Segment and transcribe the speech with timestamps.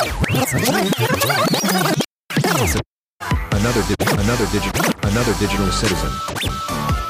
[0.00, 0.16] Another
[3.84, 6.10] di- another digital another digital citizen.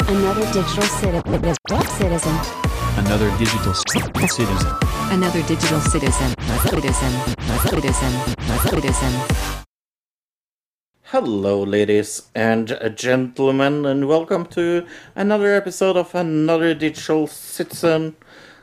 [0.09, 1.23] Another digital citi-
[1.95, 2.35] citizen.
[2.99, 4.75] Another digital citizen.
[5.13, 6.35] Another digital citizen.
[6.67, 7.13] Citizen.
[7.69, 8.13] Citizen.
[8.59, 9.13] Citizen.
[11.05, 14.85] Hello, ladies and gentlemen, and welcome to
[15.15, 18.17] another episode of Another Digital Citizen,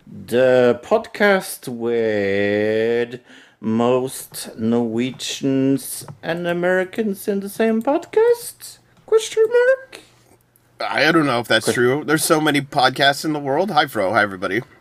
[0.06, 3.22] the podcast with
[3.60, 8.80] most Norwegians and Americans in the same podcast?
[9.06, 10.02] Question mark?
[10.80, 12.04] I don't know if that's true.
[12.04, 13.72] There's so many podcasts in the world.
[13.72, 14.12] Hi, Fro.
[14.14, 14.62] Hi, everybody.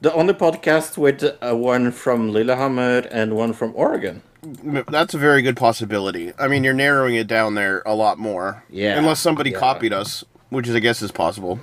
[0.00, 4.22] The only podcast with uh, one from Lillehammer and one from Oregon.
[4.42, 6.32] That's a very good possibility.
[6.38, 8.64] I mean, you're narrowing it down there a lot more.
[8.70, 9.58] Yeah, Unless somebody yeah.
[9.58, 11.60] copied us, which is, I guess is possible.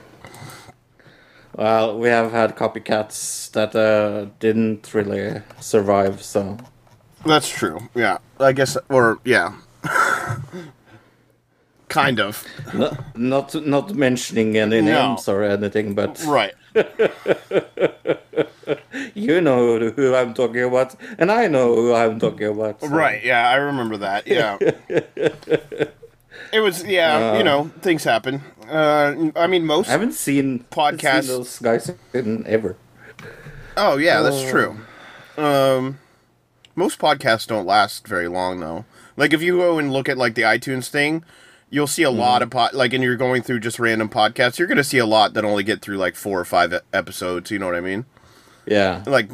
[1.57, 6.57] Well, we have had copycats that uh, didn't really survive, so
[7.25, 7.79] That's true.
[7.95, 8.17] Yeah.
[8.39, 9.53] I guess, or, yeah.
[11.87, 12.43] kind of.
[12.73, 14.91] No, not not mentioning any No.
[15.09, 16.53] names or anything, but Right.
[19.13, 22.81] you know who I'm talking about, and I know who I'm talking about.
[22.81, 23.23] so- Right.
[23.23, 24.27] Yeah, I remember that.
[24.27, 24.57] Yeah.
[26.51, 28.41] it was, yeah, you know, things happen.
[28.69, 29.87] Uh, I mean, most.
[29.89, 31.23] I haven't seen Podcasts.
[31.23, 32.75] seen those guys in ever.
[33.77, 34.77] Oh yeah, that's true.
[35.37, 35.99] Um,
[36.75, 38.85] most podcasts don't last very long though.
[39.17, 41.23] Like if you go and look at like the iTunes thing,
[41.69, 44.57] you'll see a lot of pod like, and you're going through just random podcasts.
[44.59, 47.51] You're gonna see a lot that only get through like four or five episodes.
[47.51, 48.05] You know what I mean?
[48.65, 49.29] Yeah, Like,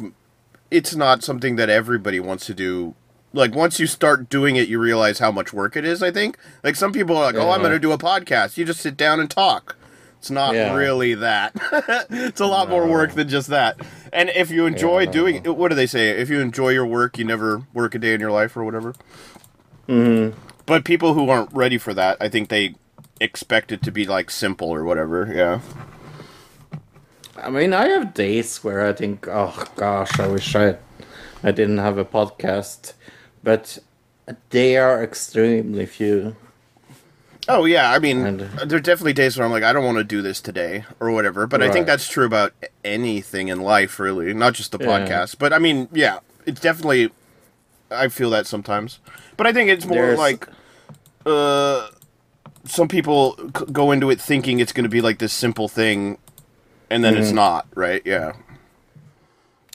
[0.70, 2.94] it's not something that everybody wants to do.
[3.32, 6.02] Like once you start doing it, you realize how much work it is.
[6.02, 6.36] I think.
[6.62, 9.20] Like some people are like, "Oh, I'm gonna do a podcast." You just sit down
[9.20, 9.76] and talk.
[10.18, 10.74] It's not Yeah.
[10.74, 11.52] really that.
[12.10, 13.76] it's a lot more work than just that.
[14.12, 15.10] And if you enjoy Yeah.
[15.10, 16.10] doing what do they say?
[16.10, 18.94] If you enjoy your work, you never work a day in your life or whatever.
[19.88, 20.38] Mm-hmm.
[20.64, 22.76] But people who aren't ready for that, I think they
[23.20, 25.32] expect it to be like simple or whatever.
[25.34, 25.60] Yeah.
[27.36, 30.76] I mean, I have days where I think, oh gosh, I wish I
[31.42, 32.92] I didn't have a podcast,
[33.42, 33.78] but
[34.50, 36.36] they are extremely few.
[37.48, 39.98] Oh yeah, I mean, And- there are definitely days where I'm like, I don't want
[39.98, 41.46] to do this today or whatever.
[41.48, 42.52] But I think that's true about
[42.84, 44.86] anything in life, really, not just the Yeah.
[44.86, 45.38] podcast.
[45.38, 47.10] But I mean, yeah, it's definitely.
[47.90, 49.00] I feel that sometimes,
[49.36, 50.48] but I think it's more There's- like,
[51.26, 51.88] uh,
[52.64, 56.16] some people c- go into it thinking it's going to be like this simple thing,
[56.88, 57.22] and then Mm-hmm.
[57.24, 58.00] it's not, right?
[58.06, 58.32] Yeah,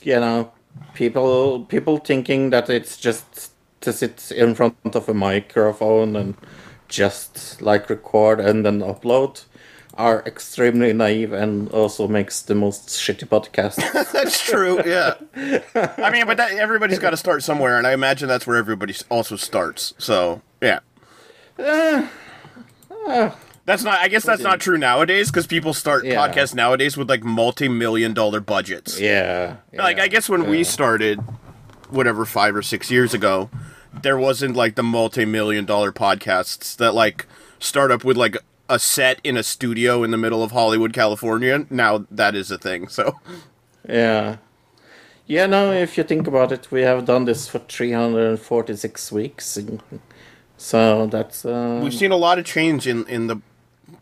[0.02, 0.52] you know,
[0.94, 3.52] people people thinking that it's just
[3.82, 6.36] to sit in front of a microphone and
[6.88, 9.44] just like record and then upload
[9.96, 13.78] are extremely naive and also makes the most shitty podcast.
[14.14, 14.80] that's true.
[14.86, 15.16] Yeah,
[15.98, 18.96] I mean, but that, everybody's got to start somewhere, and I imagine that's where everybody
[19.10, 19.94] also starts.
[19.98, 20.80] So yeah.
[21.58, 22.08] Uh,
[23.08, 23.32] uh,
[23.66, 24.00] that's not.
[24.00, 26.16] I guess that's not true nowadays because people start Yeah.
[26.28, 29.00] podcasts nowadays with like multi-million dollar budgets.
[29.00, 31.20] yeah, Like I guess when we started,
[31.90, 33.50] whatever five or six years ago,
[34.02, 37.26] there wasn't like the multi-million dollar podcasts that like
[37.60, 38.38] start up with like
[38.70, 41.66] a set in a studio in the middle of Hollywood, California.
[41.70, 42.88] Now that is a thing.
[42.88, 43.20] So
[43.88, 44.38] Yeah.
[45.26, 49.60] Yeah, no, if you think about it, we have done this for 346 weeks.
[50.58, 51.46] So that's.
[51.46, 53.42] Uh, we've seen a lot of change in in the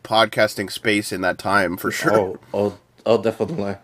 [0.03, 2.19] podcasting space in that time for sure.
[2.19, 3.78] Oh, oh, oh, definitely.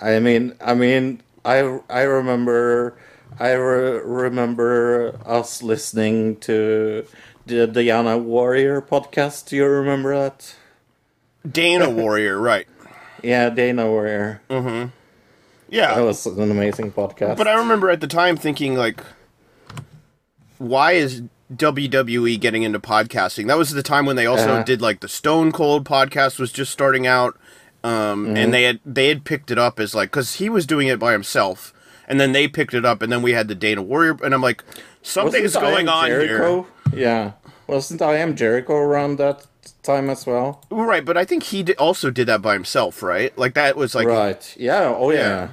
[0.00, 2.96] I mean, I mean, I I remember,
[3.38, 7.06] I re- remember us listening to
[7.46, 9.48] the Diana Warrior podcast.
[9.48, 10.54] Do you remember that?
[11.50, 12.66] Dana Warrior, right?
[13.22, 14.42] Yeah, Dana Warrior.
[14.50, 14.90] Mm-hmm.
[15.70, 17.36] Yeah, That was an amazing podcast.
[17.36, 19.02] But I remember at the time thinking like,
[20.58, 21.22] why is
[21.54, 23.46] WWE getting into podcasting?
[23.48, 24.62] That was the time when they also Uh-huh.
[24.64, 27.38] did like the Stone Cold podcast was just starting out,
[27.84, 28.36] um, Mm-hmm.
[28.36, 30.98] and they had they had picked it up as like because he was doing it
[30.98, 31.72] by himself,
[32.08, 34.42] and then they picked it up, and then we had the Dana Warrior, and I'm
[34.42, 34.64] like,
[35.02, 36.66] something's Wasn't going on here, Jericho?
[36.92, 37.32] Yeah,
[37.66, 39.46] wasn't I am Jericho around that
[39.82, 40.64] time as well?
[40.70, 41.04] right?
[41.04, 43.36] But I think he also did that by himself, right?
[43.38, 44.54] Like that was like right.
[44.58, 44.94] Yeah.
[44.96, 45.48] Oh yeah.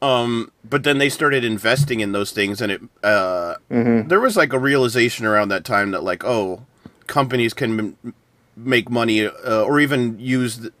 [0.00, 0.36] Yeah.
[0.64, 4.08] but then they started investing in those things and it uh Mm-hmm.
[4.08, 6.64] there was like a realization around that time that like oh
[7.08, 8.14] companies can m-
[8.56, 10.72] make money uh, or even use the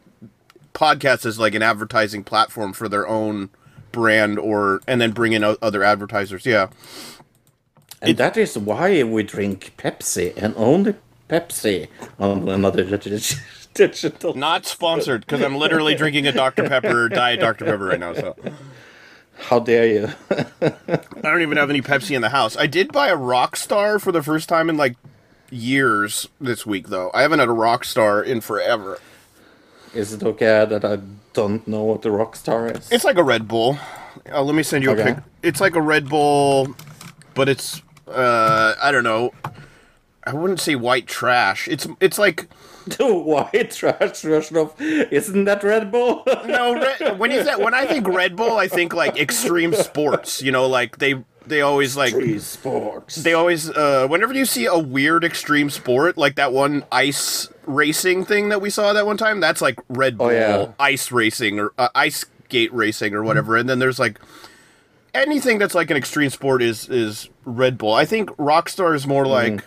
[0.76, 3.48] podcasts as like an advertising platform for their own
[3.92, 6.68] brand or and then bring in o- other advertisers yeah
[8.02, 10.94] And that is why we drink Pepsi and only
[11.30, 11.88] Pepsi
[12.18, 12.84] on another
[13.74, 14.34] digital.
[14.34, 18.36] not sponsored because i'm literally drinking a dr pepper diet dr pepper right now so
[19.38, 20.08] How dare you?
[20.62, 22.56] I don't even have any Pepsi in the house.
[22.56, 24.96] I did buy a Rockstar for the first time in like
[25.50, 27.10] years this week, though.
[27.12, 28.98] I haven't had a Rockstar in forever.
[29.96, 30.98] Is it okay that I
[31.32, 32.90] don't know what the Rockstar is?
[32.92, 33.78] It's like a Red Bull.
[34.32, 35.10] Uh, let me send you Okay.
[35.10, 35.24] a pic.
[35.42, 36.74] It's like a Red Bull,
[37.34, 39.32] but it's uh, I don't know.
[40.24, 41.68] I wouldn't say white trash.
[41.68, 42.48] It's it's like
[42.86, 44.74] the white trash version of.
[44.80, 46.22] Isn't that Red Bull?
[46.46, 50.42] no Red, when you when I think Red Bull, I think like extreme sports.
[50.42, 51.14] You know, like they
[51.46, 53.16] they always like Free sports.
[53.16, 58.24] they always uh whenever you see a weird extreme sport like that one ice racing
[58.24, 60.72] thing that we saw that one time that's like red bull Oh, yeah.
[60.78, 63.56] ice racing or uh, ice skate racing or whatever.
[63.56, 64.20] And then there's like
[65.14, 67.92] anything that's like an extreme sport is is red bull.
[67.94, 69.64] I think rockstar is more like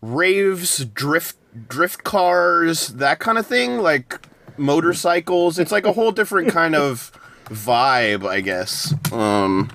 [0.00, 1.36] raves drift
[1.68, 4.20] drift cars that kind of thing like
[4.56, 5.58] motorcycles.
[5.58, 7.10] It's like a whole different kind of
[7.46, 8.94] vibe i guess.
[9.12, 9.70] Um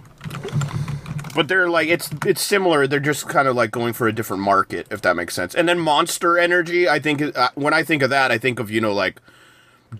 [1.35, 2.87] but they're like it's it's similar.
[2.87, 5.53] They're just kind of like going for a different market, if that makes sense.
[5.53, 8.71] And then Monster Energy, I think uh, when I think of that, I think of
[8.71, 9.19] you know like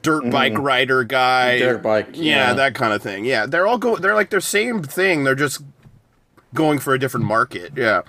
[0.01, 1.59] dirt bike rider guy, Mm.
[1.59, 2.53] Dirt bike, yeah, yeah.
[2.53, 3.25] that kind of thing.
[3.25, 3.97] Yeah, they're all go.
[3.97, 5.23] They're like the same thing.
[5.23, 5.61] They're just
[6.53, 7.73] going for a different market.
[7.75, 8.01] Yeah,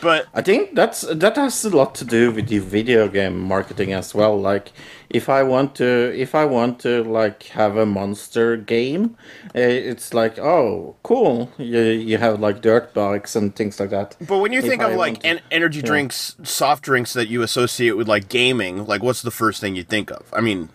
[0.00, 3.92] but I think that's that has a lot to do with the video game marketing
[3.92, 4.38] as well.
[4.40, 4.72] Like,
[5.10, 9.16] if I want to, if I want to like have a monster game,
[9.54, 11.50] uh, it's like, oh, cool.
[11.58, 14.16] You you have like dirt bikes and things like that.
[14.20, 17.28] but when you If think I of like to- en- energy drinks, soft drinks that
[17.28, 20.22] you associate with like gaming, like what's the first thing you think of?
[20.32, 20.68] I mean,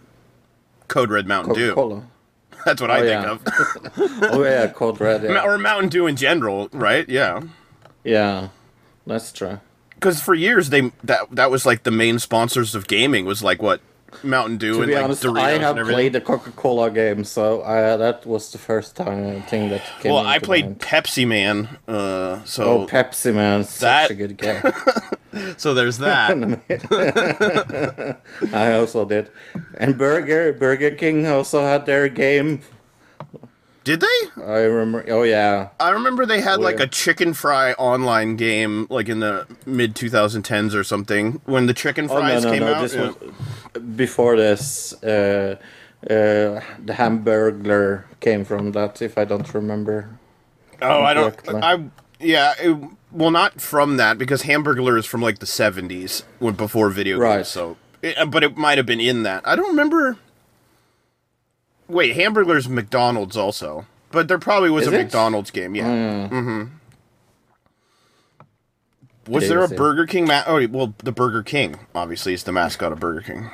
[0.87, 1.73] Code Red Mountain Dew.
[1.75, 2.03] Coca-Cola.
[2.65, 3.31] That's what I Oh, think yeah.
[3.31, 4.33] of.
[4.33, 5.23] oh yeah, Code Red.
[5.29, 7.07] Yeah, or Mountain Dew in general, right?
[7.09, 7.41] Yeah.
[8.03, 8.49] yeah
[9.05, 9.59] that's true.
[9.95, 13.61] because for years they that that was like the main sponsors of gaming was like
[13.61, 13.81] what
[14.23, 17.23] Mountain Dew To and be like honest, Doritos I have played the Coca Cola game,
[17.23, 20.11] so I, that was the first time thing that came.
[20.11, 20.79] well, I played mind.
[20.79, 24.61] Pepsi Man, uh, so Oh, Pepsi Man, such a good game.
[25.57, 26.31] so there's that.
[28.53, 29.29] I also did.
[29.77, 32.61] And Burger Burger King also had their game.
[33.83, 34.43] Did they?
[34.43, 35.03] I remember.
[35.09, 39.47] Oh yeah, I remember they had like a chicken fry online game, like in the
[39.65, 42.73] mid 2010s or something, when the chicken Oh no no came no!
[42.75, 42.81] out.
[42.81, 43.11] This yeah.
[43.73, 44.93] was before this.
[45.03, 45.55] Uh,
[46.03, 50.09] uh, the Hamburglar came from that, if I don't remember.
[50.81, 51.35] oh, I don't.
[51.47, 51.83] I
[52.19, 52.53] yeah.
[52.59, 52.77] It,
[53.11, 57.23] well, not from that because Hamburglar is from like the 70s, when before video games.
[57.23, 57.45] Right.
[57.45, 59.47] So, it, but it might have been in that.
[59.47, 60.17] I don't remember.
[61.91, 65.03] Wait, Hamburglar's McDonald's also, but there probably was Is a it?
[65.03, 65.75] McDonald's game.
[65.75, 65.85] Yeah.
[66.31, 66.63] Mm-hmm.
[69.27, 69.77] Was It there a is, yeah.
[69.77, 70.25] Burger King?
[70.25, 73.51] Ma- oh, well, the Burger King obviously is the mascot of Burger King.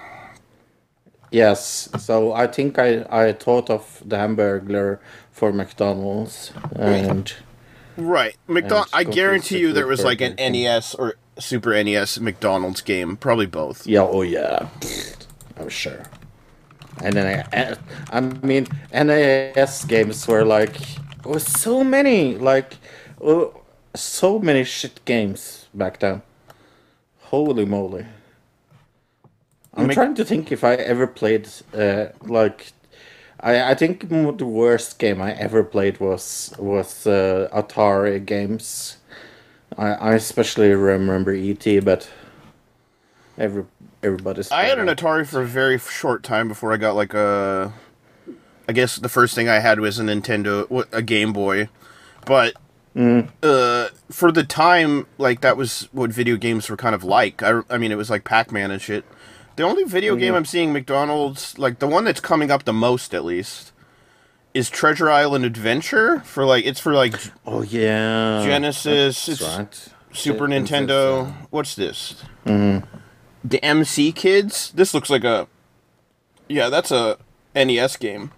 [1.30, 5.00] Yes, so I think I I thought of the Hamburglar
[5.32, 7.34] for McDonald's, and
[7.98, 8.38] Right.
[8.48, 8.88] McDonald.
[8.94, 10.64] I guarantee you there was like an Burger King.
[10.64, 13.18] NES or Super NES McDonald's game.
[13.18, 13.86] Probably both.
[13.86, 14.70] yeah, oh yeah,
[15.60, 16.04] I'm sure.
[17.04, 17.78] And then I,
[18.12, 20.76] I mean, NES games were like
[21.26, 22.74] was so many, like
[23.22, 23.62] oh,
[23.96, 26.22] so many shit games back then.
[27.20, 28.06] Holy moly!
[29.74, 32.74] I'm Mc- trying to think if I ever played uh, like.
[33.40, 38.98] I, I think the worst game I ever played was was uh, Atari games.
[39.78, 42.10] I, I especially remember ET, but
[43.38, 43.66] every
[44.04, 44.52] everybody's.
[44.52, 47.74] I had an Atari for a very short time before I got like a.
[48.70, 51.70] I guess the first thing I had was a Nintendo, a Game Boy,
[52.26, 52.54] but
[52.96, 57.42] uh, for the time, like that was what video games were kind of like.
[57.44, 59.06] I, I mean, it was like Pac Man and shit.
[59.56, 63.14] The only video game I'm seeing McDonald's, like the one that's coming up the most
[63.16, 63.72] at least,
[64.54, 69.88] is Treasure Land Adventure for like it's for like Oh yeah, Genesis, it's right.
[70.12, 71.32] Super Nintendo.
[71.50, 72.24] What's this?
[73.44, 74.72] The MC Kids.
[74.72, 75.48] This looks like a.
[76.50, 77.18] Yeah, that's a
[77.56, 78.32] NES game.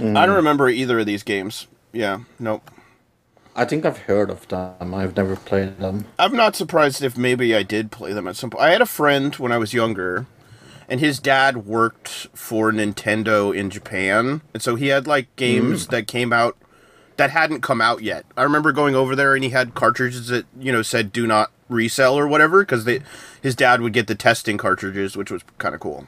[0.00, 0.36] I don't mm.
[0.36, 1.66] remember either of these games.
[1.92, 2.70] Yeah, nope.
[3.56, 4.94] I think I've heard of them.
[4.94, 6.04] I've never played them.
[6.18, 8.62] I'm not surprised if maybe I did play them at some point.
[8.62, 10.26] I had a friend when I was younger,
[10.88, 15.90] and his dad worked for Nintendo in Japan, and so he had like games mm.
[15.90, 16.56] that came out
[17.18, 18.24] that hadn't come out yet.
[18.36, 21.50] I remember going over there and he had cartridges that you know said "do not
[21.68, 23.02] resell" or whatever because they
[23.42, 26.06] his dad would get the testing cartridges, which was kind of cool.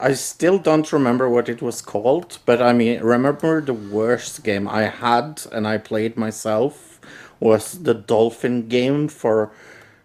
[0.00, 4.68] I still don't remember what it was called, but I mean, remember the worst game
[4.68, 7.00] I had and I played myself
[7.40, 9.50] was the Dolphin game for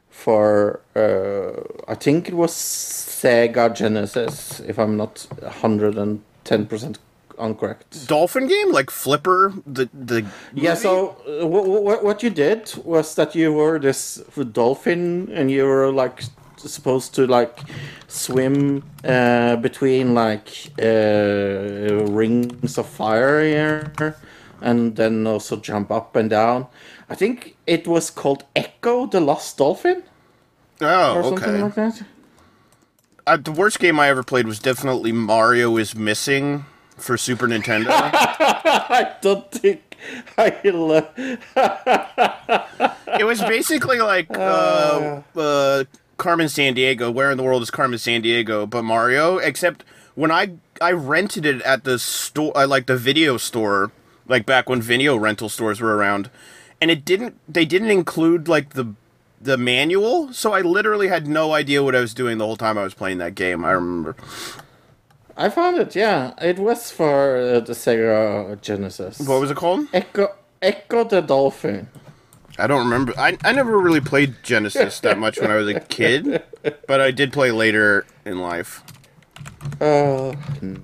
[0.09, 5.27] for uh, I think it was Sega Genesis, if I'm not
[5.61, 6.99] hundred and ten percent
[7.43, 8.07] incorrect.
[8.07, 9.53] Dolphin game like Flipper.
[9.65, 10.75] The the Yeah.
[10.75, 14.15] So uh, what, what what you did was that you were this
[14.51, 16.23] dolphin, and you were like
[16.57, 17.59] supposed to like
[18.07, 20.49] swim uh, between like
[20.81, 24.15] uh, rings of fire here,
[24.61, 26.67] and then also jump up and down.
[27.09, 30.03] I think it was called Echo the Lost Dolphin
[30.81, 31.61] oh or something okay.
[31.61, 32.03] like that.
[33.25, 36.65] Uh, the worst game I ever played was definitely Mario is Missing
[37.03, 37.87] for Super Nintendo.
[37.89, 39.95] I don't think
[40.37, 41.09] I love.
[43.19, 45.83] it was basically like uh, uh,
[46.17, 47.13] Carmen Sandiego.
[47.13, 48.69] Where in the world is Carmen Sandiego?
[48.69, 49.83] But Mario, except
[50.15, 53.91] when I I rented it at the store, uh, like the video store,
[54.27, 56.29] like back when video rental stores were around,
[56.81, 57.37] and it didn't.
[57.47, 58.93] They didn't include like the
[59.41, 62.77] the manual, so I literally had no idea what I was doing the whole time
[62.77, 63.65] I was playing that game.
[63.65, 64.15] I remember.
[65.35, 65.95] I found it.
[65.95, 69.19] Yeah, it was for uh, the Sega Genesis.
[69.19, 69.87] What was it called?
[69.93, 70.29] Echo
[70.61, 71.89] Echo the Dolphin.
[72.59, 73.13] I don't remember.
[73.17, 76.43] I, I never really played Genesis that much when I was a kid,
[76.87, 78.83] but I did play later in life.
[79.81, 80.35] Uh,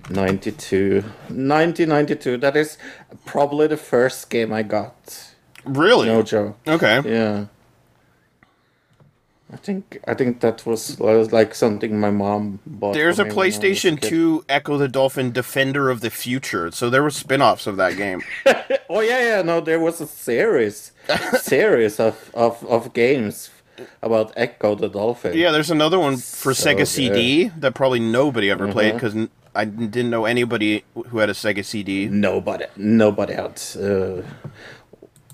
[0.09, 1.01] 92.
[1.27, 2.37] 1992.
[2.37, 2.77] That is
[3.25, 5.33] probably the first game I got.
[5.63, 6.07] Really?
[6.07, 6.57] No joke.
[6.67, 7.01] Okay.
[7.05, 7.45] Yeah.
[9.51, 12.93] I think I think that was, was like something my mom bought.
[12.93, 14.09] There's a me when I was PlayStation kid.
[14.09, 18.21] 2 Echo the Dolphin Defender of the Future, so there were spin-offs of that game.
[18.91, 19.41] Oh yeah, yeah.
[19.43, 20.91] No, there was a series,
[21.41, 23.51] series of, of of games
[24.01, 25.37] about Echo the Dolphin.
[25.37, 26.87] yeah, there's another one for So Sega good.
[26.87, 28.97] CD that probably nobody ever played Mhm.
[28.97, 32.07] because I didn't know anybody who had a Sega CD.
[32.07, 33.61] Nobody, nobody had.
[33.79, 34.23] Uh,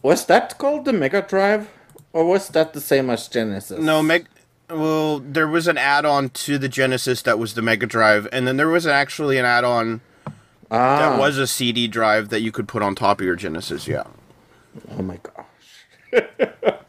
[0.02, 1.70] was that called the Mega Drive,
[2.16, 3.78] or was that the same as Genesis?
[3.80, 4.28] No, Meg.
[4.70, 8.58] Well, there was an add-on to the Genesis that was the Mega Drive, and then
[8.58, 10.02] there was actually an add-on
[10.72, 13.88] ah, that was a CD drive that you could put on top of your Genesis.
[13.88, 14.06] Yeah.
[14.98, 16.26] Oh my gosh.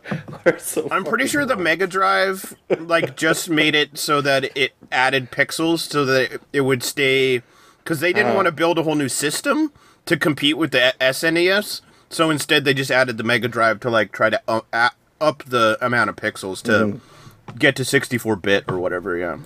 [0.59, 1.57] So I'm pretty sure the.
[1.57, 6.85] Mega Drive like just made it so that it added pixels so that it would
[6.85, 7.43] stay
[7.79, 8.37] because they didn't Uh-huh.
[8.37, 9.73] want to build a whole new system
[10.05, 11.81] to compete with the SNES.
[12.11, 15.79] So instead, they just added the Mega Drive to like try to uh, up the
[15.81, 17.59] amount of pixels to Mm-hmm.
[17.59, 19.17] get to 64 bit or whatever.
[19.17, 19.39] Yeah,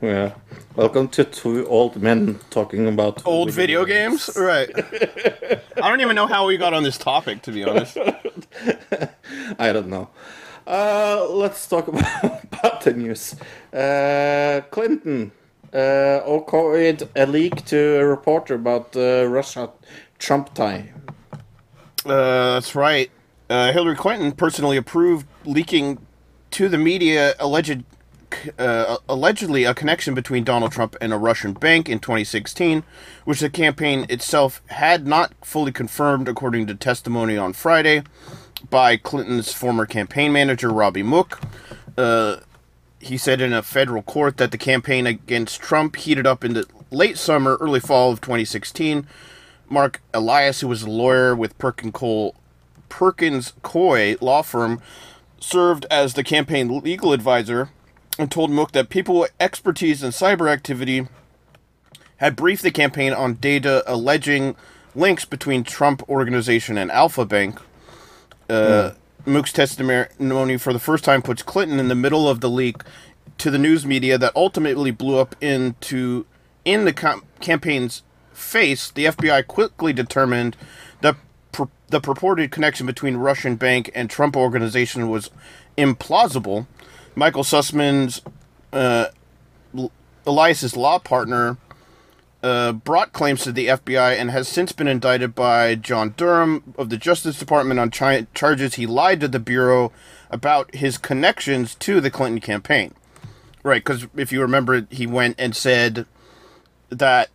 [0.00, 0.32] Yeah.
[0.76, 4.70] Welcome to two old men talking about old video games, right?
[5.82, 7.98] I don't even know how we got on this topic, to be honest.
[9.58, 10.08] I don't know.
[10.66, 13.34] Uh, let's talk about, about the news.
[13.72, 15.32] Uh, Clinton
[15.72, 19.70] uh, okayed a leak to a reporter about the Russia
[20.18, 20.92] Trump tie.
[22.06, 23.10] Uh, that's right.
[23.48, 25.98] Uh, Hillary Clinton personally approved leaking
[26.50, 27.84] to the media alleged,
[28.58, 32.82] uh, allegedly a connection between Donald Trump and a Russian bank in 2016,
[33.24, 38.02] which the campaign itself had not fully confirmed, according to testimony on Friday
[38.68, 41.40] by Clinton's former campaign manager Robbie Mook.
[41.96, 42.38] Uh,
[43.00, 46.66] he said in a federal court that the campaign against Trump heated up in the
[46.90, 49.06] late summer, early fall of 2016.
[49.70, 52.34] Marc Elias, who was a lawyer with Perkins Coie,
[52.88, 54.80] Perkins Coie law firm,
[55.40, 57.70] served as the campaign legal advisor
[58.18, 61.06] and told Mook that people with expertise in cyber activity
[62.16, 64.56] had briefed the campaign on data alleging
[64.94, 67.60] links between Trump organization and Alfa Bank.
[68.50, 68.92] Uh,
[69.24, 72.82] Mook's testimony for the first time puts Clinton in the middle of the leak
[73.38, 76.26] to the news media that ultimately blew up into
[76.64, 78.02] in the com- campaign's
[78.32, 78.90] face.
[78.90, 80.56] The FBI quickly determined
[81.02, 81.16] that
[81.88, 85.30] the purported connection between Russian bank and Trump organization was
[85.76, 86.66] implausible.
[87.14, 88.22] Michael Sussmann's
[88.72, 89.06] uh,
[90.26, 91.56] Elias's law partner
[92.42, 96.90] uh, brought claims to the FBI and has since been indicted by John Durham of
[96.90, 99.90] the Justice Department on chi- charges he lied to the Bureau
[100.30, 102.94] about his connections to the Clinton campaign.
[103.64, 106.06] Right, because if you remember, he went and said
[106.90, 107.28] that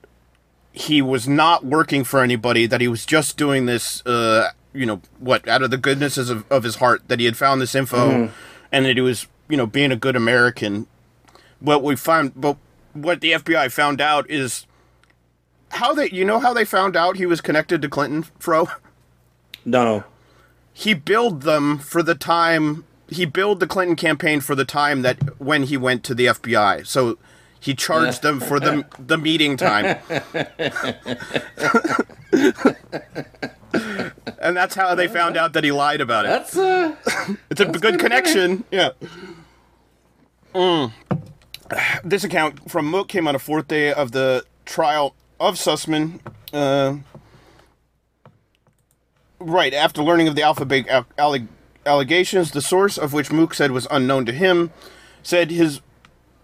[0.73, 5.01] he was not working for anybody, that he was just doing this, uh, you know,
[5.19, 8.31] what, out of the goodnesses of, of his heart, that he had found this info
[8.71, 10.87] and that he was, you know, being a good American.
[11.59, 12.57] What we found, but
[12.93, 14.65] what the FBI found out is
[15.69, 18.67] how they, you know, how they found out he was connected to Clinton, Fro?
[19.63, 20.03] No.
[20.73, 25.39] He billed them for the time, he billed the Clinton campaign for the time that
[25.39, 26.87] when he went to the FBI.
[26.87, 27.19] So
[27.63, 29.97] he charged them for the, the meeting time.
[34.37, 36.27] and that's how they found out that he lied about it.
[36.27, 36.93] That's uh
[37.49, 38.65] It's a good connection.
[38.69, 38.89] Yeah.
[40.53, 40.91] Mm.
[42.03, 46.19] This account from Mook came on a fourth day of the trial of Sussmann,
[46.51, 46.97] uh,
[49.39, 51.47] right after learning of the Alfa Bank al- alleg-
[51.85, 54.71] allegations, the source of which Mook said was unknown to him,
[55.23, 55.79] said his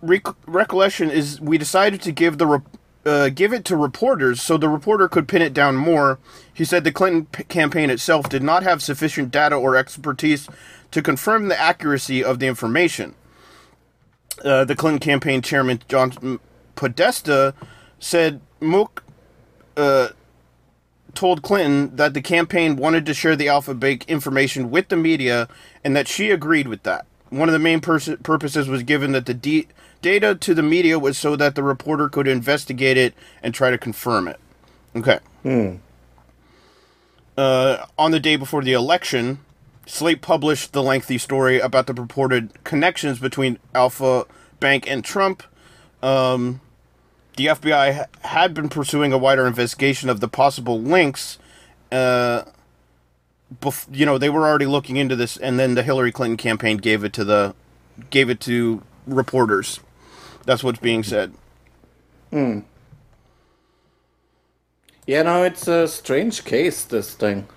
[0.02, 2.60] rec- recollection is we decided to give the re-
[3.06, 6.20] uh, give it to reporters so the reporter could pin it down more.
[6.54, 10.48] He said the Clinton p- campaign itself did not have sufficient data or expertise
[10.92, 13.16] to confirm the accuracy of the information.
[14.44, 16.40] Uh, the Clinton campaign chairman John
[16.76, 17.54] Podesta
[18.00, 19.04] said Mook
[19.76, 20.10] uh,
[21.14, 25.48] told Clinton that the campaign wanted to share the Alfa Bank information with the media
[25.84, 27.06] and that she agreed with that.
[27.30, 29.68] One of the main pers- purposes was given that the de-
[30.02, 33.14] data to the media was so that the reporter could investigate it
[33.44, 34.40] and try to confirm it.
[34.96, 35.20] Okay.
[37.38, 39.40] Uh, on the day before the election,
[39.86, 44.26] Slate published the lengthy story about the purported connections between Alfa
[44.60, 45.44] Bank and Trump.
[46.04, 46.62] Um,
[47.38, 51.38] the FBI had been pursuing a wider investigation of the possible links.
[51.92, 52.44] Uh,
[53.62, 56.78] bef- you know, they were already looking into this, and then the Hillary Clinton campaign
[56.78, 57.56] gave it to the
[58.10, 59.80] gave it to reporters.
[60.46, 61.34] That's what's being said.
[62.32, 62.60] Hmm.
[65.06, 67.48] Yeah, no, it's a strange case, this thing.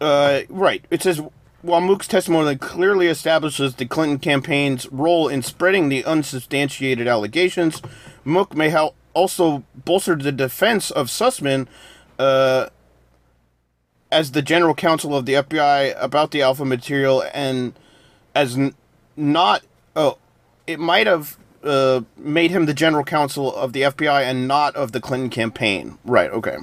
[0.00, 0.84] Uh, right.
[0.90, 1.20] It says
[1.62, 7.80] while Mook's testimony clearly establishes the Clinton campaign's role in spreading the unsubstantiated allegations,
[8.24, 11.68] Mook may ha- also bolster the defense of Sussmann
[12.18, 12.68] uh,
[14.10, 17.74] as the general counsel of the FBI about the Alfa material and
[18.34, 18.74] as n-
[19.16, 19.62] not.
[19.94, 20.18] Oh,
[20.66, 24.92] it might have uh, made him the general counsel of the FBI and not of
[24.92, 25.98] the Clinton campaign.
[26.04, 26.30] Right.
[26.30, 26.56] Okay.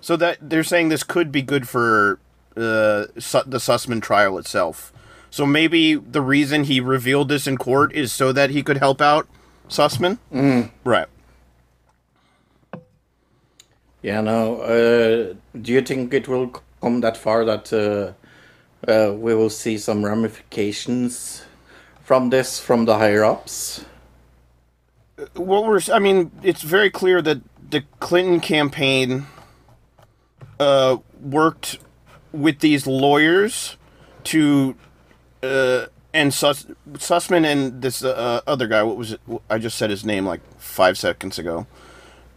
[0.00, 2.18] So that they're saying this could be good for
[2.56, 4.92] uh, Su- the Sussmann trial itself.
[5.30, 9.00] So maybe the reason he revealed this in court is so that he could help
[9.00, 9.26] out
[9.68, 10.18] Sussmann.
[10.32, 10.70] Mm.
[10.84, 11.06] Right.
[14.02, 14.60] Yeah, no.
[14.60, 19.78] Uh, do you think it will come that far that uh, uh, we will see
[19.78, 21.44] some ramifications
[22.02, 23.84] from this from the higher ups?
[25.34, 29.26] What we're, I mean, it's very clear that the Clinton campaign
[30.58, 31.78] uh, worked
[32.32, 33.76] with these lawyers
[34.24, 34.74] to,
[35.42, 38.82] uh, and Suss, Sussmann and this uh, other guy.
[38.82, 39.20] What was it?
[39.48, 41.66] I just said his name like five seconds ago.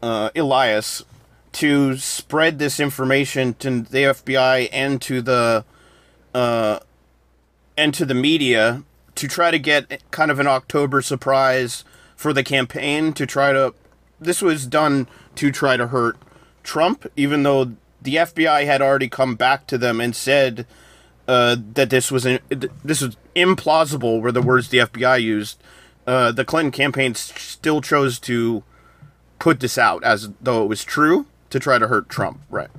[0.02, 1.04] Uh, Elias
[1.54, 5.64] to spread this information to the FBI and to the
[6.34, 6.80] uh,
[7.78, 8.84] and to the media
[9.16, 11.84] to try to get kind of an October surprise
[12.16, 13.74] for the campaign to try to
[14.20, 16.18] this was done to try to hurt
[16.64, 20.66] Trump even though the FBI had already come back to them and said
[21.28, 25.62] uh, that this was this was implausible were the words the FBI used.
[26.06, 28.64] Uh, the Clinton campaign still chose to
[29.40, 32.70] put this out as though it was true to try to hurt Trump right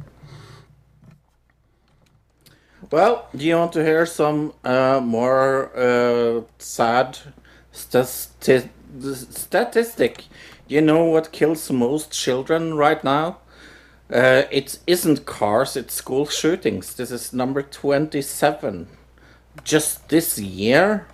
[2.90, 7.18] Well, do you want to hear some uh, more uh, sad
[7.72, 8.68] stati-
[9.00, 10.24] statistic?
[10.68, 13.38] You know what kills most children right now?
[14.12, 16.94] Uh, it isn't cars, it's school shootings.
[16.94, 18.86] This is number 27.
[19.64, 21.08] Just this year,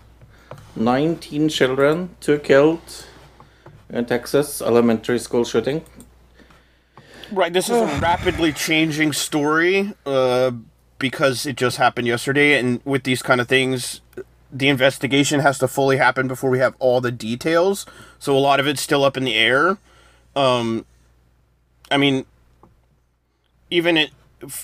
[0.76, 3.06] 19 children, two killed
[3.88, 5.82] in Texas elementary school shooting.
[7.30, 10.50] Right, this is a rapidly changing story uh,
[11.02, 14.00] because it just happened yesterday, and with these kind of things,
[14.52, 17.84] the investigation has to fully happen before we have all the details.
[18.20, 19.78] So a lot of it's still up in the air.
[20.36, 20.86] Um,
[21.90, 22.24] I mean,
[23.68, 24.10] even it.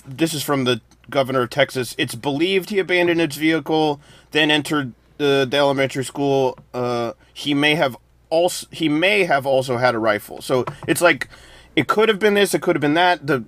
[0.07, 1.97] This is from the governor of Texas.
[1.99, 6.57] It's believed he abandoned his vehicle, then entered the, the elementary school.
[6.73, 7.97] Uh, he may have
[8.31, 10.41] also he may have also had a rifle.
[10.41, 11.29] So it's like
[11.75, 13.27] it could have been this, it could have been that.
[13.27, 13.45] The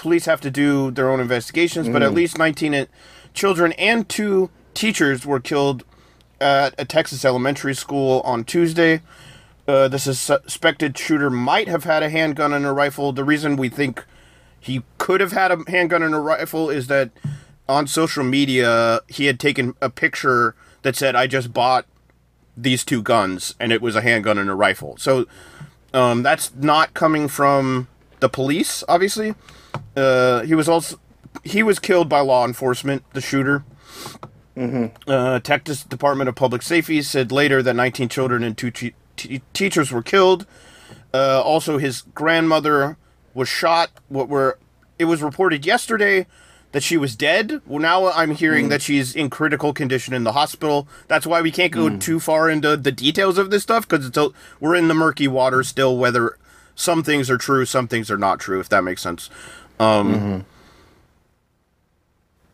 [0.00, 2.86] police have to do their own investigations, but at least 19
[3.34, 5.84] children and two teachers were killed
[6.40, 9.02] at a Texas elementary school on Tuesday.
[9.68, 13.12] Uh, the suspected shooter might have had a handgun and a rifle.
[13.12, 14.06] The reason we think
[14.58, 17.10] he could have had a handgun and a rifle is that
[17.68, 21.84] on social media he had taken a picture that said, "I just bought
[22.56, 24.96] these two guns," and it was a handgun and a rifle.
[24.96, 25.26] So
[25.92, 27.86] um, that's not coming from
[28.20, 29.34] the police, obviously.
[29.96, 30.98] Uh, he was also
[31.44, 33.04] he was killed by law enforcement.
[33.12, 33.64] The shooter.
[35.06, 38.92] Uh, Texas Department of Public Safety said later that 19 children and two te-
[39.54, 40.44] teachers were killed.
[41.14, 42.98] Uh, also, his grandmother
[43.32, 43.90] was shot.
[44.08, 44.58] What were
[44.98, 46.26] it was reported yesterday
[46.72, 47.60] that she was dead.
[47.66, 50.86] Well, now I'm hearing that she's in critical condition in the hospital.
[51.08, 54.16] That's why we can't go too far into the details of this stuff because it's
[54.16, 54.30] a,
[54.60, 55.96] we're in the murky water still.
[55.96, 56.38] Whether
[56.74, 58.60] some things are true, some things are not true.
[58.60, 59.30] If that makes sense.
[59.78, 60.44] Um,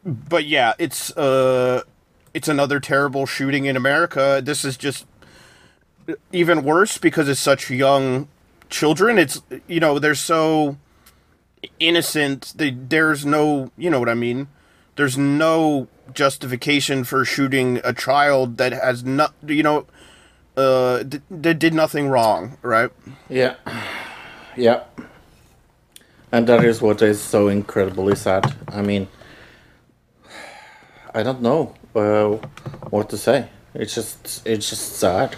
[0.04, 1.82] But yeah, it's uh,
[2.32, 4.40] it's another terrible shooting in America.
[4.44, 5.04] This is just
[6.32, 8.28] even worse because it's such young
[8.70, 9.18] children.
[9.18, 10.76] It's you know they're so
[11.80, 12.52] innocent.
[12.56, 14.46] They, there's no you know what I mean.
[14.94, 19.86] There's no justification for shooting a child that has not you know
[20.56, 22.90] uh d- that did nothing wrong, right?
[23.28, 23.56] Yeah.
[24.56, 24.84] Yeah.
[26.32, 28.54] And that is what is so incredibly sad.
[28.68, 29.08] I mean,
[31.14, 32.36] I don't know uh,
[32.90, 33.48] what to say.
[33.74, 35.36] It's just, it's just sad.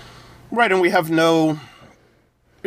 [0.50, 1.60] Right, and we have no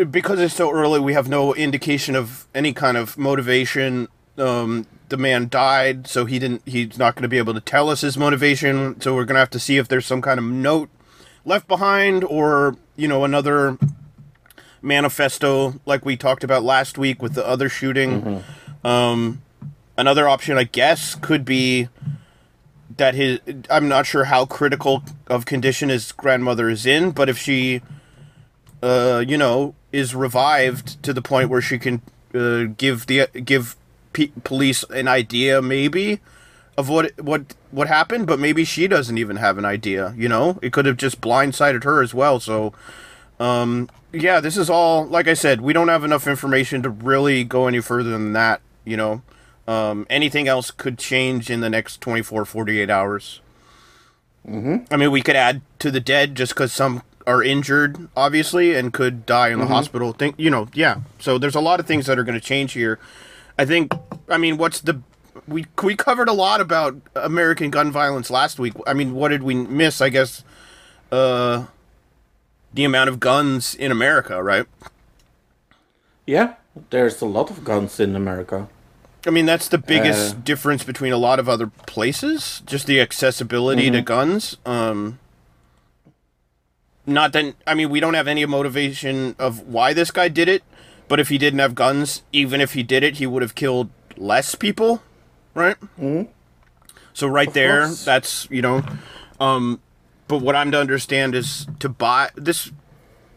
[0.10, 1.00] because it's so early.
[1.00, 4.08] We have no indication of any kind of motivation.
[4.38, 6.62] Um, the man died, so he didn't.
[6.66, 9.02] He's not going to be able to tell us his motivation.
[9.02, 10.90] So we're going to have to see if there's some kind of note
[11.46, 13.78] left behind, or you know, another
[14.82, 18.44] manifesto like we talked about last week with the other shooting.
[18.84, 19.42] Um,
[19.98, 21.88] another option, I guess, could be
[22.98, 23.40] that his.
[23.70, 27.82] I'm not sure how critical of condition his grandmother is in, but if she,
[28.82, 32.02] uh, you know, is revived to the point where she can
[32.34, 33.76] uh, give the give
[34.14, 36.20] pe- police an idea, maybe
[36.78, 40.14] of what what what happened, but maybe she doesn't even have an idea.
[40.18, 42.40] You know, it could have just blindsided her as well.
[42.40, 42.74] So,
[43.40, 45.62] um, yeah, this is all like I said.
[45.62, 48.62] We don't have enough information to really go any further than that.
[48.86, 49.22] You know,
[49.68, 53.42] um, anything else could change in the next 24, 48 hours.
[54.48, 54.92] Mm-hmm.
[54.94, 58.92] I mean, we could add to the dead just because some are injured, obviously, and
[58.92, 60.14] could die in the hospital.
[60.14, 61.02] Think, you know, yeah.
[61.20, 63.00] So there's a lot of things that are going to change here.
[63.58, 63.94] I think.
[64.28, 65.02] I mean, what's the
[65.52, 68.74] we we covered a lot about American gun violence last week.
[68.88, 70.02] I mean, what did we miss?
[70.02, 70.44] I guess
[71.12, 71.66] uh
[72.74, 74.66] the amount of guns in America, right?
[76.26, 76.54] Yeah,
[76.90, 78.70] there's a lot of guns in America.
[79.28, 83.00] I mean, that's the biggest Uh, difference between a lot of other places, just the
[83.02, 84.58] accessibility to guns.
[84.66, 85.20] Um
[87.06, 90.64] not that I mean, we don't have any motivation of why this guy did it,
[91.08, 93.90] but if he didn't have guns, even if he did it, he would have killed
[94.18, 95.02] less people,
[95.54, 95.78] right?
[97.14, 98.06] So right there, course.
[98.06, 98.84] that's you know,
[99.40, 99.82] um,
[100.28, 102.72] but what I'm to understand is to buy this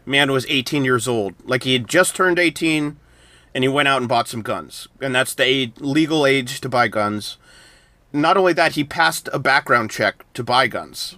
[0.05, 2.97] man was 18 years old, like he had just turned 18,
[3.53, 6.69] and he went out and bought some guns, and that's the age, legal age to
[6.69, 7.37] buy guns.
[8.13, 11.17] Not only that, he passed a background check to buy guns.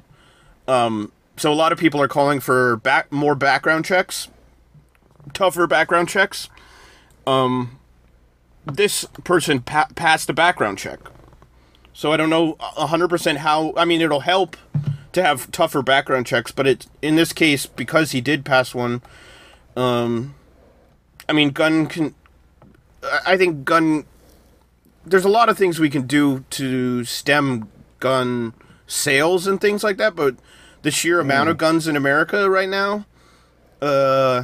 [0.68, 4.30] Um, so a lot of people are calling for back more background checks,
[5.34, 6.50] tougher background checks.
[7.28, 7.77] Um,
[8.74, 11.00] this person pa- passed a background check.
[11.94, 14.56] So I don't know 100% how I mean it'll help
[15.14, 19.02] to have tougher background checks, but it in this case because he did pass one
[19.76, 20.36] um
[21.28, 22.14] I mean gun can
[23.26, 24.06] I think gun
[25.06, 28.54] there's a lot of things we can do to stem gun
[28.86, 30.36] sales and things like that, but
[30.84, 33.06] the sheer amount of guns in America right now
[33.82, 34.44] uh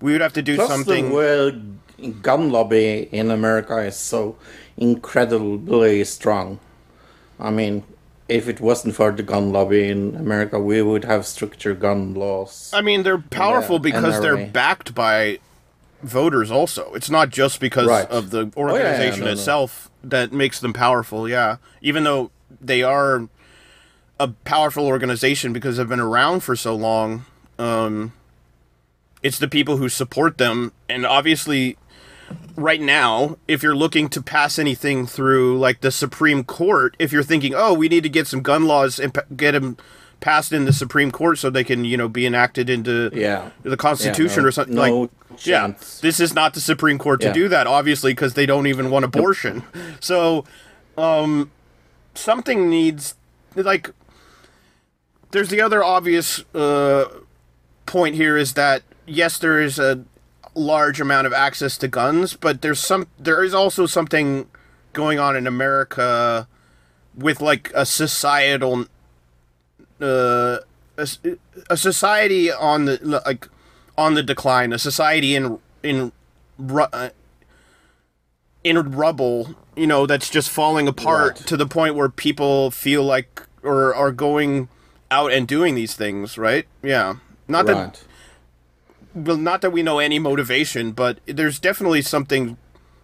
[0.00, 1.14] we would have to do Plus, something the
[2.10, 4.36] gun lobby in America is so
[4.76, 6.58] incredibly strong.
[7.38, 7.84] I mean,
[8.28, 12.70] if it wasn't for the gun lobby in America, we would have stricter gun laws.
[12.72, 15.38] I mean, they're powerful Yeah, because they're backed by
[16.02, 16.50] voters.
[16.50, 18.08] Also, it's not just because Right.
[18.08, 19.32] of the yeah, yeah, organization no, no.
[19.32, 21.28] itself that makes them powerful.
[21.28, 23.28] Yeah, even though they are
[24.20, 27.24] a powerful organization because they've been around for so long,
[27.58, 28.12] um,
[29.22, 31.76] it's the people who support them, and obviously.
[32.56, 37.22] Right now, if you're looking to pass anything through like the Supreme Court, if you're
[37.22, 39.76] thinking, "Oh, we need to get some gun laws and pa- get them
[40.20, 43.50] passed in the Supreme Court so they can, you know, be enacted into Yeah.
[43.64, 45.10] the Constitution no- or something no like
[45.44, 47.32] yeah, this is not the Supreme Court to Yeah.
[47.32, 49.62] do that, obviously, because they don't even want abortion.
[50.00, 50.44] So,
[50.98, 51.50] um,
[52.14, 53.14] something needs
[53.56, 53.90] like.
[55.30, 57.06] There's the other obvious uh,
[57.86, 60.00] point here is that yes, there is a
[60.54, 64.46] large amount of access to guns, but there's some there is also something
[64.92, 66.46] going on in America
[67.16, 68.86] with like a societal
[70.00, 70.58] uh,
[70.96, 71.08] a,
[71.70, 73.48] a society on the like
[73.96, 76.12] on the decline, a society in in
[76.78, 77.10] uh,
[78.64, 81.46] in rubble, you know, that's just falling apart Right.
[81.48, 84.68] to the point where people feel like or are going
[85.10, 86.66] out and doing these things, right?
[86.82, 87.16] Yeah.
[87.48, 88.04] Not that right.
[89.14, 92.56] Well, not that we know any motivation, but there's definitely something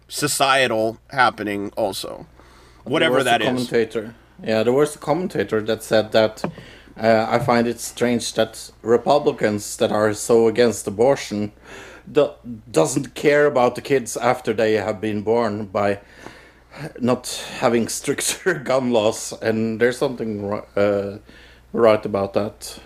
[0.07, 2.27] societal happening also.
[2.83, 3.47] Whatever that is.
[3.47, 4.15] commentator.
[4.43, 6.43] Yeah, there was a commentator that said that
[6.97, 11.51] uh, I find it strange that Republicans that are so against abortion
[12.11, 12.33] do-
[12.71, 15.99] doesn't care about the kids after they have been born by
[16.99, 17.27] not
[17.59, 21.19] having stricter gun laws, and there's something uh,
[21.73, 22.79] right about that.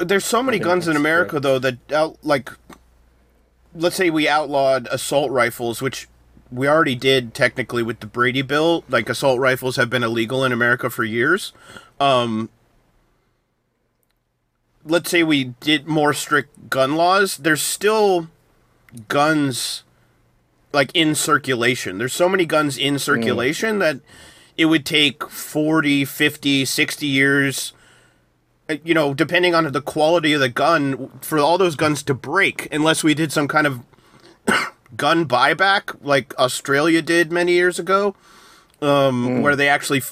[0.00, 1.42] There's so many guns in America correct.
[1.42, 2.50] though that out like
[3.74, 6.08] let's say we outlawed assault rifles, which
[6.50, 8.84] we already did technically with the Brady bill.
[8.88, 11.52] Like assault rifles have been illegal in America for years.
[12.00, 12.48] Um
[14.84, 18.28] let's say we did more strict gun laws, there's still
[19.08, 19.84] guns
[20.72, 21.98] like in circulation.
[21.98, 24.00] There's so many guns in circulation that
[24.56, 27.72] it would take 40, 50, 60 years
[28.84, 32.68] you know, depending on the quality of the gun, for all those guns to break,
[32.72, 33.80] unless we did some kind of
[34.96, 38.14] gun buyback like Australia did many years ago,
[38.82, 40.02] um, where they actually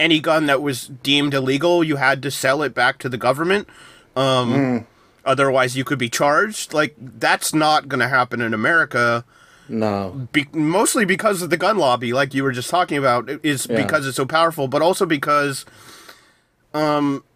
[0.00, 3.68] any gun that was deemed illegal, you had to sell it back to the government.
[4.16, 4.86] Um,
[5.26, 6.74] Otherwise, you could be charged.
[6.74, 9.24] Like that's not going to happen in America.
[9.70, 10.28] No.
[10.32, 13.82] Be- mostly because of the gun lobby, like you were just talking about, is Yeah.
[13.82, 15.64] because it's so powerful, but also because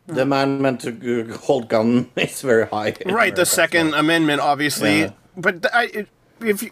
[0.09, 2.94] The amendment to hold gun is very high.
[3.07, 5.11] right the second amendment obviously Yeah.
[5.37, 6.09] but I, it-
[6.40, 6.71] if you,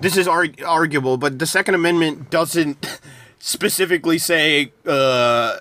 [0.00, 3.00] this is arg- arguable but the second amendment doesn't
[3.38, 5.58] specifically say uh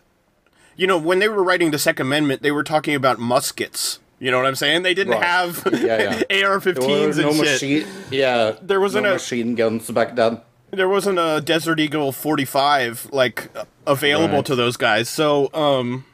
[0.77, 4.29] you know when they were writing the second amendment they were talking about muskets you
[4.31, 5.23] know what i'm saying they didn't Right.
[5.23, 6.45] have Yeah, yeah.
[6.47, 7.87] ar-15s There were and no shit machine.
[8.11, 10.41] Yeah, There wasn't no a- machine guns back then.
[10.71, 13.49] there wasn't a desert eagle 45 like
[13.87, 14.45] available Right.
[14.45, 16.05] to those guys so um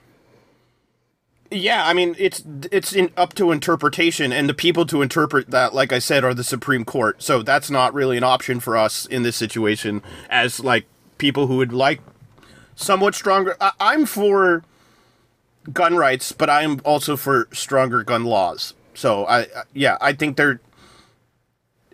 [1.52, 5.74] yeah i mean it's it's in, up to interpretation and the people to interpret that
[5.74, 9.06] like i said are the supreme court so that's not really an option for us
[9.06, 10.86] in this situation as like
[11.18, 12.02] people who would like
[12.76, 14.64] somewhat stronger I, i'm for
[15.72, 20.38] gun rights but i'm also for stronger gun laws so i, I yeah i think
[20.38, 20.60] there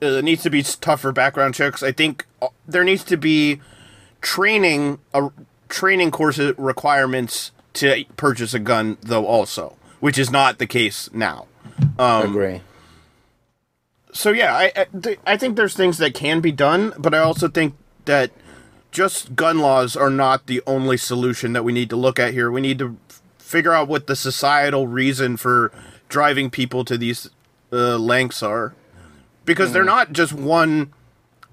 [0.01, 1.83] uh, needs to be tougher background checks.
[1.83, 3.61] I think uh, there needs to be
[4.21, 5.29] training uh,
[5.69, 11.47] training courses requirements to purchase a gun, though also, which is not the case now.
[11.97, 12.61] Um, Agree.
[14.13, 14.87] So yeah, I
[15.25, 18.31] I, think there's things that can be done, but I also think that
[18.91, 22.51] just gun laws are not the only solution that we need to look at here.
[22.51, 22.97] We need to
[23.37, 25.71] figure out what the societal reason for
[26.09, 27.29] driving people to these
[27.71, 28.73] uh, lengths are,
[29.45, 30.91] because they're not just one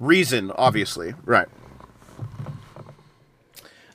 [0.01, 1.15] reason, obviously.
[1.25, 1.49] Right.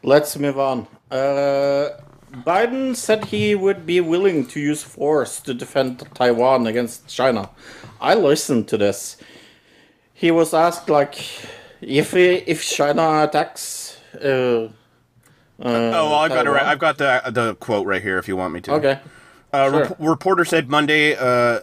[0.03, 0.87] Let's move on.
[1.11, 1.89] Uh,
[2.33, 7.49] Biden said he would be willing to use force to defend Taiwan against China.
[8.01, 9.17] I listened to this.
[10.13, 11.15] He was asked like,
[11.81, 13.97] if if China attacks.
[14.15, 14.69] Uh,
[15.65, 16.63] Oh, I've got it right.
[16.65, 18.17] I've got the the quote right here.
[18.17, 18.73] If you want me to.
[18.73, 18.99] okay.
[19.53, 19.79] Uh, Sure.
[19.81, 21.59] rep- reporter said Monday, uh,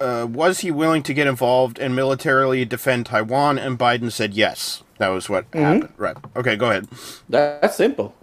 [0.00, 3.56] uh, was he willing to get involved and militarily defend Taiwan?
[3.58, 4.82] And Biden said yes.
[4.98, 5.64] That was what Mm-hmm.
[5.64, 5.92] happened.
[5.96, 6.16] Right.
[6.36, 6.88] Okay, go ahead.
[7.28, 8.14] That's simple.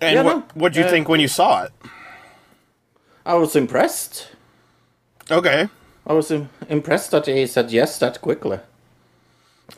[0.00, 1.72] And Yeah, what no, what do you uh, think when you saw it?
[3.26, 4.28] I was impressed.
[5.30, 5.68] Okay.
[6.06, 8.60] I was im- impressed that he said yes that quickly.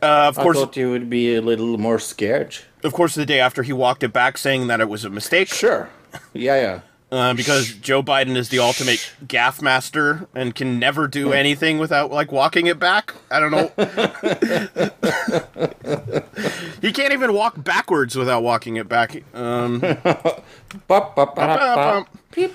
[0.03, 2.57] Uh, of course, I thought you would be a little more scared.
[2.85, 5.49] of course, the day after he walked it back, saying that it was a mistake.
[5.49, 5.91] Sure.
[6.33, 6.81] Yeah, yeah.
[7.11, 12.13] Uh, because Joe Biden is the ultimate gaffe master and can never do anything without
[12.13, 13.13] like walking it back.
[13.31, 13.73] I don't know.
[16.81, 19.25] he can't even walk backwards without walking it back.
[19.35, 20.45] Um, Bop,
[20.87, 22.09] bop, bop, bop.
[22.33, 22.55] Beep,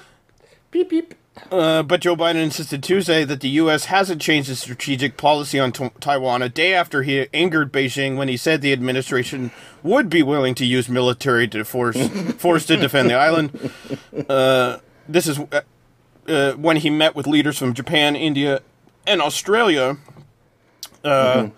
[0.71, 1.15] beep, beep.
[1.51, 3.85] Uh, but Joe Biden insisted Tuesday that the U.S.
[3.85, 8.27] hasn't changed its strategic policy on t- Taiwan a day after he angered Beijing when
[8.27, 9.51] he said the administration
[9.83, 11.97] would be willing to use military to force
[12.37, 13.71] force to defend the island.
[14.29, 14.77] Uh,
[15.09, 15.61] this is uh,
[16.27, 18.61] uh, when he met with leaders from Japan, India,
[19.05, 19.97] and Australia.
[21.03, 21.49] Uh,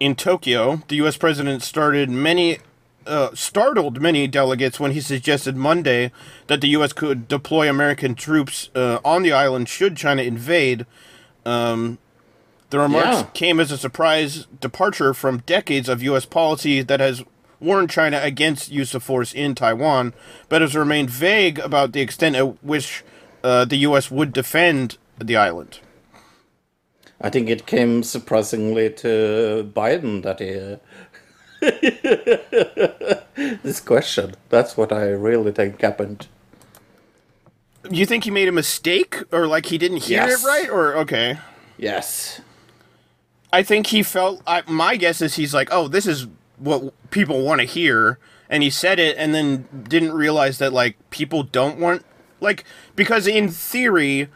[0.00, 1.16] In Tokyo, the U.S.
[1.16, 2.58] president started many
[3.06, 6.12] uh, startled many delegates when he suggested Monday
[6.46, 6.92] that the U.S.
[6.92, 10.86] could deploy American troops uh, on the island should China invade.
[11.44, 11.98] Um,
[12.70, 13.26] the remarks Yeah.
[13.34, 16.24] came as a surprise departure from decades of U.S.
[16.24, 17.22] policy that has
[17.60, 20.14] warned China against use of force in Taiwan,
[20.48, 23.04] but has remained vague about the extent at which
[23.44, 24.10] uh, the U.S.
[24.10, 25.78] would defend the island.
[27.20, 30.78] I think it came surprisingly to Biden that he.
[33.62, 34.34] this question.
[34.48, 36.26] That's what I really think happened.
[37.90, 40.42] You think he made a mistake, or like he didn't hear Yes.
[40.42, 41.38] it right, or okay?
[41.76, 42.40] Yes.
[43.52, 44.42] I think he felt.
[44.46, 46.26] I, my guess is he's like, oh, this is
[46.58, 50.96] what people want to hear, and he said it, and then didn't realize that like
[51.10, 52.04] people don't want
[52.40, 52.64] like
[52.96, 54.28] because in theory,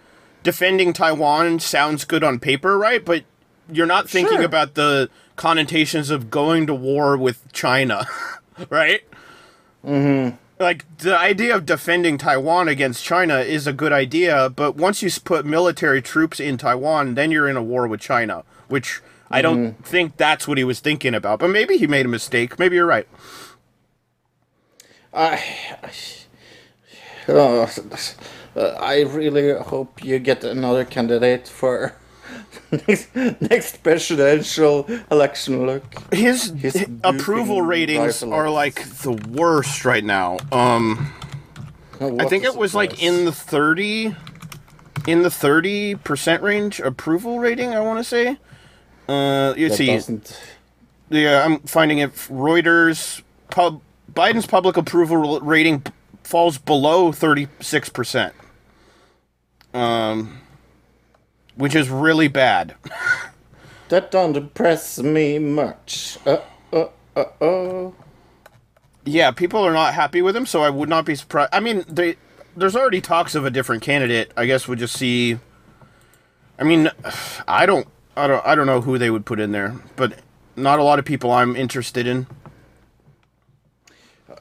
[0.43, 3.05] defending Taiwan sounds good on paper, right?
[3.05, 3.25] But
[3.73, 4.45] you're not thinking Sure.
[4.45, 8.07] about the connotations of going to war with China,
[8.71, 9.03] right?
[9.85, 10.35] Mm-hmm.
[10.59, 15.11] like the idea of defending Taiwan against China is a good idea, but once you
[15.25, 19.75] put military troops in Taiwan, then you're in a war with China, which I don't
[19.75, 19.83] mm-hmm.
[19.83, 21.39] think that's what he was thinking about.
[21.39, 22.59] But maybe he made a mistake.
[22.59, 23.07] Maybe you're right.
[25.13, 25.43] I,
[27.29, 27.71] oh,
[28.57, 31.95] I really hope you get another candidate for
[32.71, 35.67] next, next presidential election.
[35.67, 38.35] Look, His, His hi- approval ratings rifle.
[38.35, 40.39] are like the worst right now.
[40.53, 41.13] Um,
[42.01, 44.15] I think it was like in the 30
[45.07, 48.37] in the 30% range approval rating, I want to say.
[49.09, 50.37] Uh, you see, doesn't.
[51.11, 52.13] Yeah, I'm finding it.
[52.15, 53.81] Reuters, pub,
[54.13, 55.85] Biden's public approval rating
[56.25, 58.33] falls below 36%.
[59.73, 60.41] Um,
[61.57, 62.75] which is really bad.
[63.89, 66.19] That don't impress me much.
[66.27, 66.39] Uh,
[66.73, 67.91] uh, uh, uh.
[69.05, 71.51] Yeah, people are not happy with him, so I would not be surprised.
[71.53, 72.17] I mean, they,
[72.57, 74.33] there's already talks of a different candidate.
[74.37, 75.39] I guess we'll just see.
[76.59, 76.91] I mean,
[77.49, 80.19] I don't, I don't, I don't know who they would put in there, but
[80.57, 82.27] not a lot of people I'm interested in.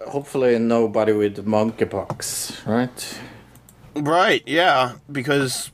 [0.08, 3.20] Hopefully, nobody with monkeypox, right?
[3.96, 5.72] Right, yeah, because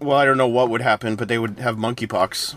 [0.00, 2.56] well, I don't know what would happen, but they would have monkeypox.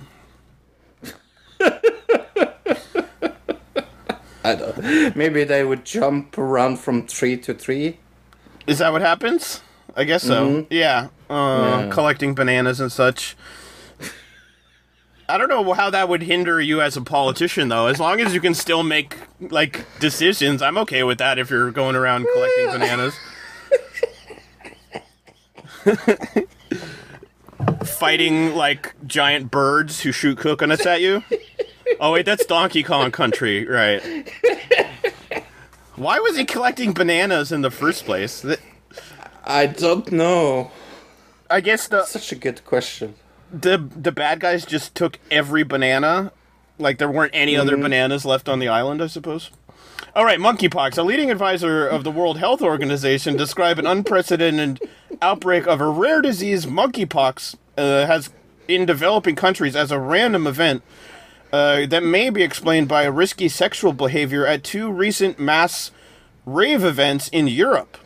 [4.45, 5.15] I don't.
[5.15, 7.99] Maybe they would jump around from tree to tree.
[8.67, 9.61] Is that what happens?
[9.95, 10.65] I guess so.
[10.69, 11.07] Yeah.
[11.29, 11.89] Uh, Yeah.
[11.91, 13.35] collecting bananas and such.
[15.29, 17.87] I don't know how that would hinder you as a politician though.
[17.87, 21.71] As long as you can still make like decisions, I'm okay with that if you're
[21.71, 23.15] going around collecting bananas.
[27.85, 31.23] Fighting like giant birds who shoot coconuts at you.
[31.99, 34.01] Oh wait, that's Donkey Kong Country, right?
[35.95, 38.45] Why was he collecting bananas in the first place?
[39.45, 40.71] I don't know.
[41.49, 43.15] I guess the Such a good question.
[43.51, 46.31] the the bad guys just took every banana,
[46.79, 47.83] like there weren't any other mm-hmm.
[47.83, 49.01] bananas left on the island.
[49.01, 49.51] I suppose.
[50.15, 50.95] All right, monkeypox.
[50.95, 54.79] A leading advisor of the World Health Organization described an unprecedented
[55.23, 58.29] outbreak of a rare disease, monkeypox, uh, has
[58.67, 60.83] in developing countries as a random event
[61.51, 65.89] uh, that may be explained by a risky sexual behavior at two recent mass
[66.45, 67.97] rave events in Europe.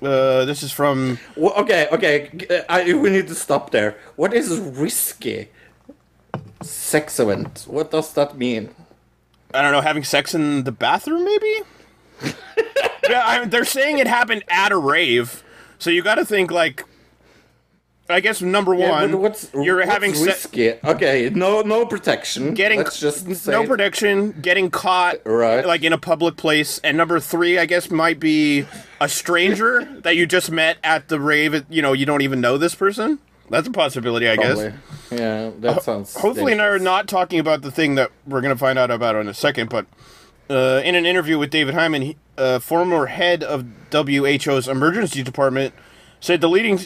[0.00, 2.30] Uh, this is from Well, okay, okay.
[2.48, 3.98] uh, I, we need to stop there.
[4.16, 5.50] What is risky?
[6.62, 7.66] Sex event.
[7.68, 8.70] What does that mean?
[9.54, 11.60] I don't know, having sex in the bathroom, maybe?
[13.08, 15.42] yeah, I mean, they're saying it happened at a rave,
[15.78, 16.84] so you got to think like.
[18.10, 22.52] I guess number one, but what's you're what's having se- okay, no, no protection.
[22.52, 23.68] getting Let's just say no it.
[23.68, 25.64] protection, getting caught Right.
[25.64, 28.66] like in a public place, and number three, I guess, might be
[29.00, 31.64] a stranger that you just met at the rave.
[31.70, 33.18] You know, you don't even know this person.
[33.52, 34.72] That's a possibility, I guess.
[35.10, 36.14] Yeah, that sounds.
[36.16, 39.28] Hopefully, they're not talking about the thing that we're going to find out about in
[39.28, 39.68] a second.
[39.68, 39.86] But
[40.50, 45.74] uh, in an interview with David Heymann, he, uh, former head of WHO's emergency department,
[46.18, 46.80] said the leading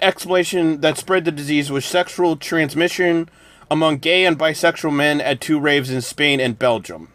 [0.00, 3.28] explanation that spread the disease was sexual transmission
[3.70, 7.12] among gay and bisexual men at two raves in Spain and Belgium.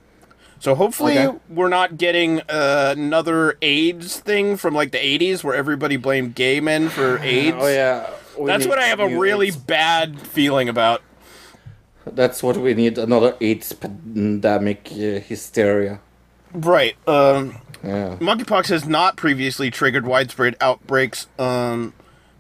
[0.60, 1.38] So hopefully Okay.
[1.50, 6.62] we're not getting uh, another AIDS thing from like the 80s where everybody blamed gay
[6.62, 7.58] men for AIDS.
[7.60, 8.10] Oh yeah.
[8.38, 11.02] We That's what I have a really AIDS- bad feeling about.
[12.06, 12.98] That's what we need.
[12.98, 16.00] Another AIDS pandemic uh, hysteria.
[16.54, 16.96] Right.
[17.08, 18.18] Um, Yeah.
[18.20, 21.94] monkeypox has not previously triggered widespread outbreaks um,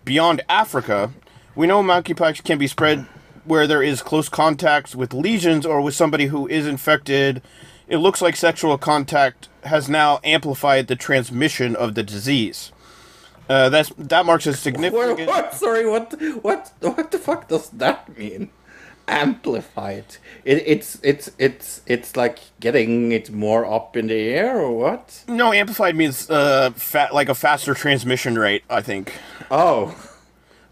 [0.05, 1.11] beyond Africa.
[1.55, 3.05] We know monkeypox can be spread
[3.45, 7.41] where there is close contact with lesions or with somebody who is infected.
[7.87, 12.71] It looks like sexual contact has now amplified the transmission of the disease.
[13.49, 15.27] Uh, that's that marks a significant.
[15.27, 15.53] what?
[15.53, 15.87] Sorry.
[15.89, 16.13] What?
[16.41, 16.71] What?
[16.81, 18.49] What the fuck does that mean?
[19.07, 20.05] Amplified.
[20.45, 25.23] It, it's it's it's it's like getting it more up in the air or what?
[25.27, 28.63] No, amplified means uh, fa- like a faster transmission rate.
[28.69, 29.13] I think.
[29.51, 29.95] Oh.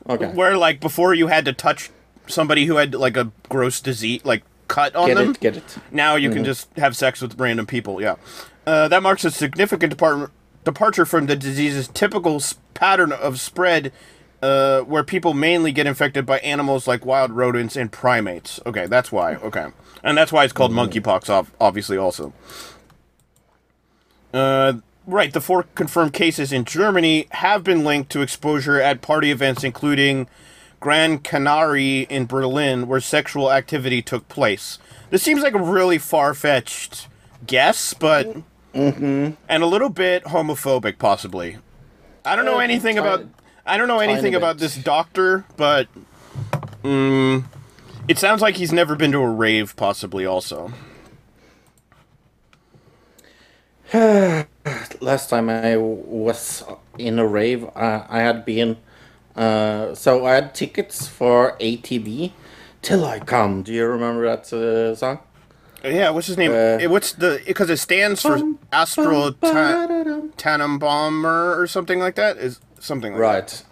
[0.09, 0.29] Okay.
[0.29, 1.91] where like before you had to touch
[2.25, 5.39] somebody who had like a gross disease like cut on Get them it.
[5.39, 5.77] Get it.
[5.91, 8.15] now you can just have sex with random people yeah
[8.65, 10.31] uh, that marks a significant depart-
[10.63, 13.91] departure from the disease's typical s- pattern of spread
[14.41, 18.59] uh, where people mainly get infected by animals like wild rodents and primates.
[18.65, 19.35] Okay, that's why.
[19.35, 19.67] Okay,
[20.03, 21.29] and that's why it's called monkeypox.
[21.29, 22.33] ob- Obviously, also.
[24.33, 24.73] Uh,
[25.05, 25.31] right.
[25.33, 30.27] The four confirmed cases in Germany have been linked to exposure at party events, including
[30.79, 34.79] Gran Canaria in Berlin, where sexual activity took place.
[35.09, 37.07] This seems like a really far fetched
[37.45, 38.37] guess, but
[38.73, 41.57] and a little bit homophobic, possibly.
[42.25, 43.25] I don't know anything about.
[43.65, 45.87] I don't know anything about this doctor, but
[46.83, 47.43] mm,
[48.07, 49.75] it sounds like he's never been to a rave.
[49.75, 50.71] Possibly, also.
[53.93, 56.63] last time I was
[56.97, 58.77] in a rave, uh, I had been.
[59.35, 62.31] Uh, so I had tickets for ATB,
[62.81, 63.63] Till I Come.
[63.63, 65.19] Do you remember that uh, song?
[65.83, 66.51] Yeah, what's his name?
[66.51, 67.41] Uh, what's the?
[67.45, 68.39] Because it stands for
[68.71, 69.87] Astral Ta-
[70.37, 72.37] Tannenbaumer or something like that.
[72.37, 73.25] Is something like that.
[73.27, 73.63] Right.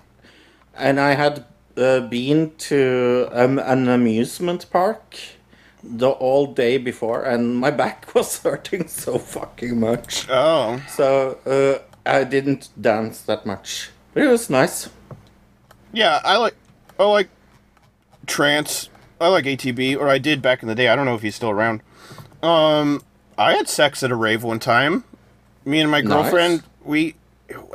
[0.76, 1.45] And I had
[1.78, 5.16] uh, been to um, an amusement park
[5.84, 10.28] the all day before, and my back was hurting so fucking much.
[10.30, 14.89] Oh, So uh, I didn't dance that much, but it was nice.
[15.93, 16.22] yeah.
[16.24, 16.55] I like.
[16.97, 17.30] I like
[18.26, 18.89] trance.
[19.22, 20.88] I like ATB, or I did back in the day.
[20.88, 21.82] I don't know if he's still around.
[22.43, 23.01] Um,
[23.37, 25.03] I had sex at a rave one time.
[25.65, 26.09] Me and my Nice.
[26.11, 26.63] girlfriend.
[26.83, 27.15] We.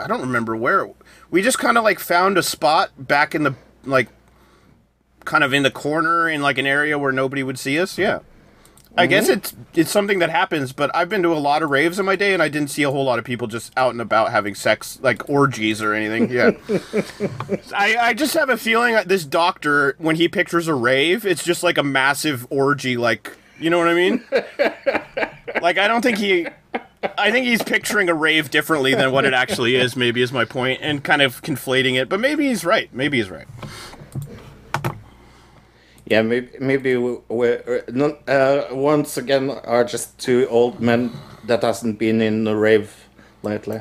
[0.01, 0.89] I don't remember where.
[1.31, 3.55] We just kind of like found a spot back in the
[3.85, 4.09] like,
[5.25, 7.99] kind of in the corner in like an area where nobody would see us.
[7.99, 8.21] Yeah.
[8.97, 9.33] I guess Mm-hmm.
[9.39, 12.15] it's it's something that happens, but I've been to a lot of raves in my
[12.15, 14.55] day, and I didn't see a whole lot of people just out and about having
[14.55, 16.31] sex, like orgies or anything.
[16.31, 16.53] Yeah,
[17.75, 21.43] I, I just have a feeling that this doctor, when he pictures a rave, it's
[21.43, 24.23] just like a massive orgy, like you know what I mean?
[25.63, 26.47] like I don't think he,
[27.17, 29.97] I think he's picturing a rave differently than what it actually is.
[29.97, 32.11] Maybe is my point, and kind of conflating it.
[32.11, 32.93] But maybe he's right.
[32.93, 33.47] Maybe he's right.
[36.07, 41.11] Yeah, maybe maybe we're, not, uh, once again are just two old men
[41.47, 43.09] that hasn't been in a rave
[43.43, 43.81] lately.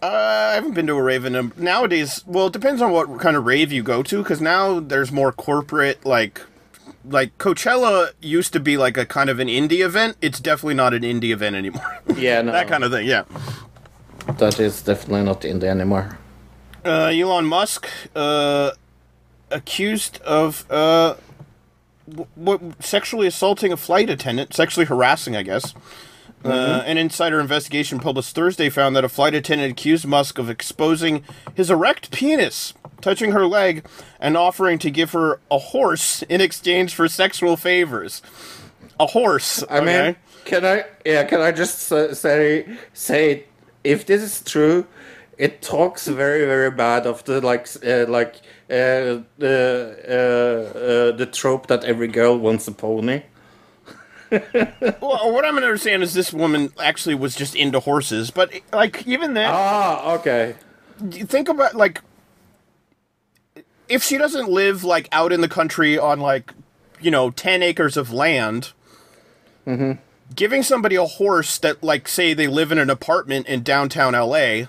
[0.00, 2.22] Uh, I haven't been to a rave in a, nowadays.
[2.26, 5.32] Well, it depends on what kind of rave you go to, because now there's more
[5.32, 6.04] corporate.
[6.04, 6.42] Like,
[7.06, 10.16] like Coachella used to be like a kind of an indie event.
[10.20, 12.00] It's definitely not an indie event anymore.
[12.16, 13.06] Yeah, no, that kind of thing.
[13.06, 13.24] Yeah.
[14.38, 16.18] that is definitely not in there anymore.
[16.84, 18.70] Uh, Elon Musk, uh,
[19.50, 21.14] accused of uh,
[22.08, 25.74] w- what sexually assaulting a flight attendant, sexually harassing, I guess.
[26.44, 31.24] Uh, an insider investigation published Thursday found that a flight attendant accused Musk of exposing
[31.54, 33.86] his erect penis, touching her leg,
[34.20, 38.20] and offering to give her a horse in exchange for sexual favors.
[39.00, 39.64] A horse.
[39.70, 40.84] I mean, can I?
[41.04, 43.44] Yeah, can I just say say
[43.82, 44.86] if this is true,
[45.38, 48.36] it talks very very bad of the like uh, like
[48.70, 53.22] uh, the uh, uh, the trope that every girl wants a pony.
[54.30, 58.52] well, what I'm going to understand is this woman actually was just into horses, but
[58.72, 60.54] like even then, Ah, okay.
[61.10, 62.00] think about like
[63.88, 66.52] if she doesn't live like out in the country on like
[67.00, 68.72] you know 10 acres of land
[70.34, 74.64] giving somebody a horse that like say they live in an apartment in downtown la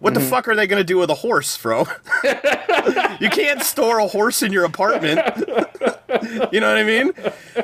[0.00, 1.86] what the fuck are they going to do with a horse bro?
[3.20, 5.20] You can't store a horse in your apartment
[6.52, 7.12] you know what i mean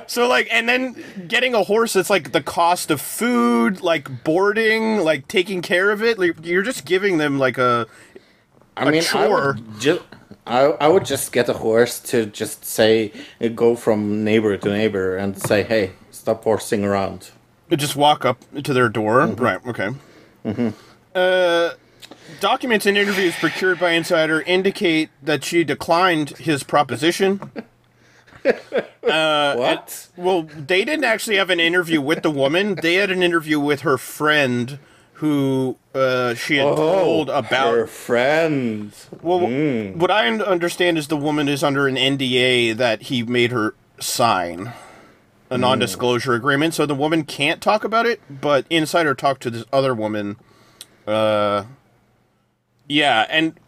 [0.07, 0.97] so like and then
[1.29, 6.03] getting a horse, it's like the cost of food like boarding like taking care of
[6.03, 7.87] it like you're just giving them like a
[8.77, 10.03] I a mean, I would just.
[10.47, 13.13] I, I would just get a horse to just say
[13.55, 17.31] go from neighbor to neighbor and say hey stop horsing around
[17.77, 19.27] just walk up to their door.
[19.27, 19.65] Right.
[19.67, 19.91] Okay.
[21.15, 21.71] Uh,
[22.41, 27.41] documents and interviews procured by Insider indicate that she declined his proposition.
[29.01, 32.77] what Well, they didn't actually have an interview with the woman.
[32.77, 34.79] They had an interview with her friend,
[35.15, 37.75] who uh, she had told about.
[37.75, 39.41] her friend Well,
[39.95, 44.73] what I understand is the woman is under an NDA that he made her sign
[45.51, 48.21] a non-disclosure agreement, so the woman can't talk about it.
[48.31, 50.37] But Insider talked to this other woman.
[51.07, 51.65] Uh,
[52.89, 53.59] yeah, and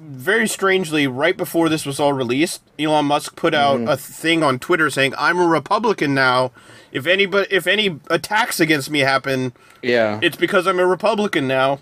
[0.00, 4.58] very strangely, right before this was all released, Elon Musk put out a thing on
[4.58, 6.52] Twitter saying, "I'm a Republican now.
[6.92, 11.80] If anybody, if any attacks against me happen, yeah it's because I'm a Republican now.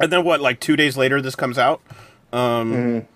[0.00, 0.40] And then what?
[0.40, 1.80] Like two days later, this comes out.
[2.32, 3.06] Um,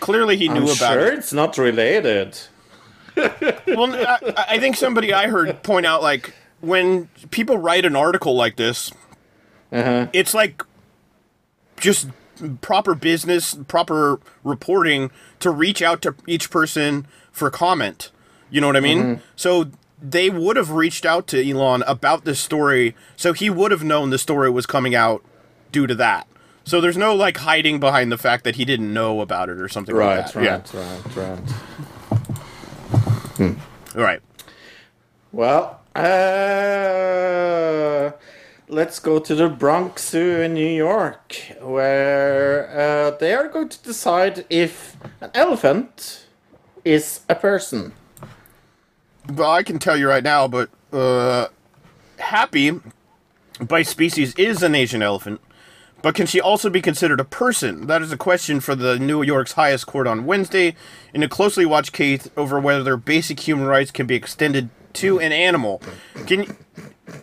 [0.00, 1.18] Clearly, he knew I'm about sure it.
[1.18, 2.38] it's not related
[3.16, 4.18] Well, I,
[4.50, 8.92] I think somebody I heard point out like when people write an article like this,
[9.72, 10.06] Uh-huh.
[10.12, 10.62] it's like
[11.80, 12.08] just
[12.60, 15.10] proper business, proper reporting
[15.40, 18.10] to reach out to each person for comment.
[18.50, 19.20] You know what I mean?
[19.36, 19.70] So
[20.00, 24.10] they would have reached out to Elon about this story, so he would have known
[24.10, 25.22] the story was coming out
[25.72, 26.26] due to that.
[26.64, 29.68] So there's no like hiding behind the fact that he didn't know about it or
[29.68, 30.74] something Right, like that.
[30.74, 31.40] right, right, right.
[33.38, 33.54] Yeah.
[33.96, 34.20] All right.
[35.32, 36.02] Well, uh,
[38.68, 43.82] let's go to the Bronx Zoo in New York, where uh, they are going to
[43.82, 46.26] decide if an elephant
[46.84, 47.92] is a person.
[49.32, 51.48] Well, I can tell you right now, but uh,
[52.18, 52.72] Happy
[53.60, 55.40] by species is an Asian elephant,
[56.02, 57.86] but can she also be considered a person?
[57.86, 60.74] That is a question for the New York's highest court on Wednesday
[61.14, 65.32] in a closely watched case over whether basic human rights can be extended to an
[65.32, 65.80] animal.
[66.26, 66.56] Can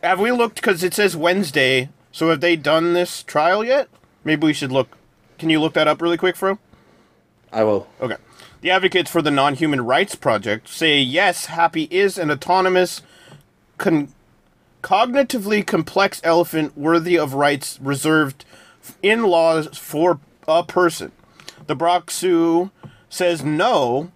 [0.03, 1.89] have we looked because it says Wednesday?
[2.11, 3.89] So have they done this trial yet?
[4.23, 4.97] Maybe we should look.
[5.37, 6.59] Can you look that up really quick, Fro?
[7.51, 7.87] I will.
[8.01, 8.15] Okay.
[8.61, 13.01] The advocates for the Non Human Rights Project say yes, Happy is an autonomous,
[13.77, 14.13] con-
[14.81, 18.45] cognitively complex elephant worthy of rights reserved
[19.01, 21.11] in laws for a person.
[21.67, 22.71] The Bronx Zoo
[23.09, 24.11] says no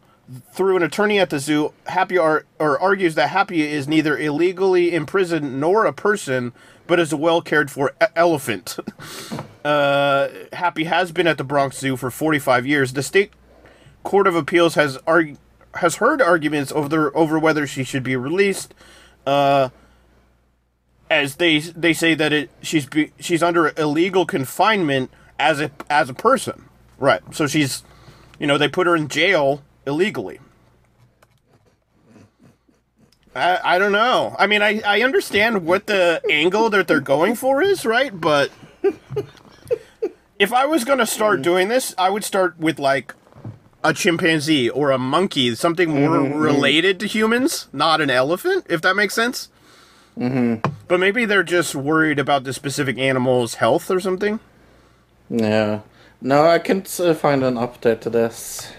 [0.54, 1.74] through an attorney at the zoo.
[1.88, 6.54] Happy ar- or argues that Happy is neither illegally imprisoned nor a person,
[6.88, 8.78] but is a well cared for e- elephant.
[9.66, 12.94] uh, Happy has been at the Bronx Zoo for 45 years.
[12.94, 13.32] The state
[14.04, 15.38] Court of Appeals has arg-
[15.76, 18.74] has heard arguments over over whether she should be released.
[19.26, 19.70] Uh,
[21.10, 25.10] as they they say that it she's be, she's under illegal confinement
[25.40, 26.66] as a as a person,
[26.98, 27.22] right?
[27.34, 27.84] So she's,
[28.40, 30.40] you know, they put her in jail illegally.
[33.36, 34.36] I, I don't know.
[34.40, 38.20] I mean, I, I understand what the angle that they're going for is, right?
[38.20, 38.52] But
[40.40, 43.14] if I was going to start doing this, I would start with like
[43.84, 48.96] a chimpanzee or a monkey, something more related to humans, not an elephant, if that
[48.96, 49.50] makes sense.
[50.18, 50.70] Mm-hmm.
[50.88, 54.40] But maybe they're just worried about the specific animal's health or something.
[55.30, 55.82] Yeah.
[56.22, 58.74] No, I can't uh, find an update to this.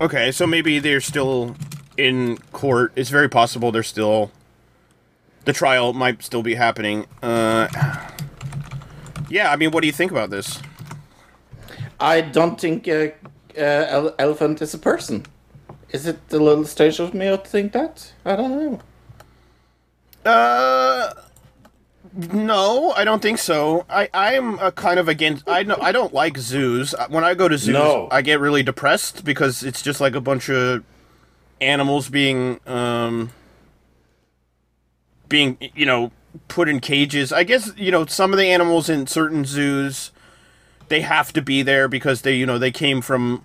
[0.00, 1.56] Okay, so maybe they're still
[1.98, 2.92] in court.
[2.96, 4.30] It's very possible they're still.
[5.44, 7.06] The trial might still be happening.
[7.22, 7.68] Uh,
[9.28, 10.60] yeah, I mean, what do you think about this?
[11.98, 13.12] I don't think a
[13.58, 15.26] uh, ele- elephant is a person.
[15.90, 18.12] Is it a little stage of me to think that?
[18.24, 18.80] I don't know.
[20.24, 21.12] Uh,
[22.12, 23.86] no, I don't think so.
[23.88, 25.48] I I'm a kind of against.
[25.48, 26.94] I know I don't like zoos.
[27.08, 28.08] When I go to zoos, No.
[28.10, 30.84] I get really depressed because it's just like a bunch of
[31.60, 33.30] animals being um
[35.28, 36.10] being you know
[36.48, 37.32] put in cages.
[37.32, 40.10] I guess you know some of the animals in certain zoos
[40.88, 43.44] they have to be there because they you know they came from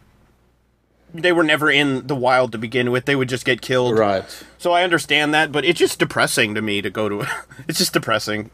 [1.21, 3.05] they were never in the wild to begin with.
[3.05, 3.97] They would just get killed.
[3.97, 4.23] Right.
[4.57, 7.27] So I understand that, but it's just depressing to me to go to.
[7.67, 8.49] it's just depressing.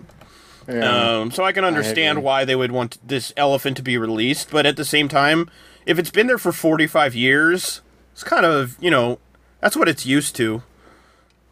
[0.68, 1.20] Yeah.
[1.20, 2.26] Um, so I can understand agree.
[2.26, 5.49] why they would want this elephant to be released, but at the same time,
[5.86, 7.82] if it's been there for 45 years,
[8.14, 9.20] it's kind of, you know,
[9.59, 10.62] that's what it's used to.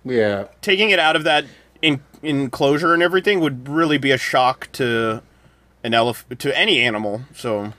[0.05, 0.45] yeah.
[0.61, 1.45] Taking it out of that
[1.81, 5.21] in- enclosure and everything would really be a shock to
[5.83, 7.21] an elephant to any animal.
[7.35, 7.73] So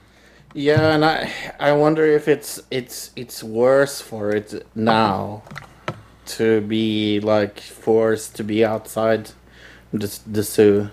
[0.53, 5.43] Yeah, and I I wonder if it's it's it's worse for it now
[6.37, 9.31] to be like forced to be outside
[9.93, 10.89] the, the zoo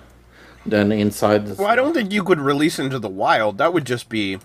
[0.65, 1.63] than inside the zoo.
[1.63, 3.59] well, I don't think you could release into the wild.
[3.59, 4.39] That would just be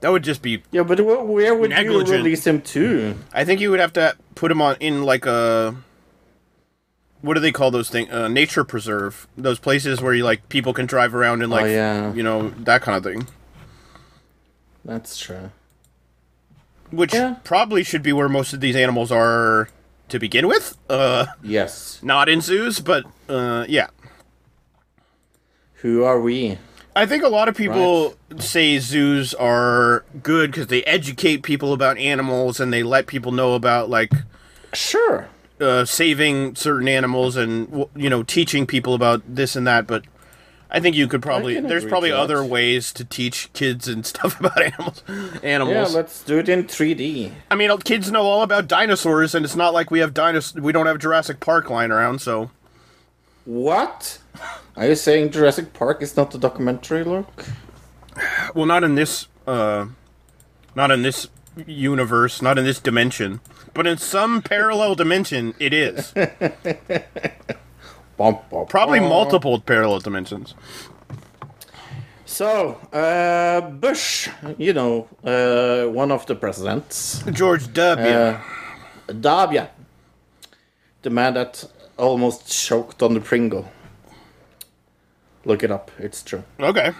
[0.00, 2.08] that would just be Yeah, but wh- where would Negligent.
[2.08, 3.16] you release him to?
[3.32, 5.74] I think you would have to put him on in like a
[7.22, 8.10] what do they call those things?
[8.10, 9.28] Uh, nature preserve.
[9.38, 12.12] Those places where you like people can drive around and like Oh, yeah.
[12.12, 13.28] you know that kind of thing.
[14.84, 15.50] That's true.
[16.90, 17.36] Which Yeah.
[17.44, 19.68] probably should be where most of these animals are
[20.08, 20.76] to begin with.
[20.90, 21.98] Uh, Yes.
[22.02, 23.86] not in zoos, but uh, yeah.
[25.76, 26.58] Who are we?
[26.94, 31.96] I think a lot of people say zoos are good because they educate people about
[31.98, 34.12] animals and they let people know about like
[34.74, 35.28] Sure.
[35.60, 40.04] uh, saving certain animals and you know teaching people about this and that but
[40.72, 42.18] i think you could probably there's probably that.
[42.18, 45.02] other ways to teach kids and stuff about animals
[45.42, 45.90] Animals.
[45.92, 47.30] Yeah, let's do it in 3D.
[47.50, 50.72] i mean kids know all about dinosaurs and it's not like we have dinos we
[50.72, 52.50] don't have jurassic park lying around so
[53.44, 54.18] What?
[54.76, 57.44] Are you saying Jurassic Park is not a documentary, look?
[58.54, 59.86] well not in this uh
[60.74, 61.28] not in this
[61.66, 63.40] universe not in this dimension
[63.74, 66.14] but in some parallel dimension it is
[68.22, 69.08] Bum, bum, probably bum.
[69.08, 70.54] multiple parallel dimensions
[72.24, 78.06] So, uh, Bush, you know, uh, one of the presidents, George W.
[78.06, 78.40] uh,
[79.08, 79.68] Dubya,
[81.02, 81.64] the man that
[81.98, 83.64] almost choked on the Pringle.
[85.44, 86.42] Look it up, it's true.
[86.60, 86.92] okay.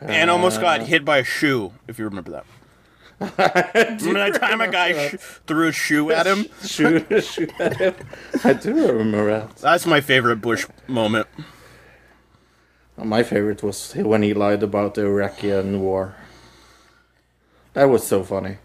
[0.00, 2.44] And almost Uh, got hit by a shoe, if you remember that.
[3.20, 5.14] remember that time a guy sh-
[5.46, 6.46] threw a shoe at him?
[6.64, 7.94] Shoot, shoot at him.
[8.44, 9.56] I do remember that.
[9.56, 11.26] That's my favorite Bush moment.
[12.98, 16.14] My favorite was when he lied about the Iraqian war.
[17.74, 18.56] That was so funny.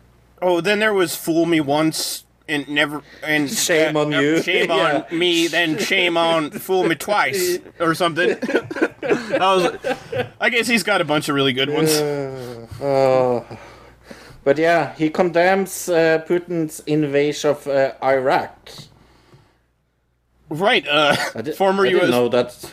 [0.42, 4.42] Oh, then there was "Fool Me Once" and never and Shame on uh, you.
[4.42, 5.06] Shame Yeah.
[5.12, 8.30] on me, then shame on "Fool Me Twice" or something.
[8.40, 11.90] that was, I guess he's got a bunch of really good ones.
[12.82, 13.46] Oh.
[14.44, 18.70] But yeah, he condemns uh, Putin's invasion of uh, Iraq.
[20.50, 22.12] Right, uh, I, di- former I didn't U.S.
[22.12, 22.72] know that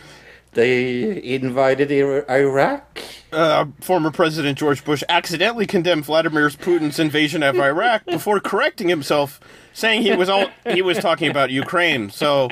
[0.53, 3.03] they invaded Iraq.
[3.31, 9.39] Uh, former President George Bush accidentally condemned Vladimir Putin's invasion of Iraq before correcting himself,
[9.75, 12.09] saying he was all he was talking about Ukraine.
[12.09, 12.49] So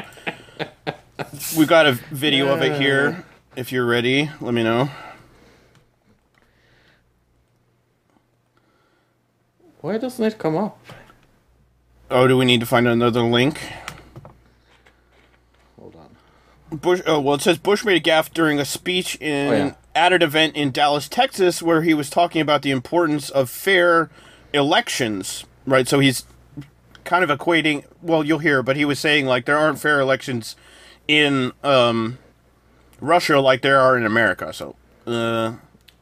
[1.57, 3.25] we got a video of it here.
[3.57, 4.91] If you're ready, let me know.
[9.87, 10.81] Why doesn't it come up?
[12.11, 13.61] Oh, do we need to find another link?
[15.79, 16.77] Hold on.
[16.77, 17.03] Bush.
[17.07, 19.75] Oh, well, it says Bush made a gaffe during a speech in Oh, yeah.
[19.95, 24.11] at an event in Dallas, Texas, where he was talking about the importance of fair
[24.53, 25.45] elections.
[25.69, 25.87] Right.
[25.87, 26.25] So he's
[27.05, 27.85] kind of equating.
[28.03, 30.57] Well, you'll hear, but he was saying like there aren't fair elections
[31.07, 32.19] in um,
[33.01, 34.53] Russia like there are in America.
[34.53, 34.75] So,
[35.07, 35.53] uh,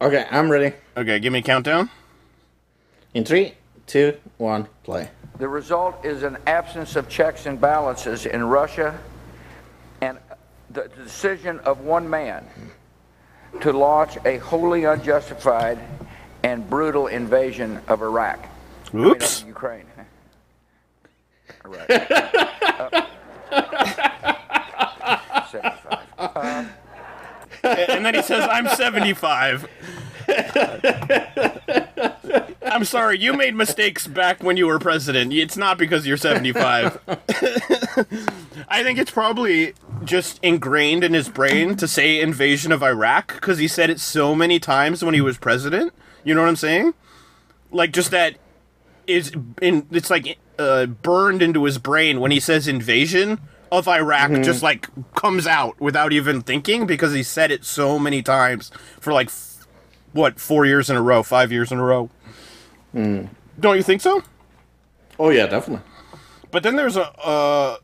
[0.00, 0.74] Okay, I'm ready.
[0.96, 1.90] okay, give me a countdown.
[3.12, 3.52] In three,
[3.86, 5.10] two, one, play.
[5.38, 8.98] The result is an absence of checks and balances in Russia
[10.00, 10.18] and
[10.70, 12.44] the decision of one man
[13.60, 15.78] to launch a wholly unjustified
[16.42, 18.46] and brutal invasion of Iraq.
[18.92, 19.86] I mean, of Ukraine.
[21.66, 21.90] Right.
[21.90, 23.06] Uh,
[25.50, 26.68] 75.
[27.62, 29.68] and then he says, "I'm 75."
[32.66, 35.32] I'm sorry, you made mistakes back when you were president.
[35.32, 36.98] It's not because you're 75.
[38.68, 43.58] I think it's probably just ingrained in his brain to say invasion of Iraq because
[43.58, 45.92] he said it so many times when he was president.
[46.24, 46.94] You know what I'm saying?
[47.70, 48.36] Like just that
[49.06, 54.30] is in it's like uh, burned into his brain when he says invasion of Iraq
[54.42, 58.70] just like comes out without even thinking because he said it so many times
[59.00, 59.30] for like
[60.14, 62.08] what four years in a row, five years in a row.
[62.94, 64.22] Don't you think so?
[65.18, 65.84] Oh yeah, definitely.
[66.50, 67.76] But then there's a uh,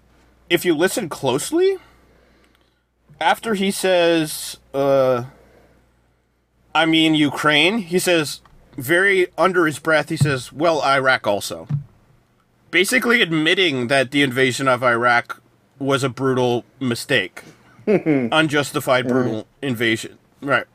[0.49, 1.77] if you listen closely,
[3.21, 5.25] after he says, uh,
[6.75, 8.41] "I mean Ukraine," he says
[8.77, 10.09] very under his breath.
[10.09, 11.67] He says, "Well, Iraq also."
[12.71, 15.43] Basically admitting that the invasion of Iraq
[15.81, 17.43] was a brutal mistake,
[17.87, 20.19] unjustified brutal invasion.
[20.41, 20.67] Right.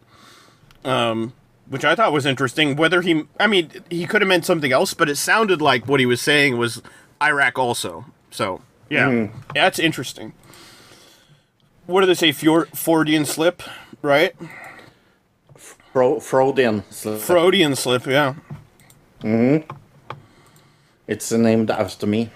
[0.83, 1.31] Um,
[1.69, 2.75] which I thought was interesting.
[2.75, 5.99] Whether he, I mean, he could have meant something else, but it sounded like what
[5.99, 6.81] he was saying was
[7.21, 8.05] Iraq also.
[8.31, 10.33] So yeah, that's interesting.
[11.85, 12.31] What do they say?
[12.31, 13.61] Fjord, Fordian slip,
[14.01, 14.33] right?
[15.55, 16.83] Fro- Freudian.
[16.89, 17.19] slip.
[17.21, 18.33] Freudian slip, yeah.
[19.21, 19.57] Hmm.
[21.07, 22.31] It's named after me.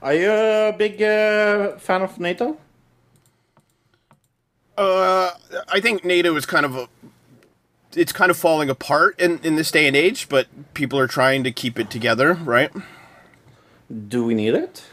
[0.00, 2.56] Are you a big uh, fan of NATO?
[4.78, 5.32] Uh,
[5.68, 6.88] I think NATO is kind of a,
[7.94, 11.44] it's kind of falling apart in in this day and age, but people are trying
[11.44, 12.70] to keep it together, right?
[14.08, 14.84] Do we need it?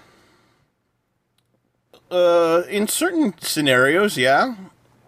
[2.10, 4.56] Uh, in certain scenarios, yeah.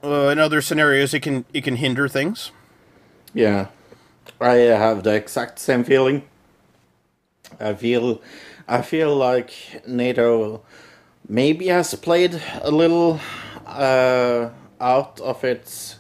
[0.04, 2.52] Uh, in other scenarios, it can it can hinder things.
[3.34, 3.68] Yeah,
[4.40, 6.24] I have the exact same feeling.
[7.60, 8.22] I feel,
[8.68, 9.52] I feel like
[9.88, 10.62] NATO
[11.28, 13.20] maybe has played a little
[13.66, 15.99] uh, out of its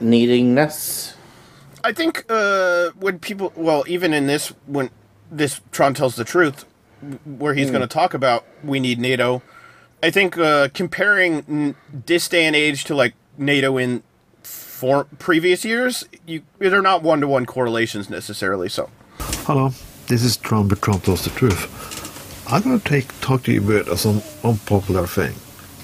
[0.00, 1.14] needingness.
[1.84, 4.90] I think uh, when people, well, even in this, when
[5.30, 6.64] this Trond tells the truth,
[7.24, 9.42] where he's going to talk about we need NATO,
[10.02, 11.74] I think uh, comparing n-
[12.06, 14.02] this day and age to like NATO in
[14.42, 18.68] for previous years, you they're not one to one correlations necessarily.
[18.68, 19.70] So Hello,
[20.08, 21.72] this is Trond, but Trond tells the truth.
[22.50, 25.34] I'm going to take talk to you about some unpopular thing.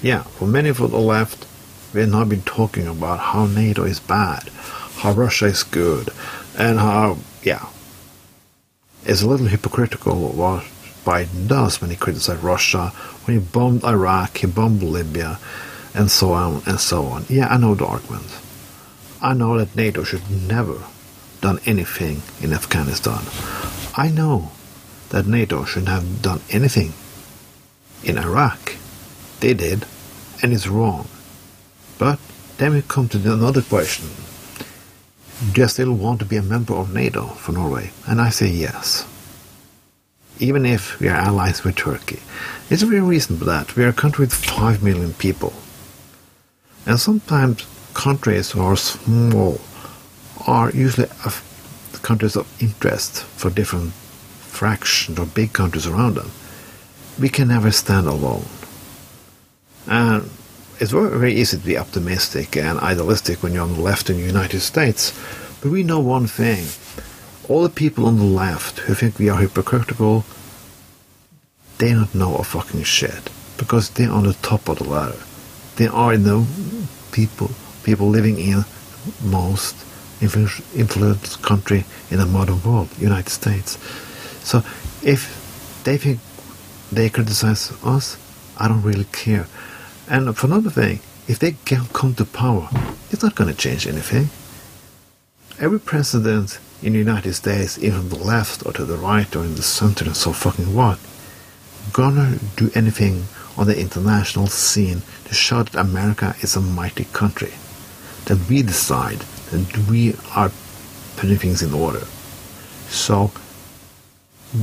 [0.01, 1.45] Yeah, for many for the left,
[1.93, 4.49] we have now been talking about how NATO is bad,
[4.97, 6.09] how Russia is good,
[6.57, 7.67] and how, yeah,
[9.05, 10.63] it's a little hypocritical what
[11.05, 12.87] Biden does when he criticizes Russia,
[13.25, 15.39] when he bombed Iraq, he bombed Libya,
[15.93, 17.25] and so on and so on.
[17.29, 18.39] Yeah, I know the argument.
[19.21, 20.83] I know that NATO should never
[21.41, 23.21] done anything in Afghanistan.
[23.95, 24.51] I know
[25.09, 26.93] that NATO shouldn't have done anything
[28.03, 28.75] in Iraq.
[29.41, 29.85] They did,
[30.41, 31.07] and it's wrong.
[31.97, 32.19] But
[32.57, 34.09] then we come to another question.
[35.51, 37.91] Do I still want to be a member of NATO for Norway?
[38.07, 39.05] And I say yes.
[40.39, 42.19] Even if we are allies with Turkey.
[42.69, 43.75] It's a real reason for that.
[43.75, 45.53] We are a country with 5 million people.
[46.85, 49.61] And sometimes countries who are small
[50.47, 51.07] are usually
[52.01, 56.31] countries of interest for different fractions or big countries around them.
[57.19, 58.45] We can never stand alone.
[59.87, 60.29] And
[60.79, 64.23] it's very, easy to be optimistic and idealistic when you're on the left in the
[64.23, 65.13] United States.
[65.61, 66.65] But we know one thing.
[67.49, 70.25] All the people on the left who think we are hypocritical,
[71.77, 73.29] they don't know a fucking shit.
[73.57, 75.21] Because they're on the top of the ladder.
[75.75, 76.45] They are the
[77.11, 77.51] people
[77.83, 78.63] people living in
[79.21, 79.75] most
[80.21, 83.77] influ- influenced country in the modern world, United States.
[84.43, 84.63] So
[85.03, 86.19] if they think
[86.91, 88.17] they criticize us,
[88.57, 89.47] I don't really care.
[90.09, 92.69] And for another thing, if they come to power,
[93.11, 94.29] it's not going to change anything.
[95.59, 99.55] Every president in the United States, even the left or to the right or in
[99.55, 100.99] the center and so fucking what,
[101.93, 103.25] gonna do anything
[103.57, 107.53] on the international scene to show that America is a mighty country.
[108.25, 109.19] That we decide
[109.51, 110.51] that we are
[111.17, 112.05] putting things in order.
[112.89, 113.31] So,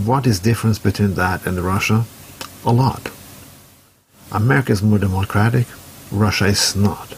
[0.04, 2.04] what is difference between that and Russia?
[2.64, 3.10] A lot.
[4.32, 5.66] America is more democratic,
[6.10, 7.14] Russia is not.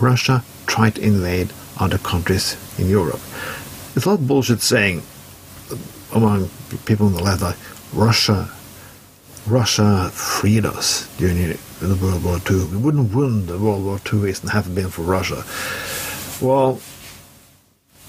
[0.00, 3.20] Russia tried to invade other countries in Europe.
[3.94, 5.02] It's a lot of bullshit saying
[6.14, 6.50] among
[6.84, 7.56] people on the left that
[7.92, 8.50] Russia
[9.46, 12.66] Russia freed us during the World War II.
[12.66, 15.44] We wouldn't win the World War II if it hadn't been for Russia.
[16.44, 16.80] Well,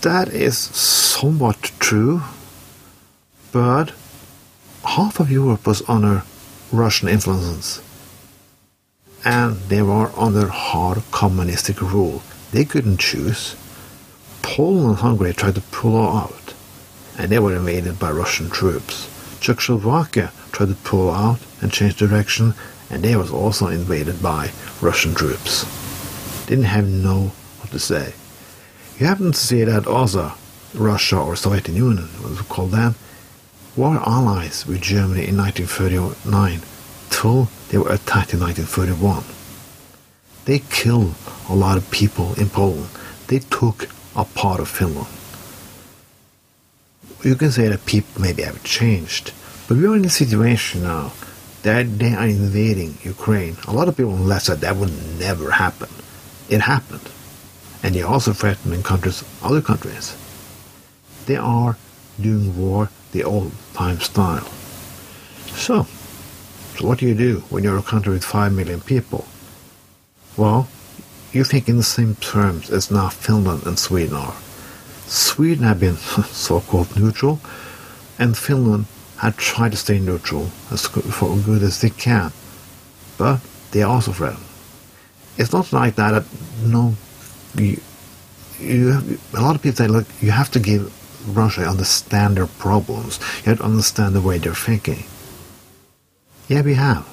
[0.02, 2.22] that is somewhat true,
[3.52, 3.94] but
[4.84, 6.24] half of Europe was under
[6.72, 7.82] Russian influence,
[9.24, 12.22] and they were under hard communistic rule.
[12.52, 13.56] They couldn't choose.
[14.42, 16.54] Poland and Hungary tried to pull out,
[17.18, 19.08] and they were invaded by Russian troops.
[19.40, 22.54] Czechoslovakia tried to pull out and change direction,
[22.90, 24.52] and they was also invaded by
[24.82, 25.66] Russian troops.
[26.48, 28.14] Didn't have no what to say.
[28.98, 30.34] You happen to see that also
[30.74, 32.96] Russia or Soviet Union, what we call them,
[33.76, 36.62] were allies with Germany in 1939
[37.12, 39.24] till they were attacked in 1931.
[40.46, 41.14] They killed
[41.48, 42.90] a lot of people in Poland.
[43.28, 45.08] They took a part of Finland.
[47.24, 49.32] You can say that people maybe have changed,
[49.68, 51.14] but we are in a situation now
[51.62, 53.56] that they are invading Ukraine.
[53.68, 55.90] A lot of people in the said that would never happen.
[56.50, 57.08] It happened.
[57.84, 60.16] And they're also threatening countries, other countries.
[61.28, 61.78] They are
[62.20, 64.50] doing war the old time style.
[65.54, 65.86] So,
[66.82, 69.26] so what do you do when you're a country with 5 million people?
[70.36, 70.68] Well,
[71.32, 74.34] you think in the same terms as now Finland and Sweden are.
[75.06, 75.96] Sweden have been
[76.32, 77.40] so-called neutral,
[78.18, 82.32] and Finland had tried to stay neutral as for good as they can,
[83.16, 83.40] but
[83.74, 84.44] they also threatened.
[85.38, 86.12] It's not like that.
[86.12, 86.26] that
[86.66, 86.96] no,
[87.56, 87.80] you,
[88.60, 90.92] you a lot of people say, look, you have to give
[91.28, 93.20] Russia understand their problems.
[93.46, 95.06] You have to understand the way they're thinking.
[96.52, 97.08] Yeah, we have,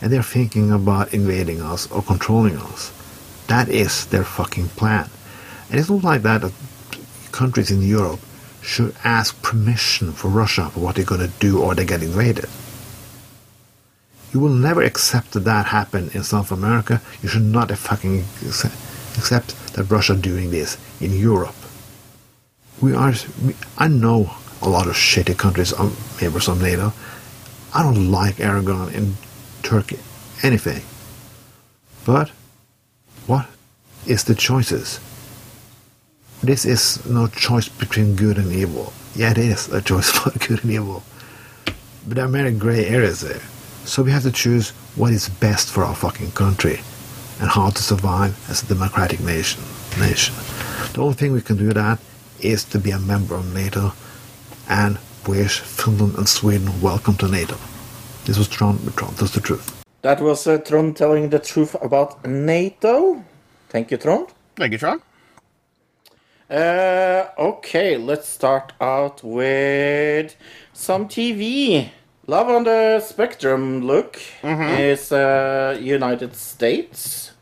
[0.00, 2.90] and they're thinking about invading us or controlling us.
[3.46, 5.08] That is their fucking plan,
[5.70, 6.50] and it's not like that.
[7.30, 8.18] countries in Europe
[8.60, 12.48] should ask permission for Russia for what they're going to do or they get invaded.
[14.32, 17.00] You will never accept that that happened in South America.
[17.22, 18.24] You should not fucking
[19.16, 21.54] accept that Russia doing this in Europe.
[22.80, 23.14] We are.
[23.44, 25.88] We, I know a lot of shitty countries are
[26.20, 26.92] members of NATO.
[27.74, 29.14] I don't like Erdogan in
[29.62, 29.98] Turkey,
[30.42, 30.82] anything.
[32.04, 32.30] But
[33.26, 33.46] what
[34.06, 35.00] is the choices?
[36.42, 38.92] this is no choice between good and evil.
[39.14, 41.02] Yeah, it is a choice between good and evil.
[41.64, 43.40] But there are many gray areas there.
[43.84, 46.80] So we have to choose what is best for our fucking country
[47.40, 49.62] and how to survive as a democratic nation.
[49.98, 50.34] Nation.
[50.94, 51.98] The only thing we can do that
[52.40, 53.92] is to be a member of NATO
[54.68, 54.98] and
[55.28, 57.56] wish Finland and Sweden welcome to NATO.
[58.24, 59.82] This was Trond, Trond that's the truth.
[60.02, 63.22] That was uh, Trond telling the truth about NATO.
[63.68, 64.28] Thank you, Trond.
[64.56, 65.00] Thank you, Trond.
[66.50, 70.36] Uh, okay, let's start out with
[70.72, 71.88] some TV.
[72.26, 74.80] Love on the Spectrum look Mm-hmm.
[74.80, 77.32] is uh, United States.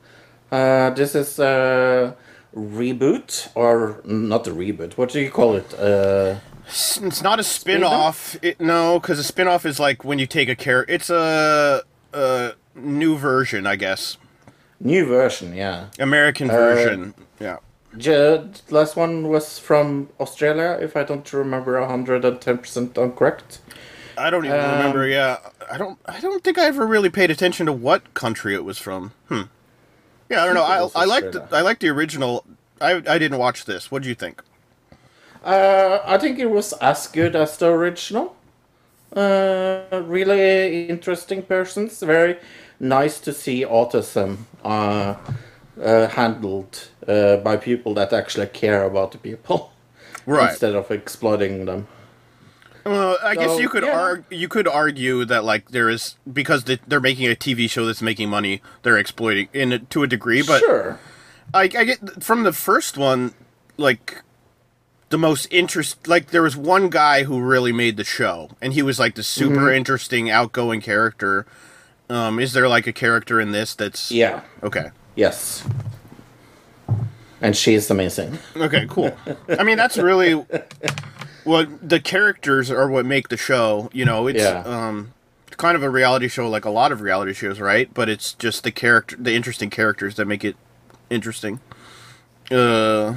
[0.52, 2.14] Uh, this is a
[2.54, 4.96] reboot, or not a reboot.
[4.96, 5.74] What do you call it?
[5.74, 6.36] Uh,
[6.70, 8.36] It's it's not a spin-off.
[8.42, 10.92] It, no, because a spin-off is like when you take a character.
[10.92, 14.16] It's a, a new version, I guess.
[14.78, 15.86] new version, yeah.
[15.98, 17.14] American version.
[17.40, 17.58] yeah.
[17.96, 23.58] Ju- The last one was from Australia, if I don't remember 110% incorrect.
[24.16, 25.08] I don't even Um, remember.
[25.08, 25.38] Yeah,
[25.70, 25.98] I don't.
[26.06, 29.12] I don't think I ever really paid attention to what country it was from.
[29.28, 29.42] Hmm.
[30.28, 30.66] Yeah, I don't know.
[30.66, 32.44] think it was I I liked I liked the original.
[32.80, 33.90] I I didn't watch this.
[33.90, 34.42] What do you think?
[35.44, 38.36] Uh, I think it was as good as the original.
[39.14, 42.00] Uh, really interesting persons.
[42.00, 42.36] Very
[42.78, 45.16] nice to see autism uh,
[45.82, 49.72] uh, handled uh, by people that actually care about the people
[50.26, 50.50] Right.
[50.50, 51.88] instead of exploiting them.
[52.84, 53.98] Well, I guess you could yeah.
[53.98, 57.84] arg- you could argue that like there is because they, they're making a TV show
[57.84, 60.42] that's making money, they're exploiting in to a degree.
[60.42, 60.98] But sure.
[61.52, 63.34] I, I get from the first one,
[63.76, 64.22] like
[65.10, 66.08] the most interest.
[66.08, 69.22] Like there was one guy who really made the show, and he was like the
[69.22, 69.76] super Mm-hmm.
[69.76, 71.46] interesting, outgoing character.
[72.08, 74.40] Um, is there like a character in this that's Yeah.
[74.62, 74.90] Okay.
[75.14, 75.64] Yes.
[77.42, 78.38] And she's amazing.
[78.56, 79.16] Okay, cool.
[79.58, 80.32] I mean, that's really
[81.44, 83.88] what the characters are what make the show.
[83.92, 84.62] You know, it's Yeah.
[84.64, 85.12] um
[85.56, 87.92] kind of a reality show like a lot of reality shows, right?
[87.92, 90.56] But it's just the character, the interesting characters that make it
[91.10, 91.60] interesting.
[92.50, 93.16] Uh,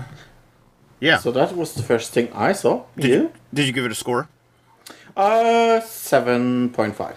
[1.04, 1.18] yeah.
[1.20, 2.84] So that was the first thing I saw.
[2.98, 3.32] Did you?
[3.54, 4.30] Did you give it a score?
[5.16, 7.16] Uh, 7.5.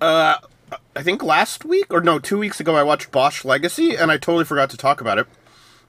[0.00, 0.36] Uh,
[0.96, 4.16] I think last week or no, two weeks ago, I watched Bosch Legacy, and I
[4.18, 5.26] totally forgot to talk about it.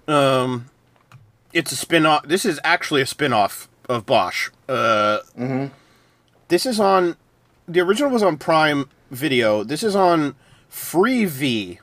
[0.08, 0.70] Um,
[1.54, 2.24] it's a spin off.
[2.28, 4.50] This is actually a spin off of Bosch.
[4.70, 5.20] Uh,
[6.48, 7.16] This is on.
[7.68, 9.64] The original was on Prime Video.
[9.64, 10.36] This is on
[10.70, 11.80] Freevee,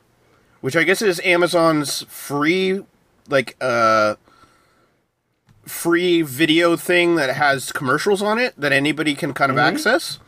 [0.60, 2.82] which I guess is Amazon's free,
[3.28, 4.16] like, uh,
[5.68, 10.18] free video thing that has commercials on it that anybody can kind of access.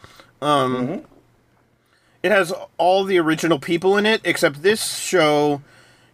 [2.22, 5.62] It has all the original people in it, except this show,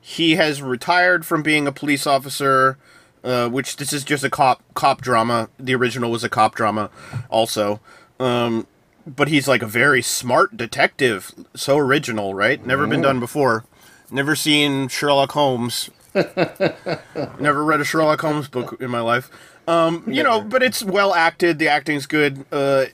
[0.01, 2.79] he has retired from being a police officer,
[3.25, 5.49] uh, which this is just a cop cop drama.
[5.59, 6.91] The original was a cop drama,
[7.29, 7.81] also.
[8.21, 8.69] Um,
[9.05, 12.65] but he's like a very smart detective, so original, right?
[12.65, 13.65] Never been done before.
[14.11, 15.91] Never seen Sherlock Holmes.
[17.41, 19.31] Never read a Sherlock Holmes book in my life.
[19.69, 21.59] Um, you know, but it's well acted.
[21.59, 22.45] The acting's good.
[22.53, 22.87] Uh,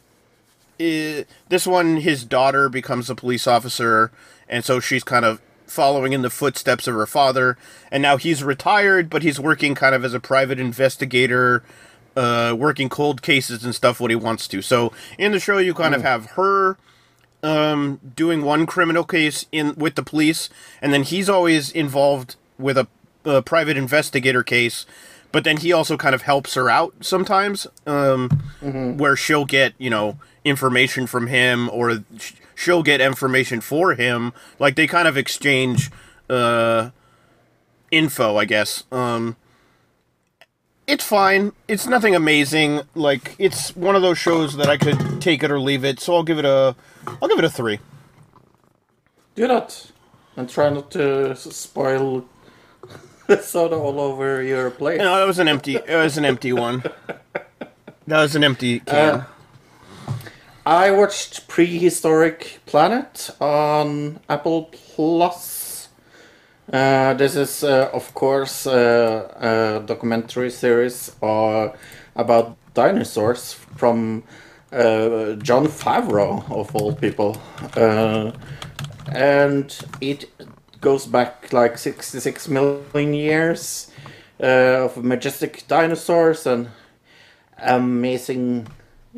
[0.81, 4.11] i- this one, his daughter becomes a police officer,
[4.49, 7.57] and so she's kind of following in the footsteps of her father.
[7.91, 11.63] And now he's retired, but he's working kind of as a private investigator,
[12.17, 14.61] uh, working cold cases and stuff when he wants to.
[14.63, 16.77] So in the show, you kind of have her
[17.43, 20.49] um, doing one criminal case in with the police,
[20.83, 22.87] and then he's always involved with a,
[23.25, 24.87] a private investigator case.
[25.31, 28.29] But then he also kind of helps her out sometimes, um,
[28.99, 32.05] where she'll get you know information from him, or
[32.55, 34.33] she'll get information for him.
[34.59, 35.91] Like they kind of exchange
[36.29, 36.91] uh,
[37.91, 38.85] info, I guess.
[38.93, 39.37] Um,
[40.87, 41.53] it's fine.
[41.69, 42.83] It's nothing amazing.
[42.95, 46.01] Like it's one of those shows that I could take it or leave it.
[46.01, 46.75] So I'll give it a,
[47.21, 47.79] I'll give it a three.
[49.35, 49.91] Do that.
[50.37, 52.27] And try not to spoil
[53.41, 54.99] soda all over your plate.
[54.99, 55.77] No, that was an empty.
[55.77, 56.83] It was an empty one.
[58.07, 59.25] That was an empty can.
[60.67, 65.89] I watched Prehistoric Planet on Apple Plus.
[66.73, 71.71] Uh, this is, uh, of course, uh, a documentary series uh,
[72.15, 74.23] about dinosaurs from
[74.73, 77.37] uh, Jon Favreau, of all people.
[77.77, 78.33] Uh,
[79.13, 80.31] and it
[80.83, 83.91] goes back like 66 million years
[84.43, 86.69] uh, of majestic dinosaurs and
[87.57, 88.67] amazing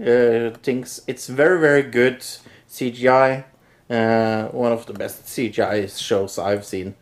[0.01, 1.01] uh, things.
[1.09, 2.21] It's very, very good
[2.71, 3.45] CGI.
[3.91, 6.95] Uh, one of the best CGI shows I've seen.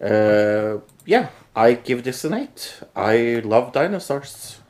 [0.00, 2.80] Uh, yeah, I give this an 8.
[2.96, 4.60] I love dinosaurs.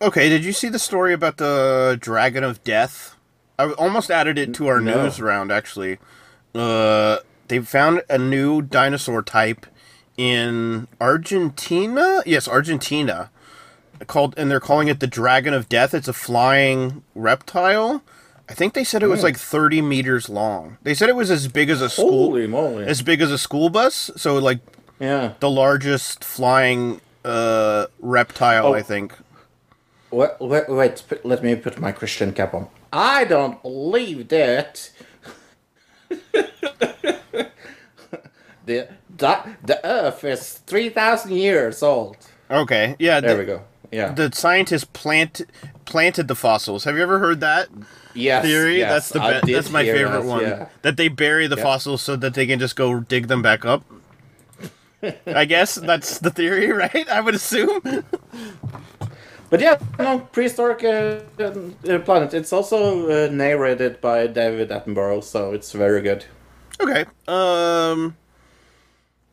[0.00, 3.16] Okay, did you see the story about the Dragon of Death?
[3.58, 5.02] I almost added it to our No.
[5.04, 5.98] news round, actually.
[6.54, 7.18] Uh,
[7.50, 9.66] they found a new dinosaur type
[10.16, 12.22] in Argentina?
[12.24, 13.30] Yes, Argentina.
[14.06, 15.92] Called and they're calling it the Dragon of Death.
[15.92, 18.02] It's a flying reptile.
[18.48, 20.78] I think they said it was like 30 meters long.
[20.82, 22.84] They said it was as big as a school Holy moly.
[22.86, 24.58] as big as a school bus, so like
[24.98, 25.34] yeah.
[25.40, 28.74] the largest flying uh reptile, Oh.
[28.74, 29.12] I think.
[30.10, 32.66] Wait, wait, wait, put- let me put my Christian cap on.
[32.92, 34.90] I don't believe that.
[38.70, 42.16] the, the, the Earth is 3,000 years old.
[42.50, 43.20] Okay, yeah.
[43.20, 43.62] There the, we go.
[43.90, 44.12] Yeah.
[44.12, 45.42] The scientists plant
[45.84, 46.84] planted the fossils.
[46.84, 47.68] Have you ever heard that
[48.14, 48.78] yes, theory?
[48.78, 50.42] yes, that's the be- that's my favorite that, one.
[50.42, 50.68] yeah.
[50.82, 51.62] That they bury the Yeah.
[51.64, 53.84] fossils so that they can just go dig them back up.
[55.26, 57.08] I guess that's the theory, right?
[57.08, 57.80] I would assume.
[59.50, 62.32] But yeah, no, prehistoric uh, uh, planet.
[62.34, 66.24] It's also uh, narrated by David Attenborough, so it's very good.
[66.80, 67.04] Okay.
[67.26, 68.16] Um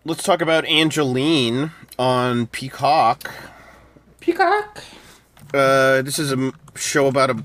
[0.07, 3.29] let's talk about Angelyne on Peacock.
[4.21, 4.83] Peacock.
[5.53, 7.43] Uh this is a show about a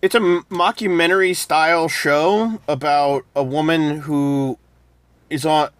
[0.00, 4.58] it's a mockumentary style show about a woman who
[5.30, 5.70] is on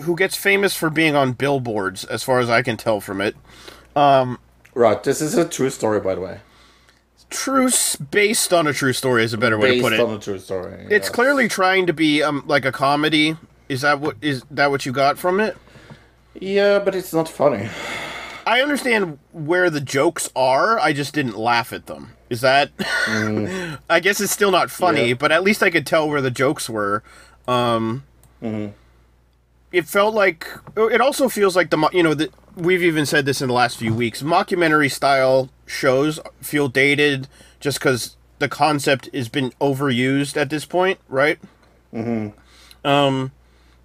[0.00, 3.36] who gets famous for being on billboards as far as I can tell from it.
[3.94, 4.38] Um,
[4.74, 6.40] Right, this is a true story, by the way.
[7.30, 7.70] True
[8.10, 9.96] based on a true story is a better way Based to put it.
[9.96, 10.86] Based on a true story.
[10.90, 13.36] It's clearly trying to be um like a comedy.
[13.68, 15.56] Is that what is that what you got from it?
[16.34, 17.68] Yeah, but it's not funny.
[18.46, 20.78] I understand where the jokes are.
[20.78, 22.12] I just didn't laugh at them.
[22.30, 22.70] Is that?
[23.90, 25.08] I guess it's still not funny, Mm.
[25.08, 25.14] Yeah.
[25.14, 27.02] but at least I could tell where the jokes were.
[27.48, 28.04] Um,
[28.42, 28.72] Mm-hmm.
[29.72, 30.46] It felt like
[30.76, 33.78] it also feels like the you know the, we've even said this in the last
[33.78, 34.22] few weeks.
[34.22, 37.26] Mockumentary style shows feel dated
[37.60, 41.38] just because the concept has been overused at this point, right?
[41.92, 42.32] Mhm.
[42.84, 43.32] Um,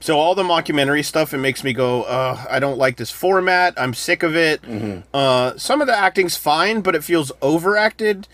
[0.02, 3.74] so all the mockumentary stuff, it makes me go, uh, I don't like this format.
[3.78, 4.62] I'm sick of it.
[5.14, 8.28] Uh, some of the acting's fine, but it feels overacted,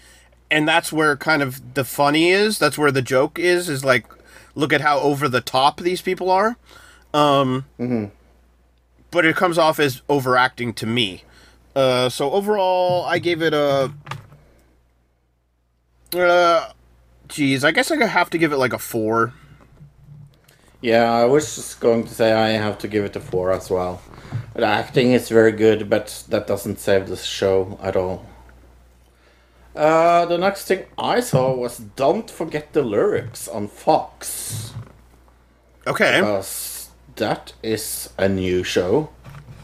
[0.49, 2.57] and that's where kind of the funny is.
[2.57, 3.67] That's where the joke is.
[3.69, 4.05] Is like,
[4.55, 6.57] look at how over the top these people are.
[7.13, 7.65] Um,
[9.11, 11.23] but it comes off as overacting to me.
[11.75, 13.91] Uh, so overall, I gave it a.
[16.15, 16.71] Uh,
[17.27, 19.33] geez, I guess I have to give it like a four.
[20.81, 23.69] Yeah, I was just going to say I have to give it a four as
[23.69, 24.01] well.
[24.53, 28.25] The acting is very good, but that doesn't save the show at all.
[29.75, 34.73] Uh, the next thing I saw was Don't Forget the Lyrics on Fox.
[35.85, 36.19] Okay.
[36.19, 39.09] Because that is a new show.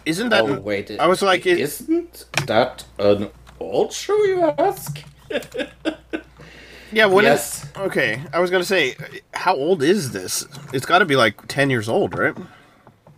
[0.06, 0.44] Isn't that?
[0.44, 0.92] oh, wait.
[1.00, 5.04] I was like, it, isn't that an old show, you ask?
[6.94, 7.06] yeah.
[7.06, 7.66] When yes.
[7.78, 8.96] okay, I was gonna say,
[9.34, 10.46] how old is this?
[10.74, 12.36] It's got to be like ten years old, right?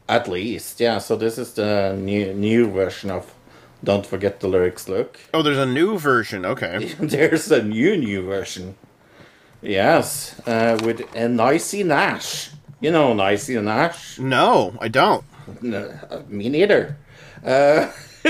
[0.07, 0.99] At least, yeah.
[0.99, 3.33] So this is the new new version of
[3.83, 4.87] Don't Forget the Lyrics.
[4.87, 6.45] Look, Oh, there's a new version.
[6.45, 6.93] Okay.
[6.99, 8.75] there's a new new version.
[9.61, 12.51] Yes, uh, with a Niecy Nash.
[12.81, 14.19] You know Niecy Nash.
[14.19, 15.23] No, I don't.
[15.61, 16.97] No, uh, me neither.
[17.43, 17.91] Uh,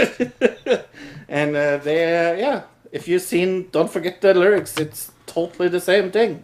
[1.28, 2.62] and uh, they, uh, yeah.
[2.92, 6.44] If you've seen Don't Forget the Lyrics, it's totally the same thing.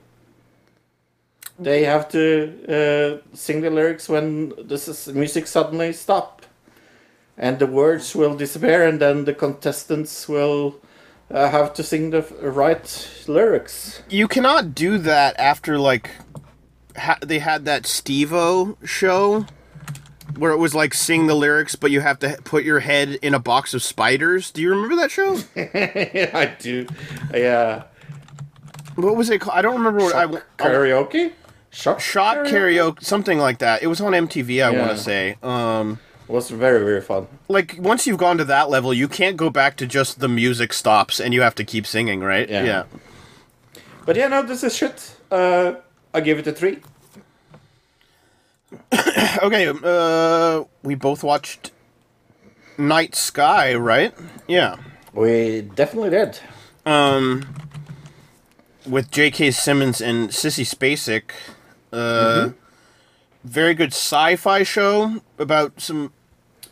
[1.57, 2.21] They have to
[2.67, 6.45] uh, sing the lyrics when this is, music suddenly stop,
[7.37, 10.75] and the words will disappear, and then the contestants will
[11.29, 14.01] uh, have to sing the right lyrics.
[14.09, 16.09] You cannot do that after like
[16.97, 19.45] ha- they had that Steve-O show
[20.37, 23.33] where it was like sing the lyrics, but you have to put your head in
[23.33, 24.51] a box of spiders.
[24.51, 25.37] Do you remember that show?
[25.55, 26.87] I do,
[27.33, 27.83] yeah.
[29.03, 29.57] What was it called?
[29.57, 30.25] I don't remember what I.
[30.57, 31.33] Karaoke,
[31.71, 33.81] Shot karaoke, something like that.
[33.81, 34.71] It was on MTV, I Yeah.
[34.71, 35.37] want to say.
[35.41, 37.27] Um, it was very very fun.
[37.47, 40.73] like once you've gone to that level, you can't go back to just the music
[40.73, 42.49] stops and you have to keep singing, right?
[42.49, 42.63] Yeah.
[42.63, 42.83] yeah.
[44.05, 45.15] But yeah, no, this is shit.
[45.31, 45.73] Uh,
[46.13, 46.79] I give it a three.
[49.43, 51.71] Okay, uh, we both watched
[52.77, 54.13] Night Sky, right?
[54.47, 54.75] Yeah.
[55.13, 56.39] We definitely did.
[56.85, 57.53] Um,
[58.85, 59.51] with J.K.
[59.51, 61.31] Simmons and Sissy Spacek.
[61.91, 62.49] Uh,
[63.43, 66.13] very good sci-fi show about some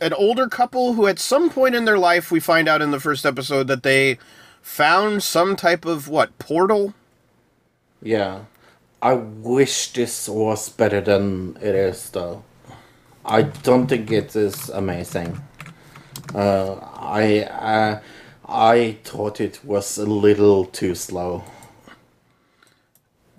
[0.00, 3.00] an older couple who, at some point in their life, we find out in the
[3.00, 4.18] first episode that they
[4.62, 6.94] found some type of what portal.
[8.02, 8.44] Yeah.
[9.02, 12.44] I wish this was better than it is, though.
[13.24, 15.40] I don't think it is amazing.
[16.34, 18.00] Uh, I uh,
[18.46, 21.44] I thought it was a little too slow.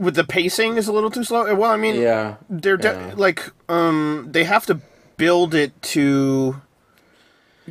[0.02, 1.54] With the pacing is a little too slow.
[1.54, 2.36] Well, I mean, Yeah.
[2.50, 3.14] they're de- yeah.
[3.16, 4.80] like um they have to
[5.18, 6.60] build it to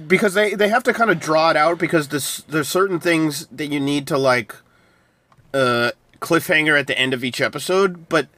[0.06, 3.46] because they they have to kind of draw it out because this there's certain things
[3.50, 4.54] that you need to like
[5.52, 8.28] uh cliffhanger at the end of each episode but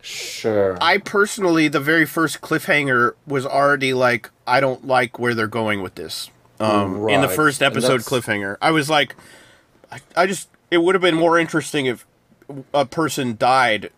[0.00, 0.76] Sure.
[0.80, 5.82] i personally the very first cliffhanger was already like i don't like where they're going
[5.82, 6.30] with this
[6.60, 8.56] um, in the first episode cliffhanger.
[8.62, 9.16] I was like,
[9.90, 12.06] I, I just it would have been more interesting if
[12.74, 13.90] a person died.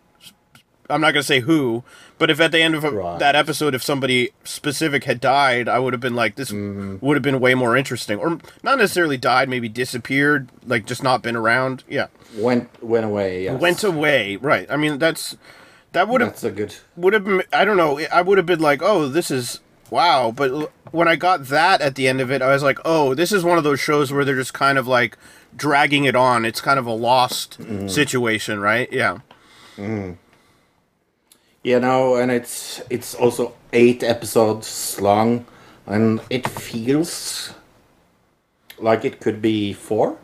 [0.90, 1.82] I'm not gonna say who,
[2.18, 3.18] but if at the end of a, Right.
[3.18, 6.96] that episode, if somebody specific had died, I would have been like, this Mm-hmm.
[7.00, 11.22] would have been way more interesting, or not necessarily died, maybe disappeared, like just not
[11.22, 11.84] been around.
[11.88, 13.44] Yeah, Went went away.
[13.44, 13.58] Yes.
[13.60, 14.36] went away.
[14.36, 14.66] Right.
[14.70, 15.36] I mean, that's
[15.92, 16.74] that would have That's a good.
[16.96, 20.32] would have been I don't know I would have been like oh this is wow
[20.34, 23.30] but when I got that at the end of it I was like oh this
[23.30, 25.16] is one of those shows where they're just kind of like
[25.56, 26.44] dragging it on.
[26.44, 27.88] It's kind of a lost mm-hmm.
[27.88, 28.92] situation right?
[28.92, 29.18] Yeah.
[29.76, 30.12] Mm-hmm.
[31.62, 35.46] You know, and it's it's also eight episodes long,
[35.86, 37.54] and it feels
[38.78, 40.18] like it could be four.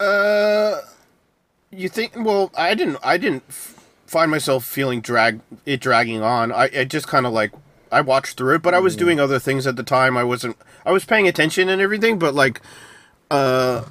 [0.00, 0.80] Uh,
[1.70, 6.52] you think well I didn't I didn't f- find myself feeling drag it dragging on.
[6.52, 7.52] I, I just kind of like
[7.92, 9.00] I watched through it but I was mm.
[9.00, 10.16] doing other things at the time.
[10.16, 12.60] I wasn't I was paying attention and everything but like
[13.30, 13.84] uh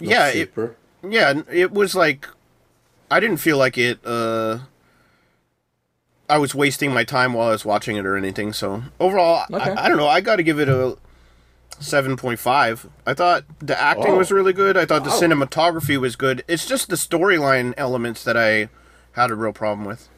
[0.00, 0.52] yeah it,
[1.08, 2.26] yeah it was like
[3.10, 4.58] i didn't feel like it uh
[6.28, 9.70] i was wasting my time while i was watching it or anything so overall Okay.
[9.72, 10.96] I, I don't know i gotta give it a
[11.80, 14.16] 7.5 i thought the acting Oh.
[14.16, 15.20] was really good i thought the Wow.
[15.20, 18.68] cinematography was good it's just the storyline elements that i
[19.12, 20.08] had a real problem with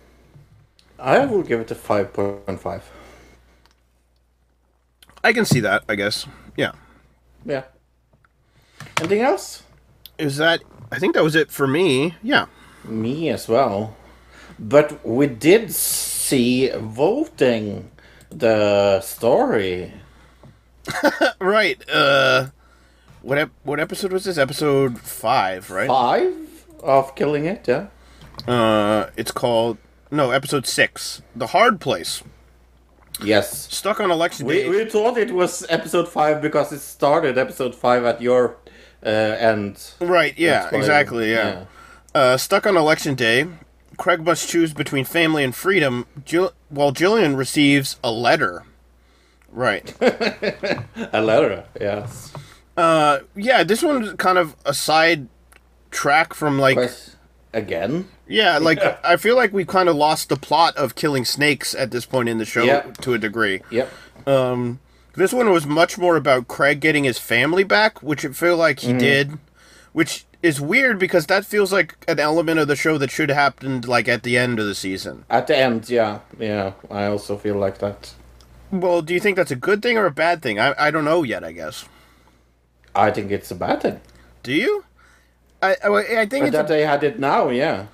[1.01, 2.89] I will give it a five point five.
[5.23, 6.27] i can see that i guess
[6.57, 6.73] yeah
[7.45, 7.65] Yeah.
[8.99, 9.63] Anything else?
[10.19, 10.61] is that
[10.91, 12.47] i think that was it for me yeah
[12.85, 13.95] Me as well.
[14.59, 17.91] But we did see voting
[18.31, 19.93] the story.
[21.41, 22.47] right uh
[23.23, 26.35] what ep- what episode was this episode 5 right Five
[26.83, 27.67] of killing it.
[27.69, 27.89] Yeah.
[28.47, 29.77] Uh, it's called
[30.11, 32.23] no episode six, the hard place.
[33.23, 33.69] Yes.
[33.75, 34.69] Stuck on election We, day.
[34.69, 38.57] we thought it was episode five because it started episode five at your
[39.05, 39.93] uh, end.
[40.01, 40.37] right?
[40.39, 41.31] Yeah, exactly.
[41.33, 41.65] Yeah.
[42.15, 43.47] Uh, stuck on election day.
[43.97, 46.07] Craig must choose between family and freedom.
[46.25, 48.65] Jill- while Jillian receives a letter.
[49.51, 49.95] Right.
[51.13, 51.65] A letter.
[51.81, 52.33] Yes.
[52.77, 53.65] uh, yeah.
[53.65, 55.27] This one's kind of a side
[55.91, 56.77] track from like.
[56.77, 57.17] Quest-
[57.55, 58.07] Again.
[58.29, 61.91] Yeah, like I feel like we kind of lost the plot of killing snakes at
[61.91, 62.83] this point in the show Yeah.
[63.01, 63.63] to a degree.
[63.71, 63.91] Yep.
[65.19, 68.79] This one was much more about Craig getting his family back, which it feel like
[68.79, 68.99] he mm-hmm.
[68.99, 69.39] did,
[69.93, 73.37] which is weird because that feels like an element of the show that should have
[73.37, 75.25] happened like at the end of the season.
[75.29, 76.75] At the end, yeah, yeah.
[76.89, 78.15] I also feel like that.
[78.71, 80.61] Well, do you think that's a good thing or a bad thing?
[80.61, 81.43] I I don't know yet.
[81.43, 81.85] I guess.
[82.95, 84.01] I think it's a bad thing.
[84.45, 84.85] Do you?
[85.61, 87.87] I I, I think that a, they had it now, yeah.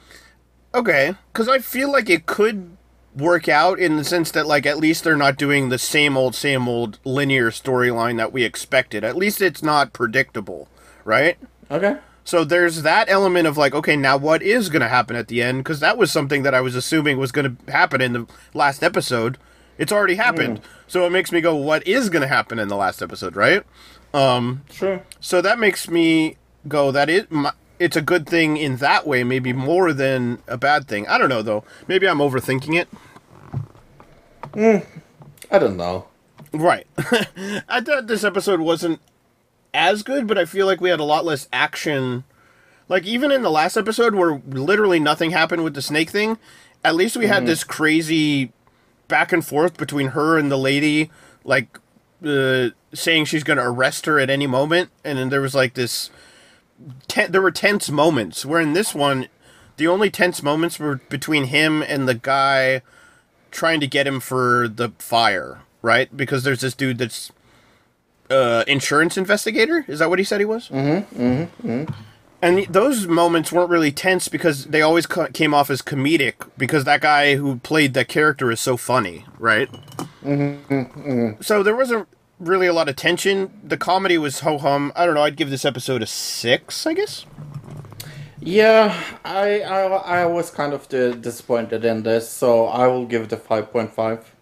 [0.75, 2.74] okay because I feel like it could
[3.15, 6.35] work out in the sense that like at least they're not doing the same old
[6.35, 9.05] same old linear storyline that we expected.
[9.05, 10.69] At least it's not predictable,
[11.05, 11.39] right?
[11.71, 11.97] Okay.
[12.25, 15.43] So there's that element of like, okay, now what is going to happen at the
[15.43, 15.59] end?
[15.59, 18.83] Because that was something that I was assuming was going to happen in the last
[18.83, 19.37] episode.
[19.77, 20.61] It's already happened.
[20.61, 20.65] Hmm.
[20.87, 23.63] So it makes me go, what is going to happen in the last episode, right?
[24.15, 25.03] Um, sure.
[25.21, 26.37] So that makes me
[26.67, 27.51] go, that it, mi-
[27.85, 31.07] it's a good thing in that way, maybe more than a bad thing.
[31.07, 31.65] I don't know, though.
[31.87, 32.89] Maybe I'm overthinking it.
[35.51, 36.09] I don't know.
[36.53, 36.87] Right.
[37.69, 39.01] I thought this episode wasn't
[39.75, 42.25] as good, but I feel like we had a lot less action.
[42.89, 46.39] Like even in the last episode where literally nothing happened with the snake thing,
[46.85, 48.53] at least we had this crazy
[49.09, 51.11] back and forth between her and the lady,
[51.45, 51.79] like
[52.25, 55.75] uh, saying she's going to arrest her at any moment, and then there was like
[55.75, 56.11] this.
[57.09, 58.45] Ten- there were tense moments.
[58.45, 59.29] Where in this one,
[59.77, 62.83] the only tense moments were between him and the guy
[63.51, 66.15] trying to get him for the fire, right?
[66.17, 67.33] Because there's this dude that's
[68.31, 69.85] uh, insurance investigator.
[69.89, 70.69] Is that what he said he was?
[70.69, 71.23] Mm-hmm.
[71.23, 71.93] Mm-hmm.
[72.43, 76.85] And those moments weren't really tense because they always ca- came off as comedic because
[76.85, 79.71] that guy who played that character is so funny, right?
[80.23, 81.41] Mm-hmm.
[81.41, 82.07] So there wasn't
[82.39, 83.53] really a lot of tension.
[83.63, 84.93] The comedy was ho hum.
[84.97, 85.23] I don't know.
[85.23, 87.27] I'd give this episode a six, I guess.
[88.41, 89.81] Yeah, I I,
[90.23, 93.93] I was kind of disappointed in this, so I will give it a five point
[93.93, 94.33] five.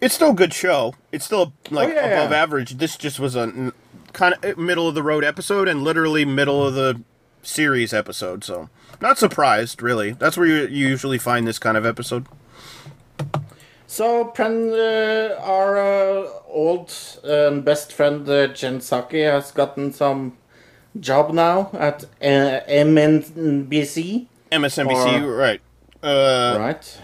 [0.00, 0.94] It's still a good show.
[1.12, 2.42] It's still like Oh, yeah, above yeah.
[2.42, 2.72] average.
[2.78, 3.72] This just was a
[4.12, 7.00] kind of eh, middle of the road episode and literally middle of the
[7.42, 8.44] series episode.
[8.44, 8.68] So
[9.00, 10.12] not surprised, really.
[10.12, 12.26] That's where you, you usually find this kind of episode.
[13.92, 16.90] So, Pren, uh, our uh, old
[17.24, 20.38] and best friend uh, Jen Psaki has gotten some
[20.98, 25.60] job now at uh, MNBC, MSNBC, Or- right?
[26.02, 27.00] Uh, right?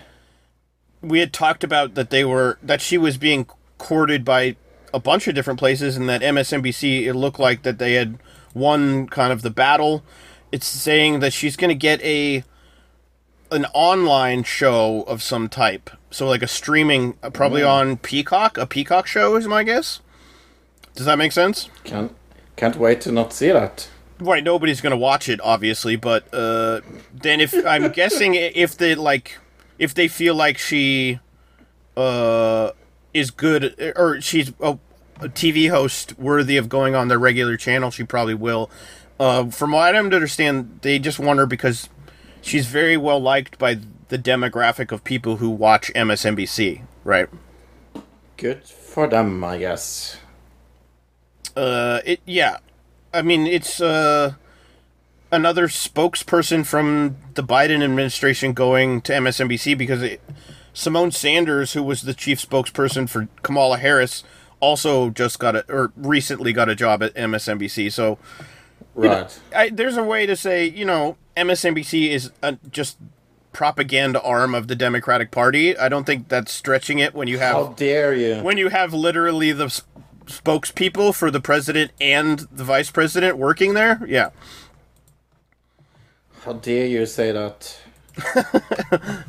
[1.02, 3.46] we had talked about that they were that she was being
[3.76, 4.56] courted by
[4.94, 8.18] a bunch of different places, and that MSNBC it looked like that they had
[8.54, 10.02] won kind of the battle.
[10.50, 12.44] It's saying that she's going to get a
[13.50, 18.66] an online show of some type, so like a streaming, uh, probably on Peacock, a
[18.66, 20.00] Peacock show is my guess.
[20.94, 21.68] Does that make sense?
[21.84, 22.14] Can't
[22.56, 23.88] can't wait to not see that.
[24.20, 26.80] Right, nobody's gonna watch it, obviously, but uh,
[27.12, 29.38] then if I'm guessing if they like,
[29.78, 31.20] if they feel like she
[31.96, 32.72] uh,
[33.14, 34.78] is good or she's a,
[35.20, 38.70] a TV host worthy of going on their regular channel, she probably will.
[39.20, 41.88] Uh, from what I understand, they just want her because
[42.42, 43.78] she's very well liked by
[44.08, 47.28] the demographic of people who watch MSNBC, right?
[48.36, 50.18] Good for them, I guess.
[51.56, 52.58] Uh, it yeah,
[53.12, 54.34] I mean it's uh
[55.30, 60.20] another spokesperson from the Biden administration going to MSNBC because it,
[60.74, 64.22] Symone Sanders, who was the chief spokesperson for Kamala Harris,
[64.60, 67.92] also just got a or recently got a job at MSNBC.
[67.92, 68.18] So
[69.06, 69.40] Right.
[69.54, 72.98] I, there's a way to say you know MSNBC is a, just
[73.52, 75.76] propaganda arm of the Democratic Party.
[75.76, 78.36] I don't think that's stretching it when you have How dare you?
[78.42, 79.82] when you have literally the s-
[80.26, 84.28] spokespeople for the president and the vice president working there yeah
[86.42, 87.78] How dare you say that?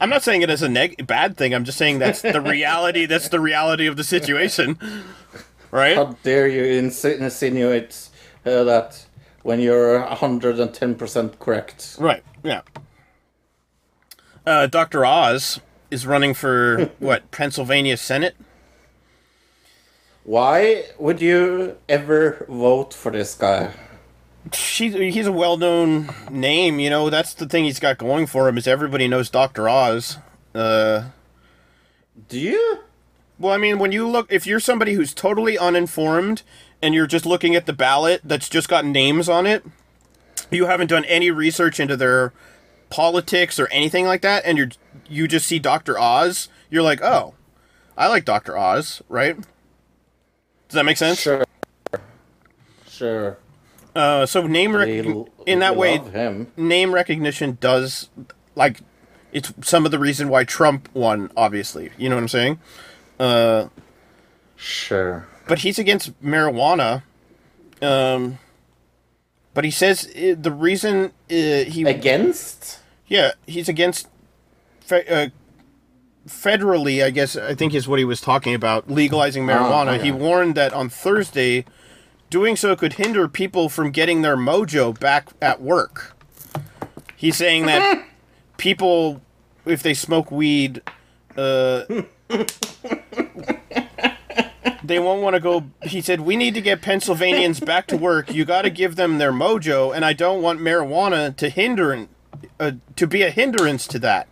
[0.00, 3.06] i'm not saying it as a neg- bad thing i'm just saying that's the reality
[3.06, 4.78] that's the reality of the situation
[5.70, 8.05] right How dare you insi- insinuate
[8.46, 9.06] uh, that
[9.42, 11.96] when you're 110% correct?
[11.98, 12.62] right yeah
[14.46, 15.60] uh, dr oz
[15.90, 18.36] is running for what pennsylvania senate
[20.24, 23.72] Why would you ever vote for this guy?
[24.52, 28.58] She's, he's a well-known name you know that's the thing he's got going for him
[28.58, 30.18] is everybody knows dr oz
[30.54, 31.04] uh
[32.28, 32.78] Do you?
[33.38, 36.42] Well, I mean, when you look, if you're somebody who's totally uninformed
[36.86, 39.64] and you're just looking at the ballot that's just got names on it,
[40.52, 42.32] you haven't done any research into their
[42.90, 44.68] politics or anything like that, and you're
[45.08, 47.34] you just see Doctor Oz, you're like, oh,
[47.96, 49.36] I like Doctor Oz, right?
[49.36, 51.18] Does that make sense?
[51.18, 51.44] Sure.
[52.88, 53.36] Sure.
[53.96, 54.88] Uh, so name rec-
[55.44, 56.52] in that way, him.
[56.56, 58.10] name recognition does
[58.54, 58.78] like
[59.32, 61.32] it's some of the reason why Trump won.
[61.36, 62.60] Obviously, you know what I'm saying.
[63.18, 63.68] Uh,
[64.54, 65.26] Sure.
[65.46, 67.02] But he's against marijuana.
[67.82, 68.38] Um,
[69.54, 72.80] but he says uh, the reason uh, he Against?
[73.06, 74.08] yeah he's against
[74.80, 75.28] fe- uh,
[76.28, 79.94] federally, I guess I think is what he was talking about legalizing marijuana.
[79.96, 80.04] okay.
[80.04, 81.64] He warned that on Thursday,
[82.30, 86.16] doing so could hinder people from getting their mojo back at work.
[87.14, 88.04] He's saying that
[88.56, 89.20] people,
[89.64, 90.82] if they smoke weed,
[91.36, 91.82] uh,
[94.88, 95.64] they won't want to go.
[95.82, 98.32] He said, We need to get Pennsylvanians back to work.
[98.32, 102.06] You got to give them their mojo, and I don't want marijuana to hinder,
[102.58, 104.28] uh, to be a hindrance to that.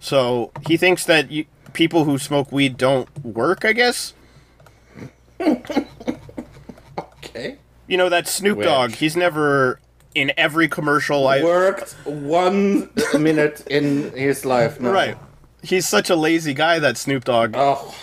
[0.00, 4.14] So he thinks that you, people who smoke weed don't work, I guess.
[5.40, 5.86] Okay.
[7.86, 8.62] You know, that Snoop?
[8.62, 9.80] Dogg, he's never
[10.14, 11.42] in every commercial I.
[11.42, 14.90] Worked one minute in his life now.
[14.90, 15.16] Right.
[15.62, 17.54] He's such a lazy guy, that Snoop Dogg.
[17.56, 17.94] Oh,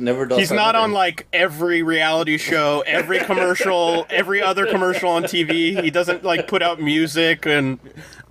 [0.00, 5.24] never does He's not on like every reality show, every commercial, every other commercial on
[5.24, 5.80] TV.
[5.82, 7.78] He doesn't like put out music and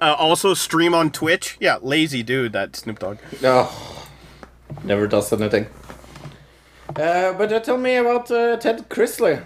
[0.02, 1.58] uh, also stream on Twitch.
[1.60, 3.18] Yeah, lazy dude, that Snoop Dogg.
[3.44, 4.08] Oh,
[4.84, 5.68] never does anything.
[6.90, 9.44] Uh, but uh, tell me about uh, Ted Chrisley.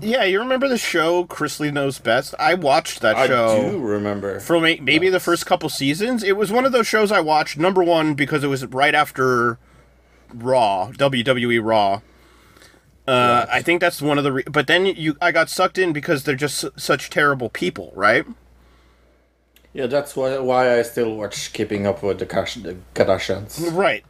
[0.00, 2.34] Yeah, you remember the show Chrisley Knows Best?
[2.38, 3.72] I watched that I show.
[3.72, 4.40] do remember.
[4.40, 6.22] for may- maybe the first couple seasons.
[6.22, 7.58] It was one of those shows I watched.
[7.58, 9.58] Number one because it was right after
[10.34, 12.00] Raw, WWE Raw.
[13.08, 14.32] Uh, I think that's one of the.
[14.32, 17.92] Re- but then you, I got sucked in because they're just su- such terrible people,
[17.96, 18.24] right?
[19.72, 23.72] Yeah, that's why why I still watch Keeping Up with the, Kash- the Kardashians.
[23.72, 24.04] Right.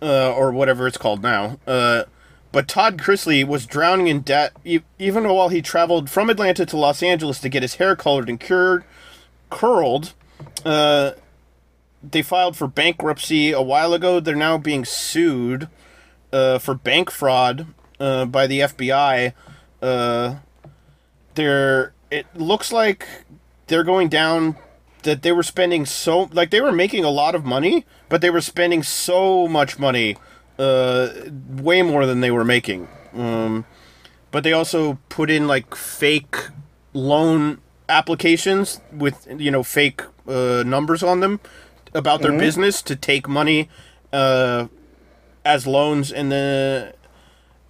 [0.00, 1.58] Uh, or whatever it's called now.
[1.66, 2.04] Uh,
[2.50, 6.76] but Todd Chrisley was drowning in debt e- even while he traveled from Atlanta to
[6.76, 8.84] Los Angeles to get his hair colored and cured,
[9.48, 10.12] curled.
[10.64, 11.12] Uh,
[12.02, 14.20] they filed for bankruptcy a while ago.
[14.20, 15.68] They're now being sued
[16.32, 17.66] uh, for bank fraud
[18.00, 19.32] uh, by the FBI.
[19.80, 20.36] Uh,
[21.34, 23.06] they're it looks like
[23.68, 24.56] they're going down
[25.02, 28.30] that they were spending so like they were making a lot of money, but they
[28.30, 30.16] were spending so much money,
[30.58, 31.08] uh,
[31.48, 32.88] way more than they were making.
[33.14, 33.64] Um,
[34.30, 36.36] but they also put in like fake
[36.92, 41.40] loan applications with you know fake uh, numbers on them
[41.94, 43.68] about their business to take money
[44.12, 44.68] uh,
[45.44, 46.94] as loans, and the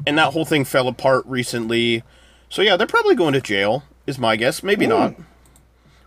[0.07, 2.03] and that whole thing fell apart recently.
[2.49, 3.85] So yeah, they're probably going to jail.
[4.07, 4.62] Is my guess.
[4.62, 5.15] Maybe not.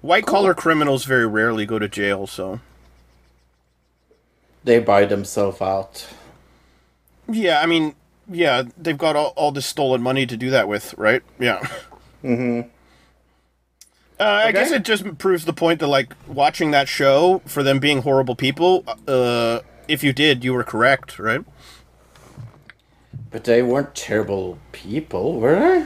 [0.02, 2.28] White collar criminals very rarely go to jail.
[2.28, 2.60] So
[4.64, 6.08] They buy themselves out.
[7.32, 7.96] yeah, I mean,
[8.30, 11.22] yeah, they've got all, all this stolen money to do that with, right?
[11.40, 11.66] Yeah.
[12.24, 12.70] Mm-hmm.
[14.20, 17.80] Uh, I guess it just proves the point that like watching that show for them
[17.80, 18.86] being horrible people.
[19.08, 21.44] Uh, if you did, you were correct, right?
[23.30, 25.86] But they weren't terrible people, were they?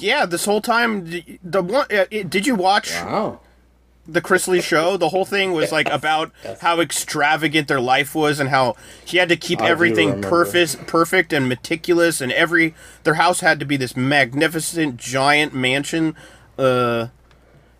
[0.00, 1.10] Yeah, this whole time,
[1.42, 1.86] the, one.
[1.90, 3.40] Uh, it, did you watch Wow.
[4.06, 4.96] the Chrisley show?
[4.96, 6.30] The whole thing was like about
[6.60, 11.32] how extravagant their life was and how he had to keep I everything perfect, perfect
[11.32, 16.14] and meticulous, and every their house had to be this magnificent giant mansion.
[16.60, 17.08] Uh,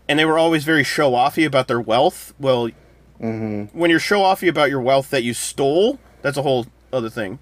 [0.08, 2.32] and they were always very show offy about their wealth.
[2.40, 2.70] Well,
[3.18, 7.38] when you're show offy about your wealth that you stole, that's a whole other thing.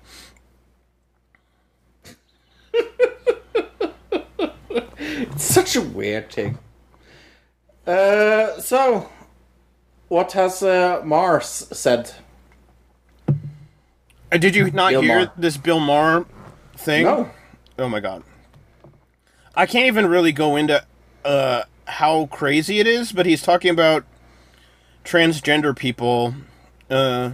[4.31, 6.59] It's such a weird thing.
[7.87, 9.09] Uh, so,
[10.09, 12.13] what has uh, Mars said?
[13.29, 15.33] Uh, did you not Bill hear Maher.
[15.39, 16.27] this Bill Maher
[16.77, 17.05] thing?
[17.05, 17.31] No.
[17.79, 18.25] Oh my god.
[19.55, 20.85] I can't even really go into
[21.25, 24.05] uh, how crazy it is, but he's talking about
[25.05, 26.35] transgender people
[26.91, 27.33] uh,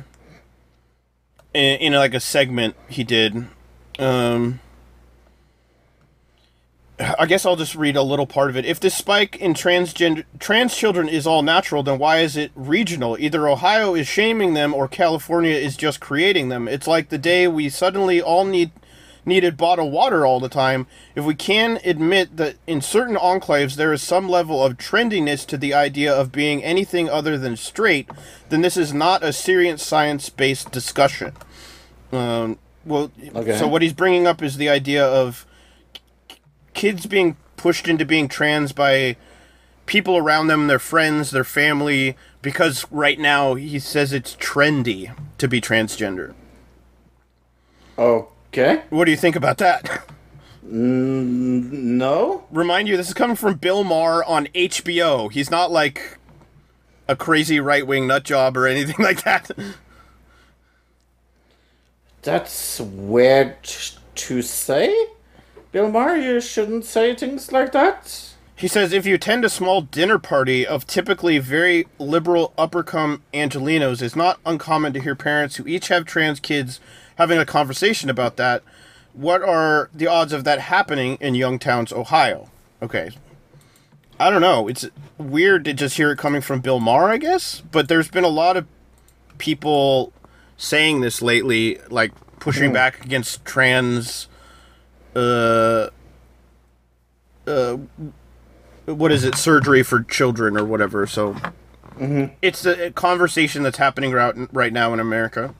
[1.52, 3.46] in, in like a segment he did.
[3.98, 4.60] Um,
[6.98, 8.64] I guess I'll just read a little part of it.
[8.64, 13.16] If this spike in transgender trans children is all natural, then why is it regional?
[13.18, 16.68] Either Ohio is shaming them or California is just creating them.
[16.68, 18.70] It's like the day we suddenly all need
[19.26, 20.86] needed bottled water all the time.
[21.14, 25.56] If we can admit that in certain enclaves there is some level of trendiness to
[25.56, 28.08] the idea of being anything other than straight,
[28.48, 31.32] then this is not a serious science-based discussion.
[32.12, 33.56] Um, well, Okay.
[33.58, 35.46] so what he's bringing up is the idea of
[36.74, 39.16] kids being pushed into being trans by
[39.86, 45.48] people around them, their friends, their family, because right now he says it's trendy to
[45.48, 46.34] be transgender.
[48.54, 48.82] Okay.
[48.90, 50.06] What do you think about that?
[50.64, 52.44] Mm, no?
[52.52, 55.32] Remind you, this is coming from Bill Maher on HBO.
[55.32, 56.18] He's not like
[57.08, 59.50] a crazy right wing nut job or anything like that.
[62.22, 63.56] That's weird
[64.14, 65.08] to say.
[65.72, 68.34] Bill Maher, you shouldn't say things like that.
[68.54, 74.00] He says if you attend a small dinner party of typically very liberal uppercome Angelenos,
[74.00, 76.78] it's not uncommon to hear parents who each have trans kids
[77.16, 78.62] having a conversation about that.
[79.12, 82.50] What are the odds of that happening in Youngstown, Ohio?
[82.82, 83.10] Okay.
[84.18, 84.68] I don't know.
[84.68, 84.86] It's
[85.18, 87.62] weird to just hear it coming from Bill Maher, I guess.
[87.70, 88.66] But there's been a lot of
[89.38, 90.12] people
[90.56, 94.28] saying this lately, like pushing back against trans.
[95.14, 95.88] Uh,
[97.46, 97.78] uh,
[98.86, 99.34] what is it?
[99.34, 101.06] Surgery for children or whatever.
[101.06, 101.36] So,
[102.42, 105.54] it's a, a conversation that's happening right, right now in America.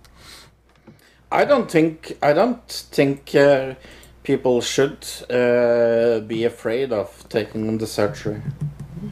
[1.34, 3.74] I don't think I don't think uh,
[4.22, 8.40] people should uh, be afraid of taking the surgery.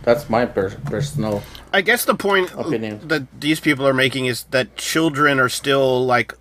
[0.04, 1.42] That's my per- personal.
[1.72, 3.00] I guess the point Opinion.
[3.08, 6.34] that these people are making is that children are still like,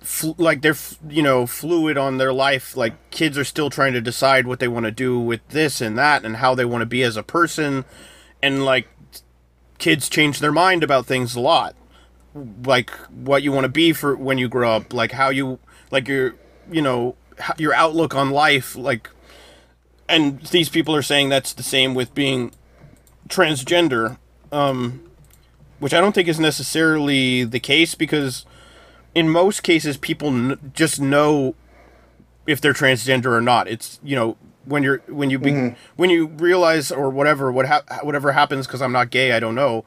[0.00, 2.76] fl- like they're f- you know fluid on their life.
[2.76, 5.98] Like kids are still trying to decide what they want to do with this and
[5.98, 7.84] that and how they want to be as a person,
[8.40, 8.86] and like
[9.78, 11.74] kids change their mind about things a lot.
[12.34, 15.58] Like what you want to be for when you grow up, like how you
[15.90, 16.34] like your
[16.70, 17.16] you know
[17.58, 19.10] your outlook on life, like.
[20.08, 22.52] And these people are saying that's the same with being
[23.28, 24.18] transgender,
[24.50, 25.08] um,
[25.78, 28.44] which I don't think is necessarily the case because
[29.14, 31.54] in most cases people n- just know
[32.46, 33.68] if they're transgender or not.
[33.68, 35.50] It's you know when you're when you be,
[35.96, 39.32] when you realize or whatever what ha- whatever happens because I'm not gay.
[39.32, 39.84] I don't know.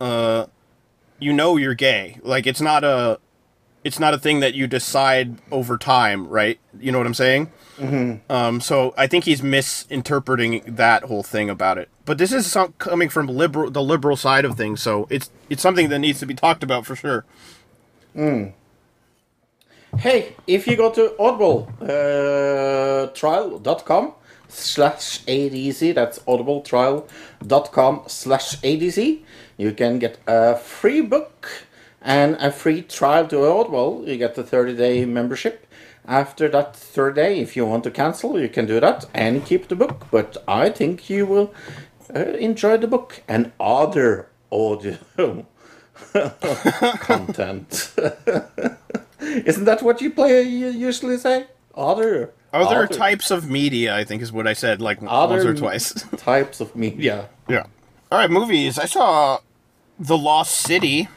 [0.00, 0.46] Uh,
[1.18, 2.18] you know you're gay.
[2.22, 3.18] Like it's not a
[3.84, 6.58] it's not a thing that you decide over time, right?
[6.78, 7.50] You know what I'm saying?
[7.78, 8.30] Mm-hmm.
[8.30, 11.88] Um, so I think he's misinterpreting that whole thing about it.
[12.04, 15.62] But this is some, coming from liberal, the liberal side of things, so it's it's
[15.62, 17.24] something that needs to be talked about for sure.
[18.16, 18.52] Mm.
[19.96, 24.10] Hey, if you go to audibletrial.com uh,
[24.48, 29.22] slash ADZ, that's audibletrial.com slash ADZ,
[29.58, 31.48] you can get a free book
[32.00, 34.04] and a free trial to Audible.
[34.06, 35.66] You get the 30-day membership.
[36.06, 39.68] After that third day, if you want to cancel, you can do that and keep
[39.68, 40.06] the book.
[40.10, 41.52] But I think you will
[42.16, 44.96] uh, enjoy the book and other audio
[47.00, 47.92] content.
[49.20, 50.42] Isn't that what you play?
[50.42, 54.98] You usually say other Other types of media, I think, is what I said like
[55.06, 55.92] Other once or twice.
[56.16, 57.28] types of media.
[57.48, 57.66] yeah.
[58.10, 58.78] All right, movies.
[58.78, 59.40] I saw
[59.98, 61.08] The Lost City,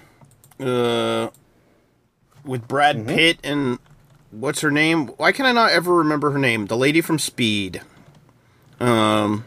[0.60, 1.30] uh,
[2.44, 3.08] with Brad Mm-hmm.
[3.16, 3.80] Pitt and
[4.32, 5.08] what's her name?
[5.18, 6.66] Why can I not ever remember her name?
[6.68, 7.82] The lady from Speed.
[8.80, 9.46] Um,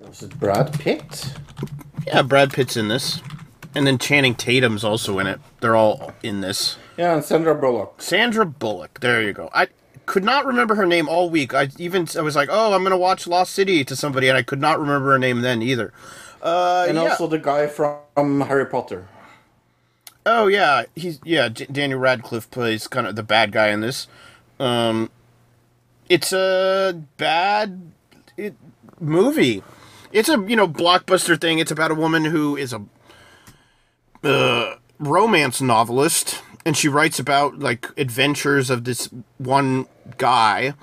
[0.00, 1.34] Was it Brad Pitt?
[2.06, 3.20] yeah, Brad Pitt's in this,
[3.74, 5.40] and then Channing Tatum's also in it.
[5.60, 6.76] They're all in this.
[6.96, 8.02] Yeah, and Sandra Bullock.
[8.02, 8.98] Sandra Bullock.
[9.00, 9.50] There you go.
[9.54, 9.68] I
[10.06, 11.54] could not remember her name all week.
[11.54, 14.42] I even I was like, "Oh, I'm gonna watch Lost City" to somebody, and I
[14.42, 15.92] could not remember her name then either.
[16.46, 17.10] Uh, And yeah.
[17.10, 19.08] also the guy from Harry Potter.
[20.24, 21.48] oh yeah, he's yeah.
[21.48, 24.06] J- Daniel Radcliffe plays kind of the bad guy in this.
[24.60, 25.10] Um,
[26.08, 27.90] it's a bad
[28.36, 28.54] it,
[29.00, 29.62] movie.
[30.12, 31.58] It's a you know blockbuster thing.
[31.58, 32.82] It's about a woman who is a
[34.22, 39.86] uh, romance novelist, and she writes about like adventures of this one
[40.16, 40.74] guy,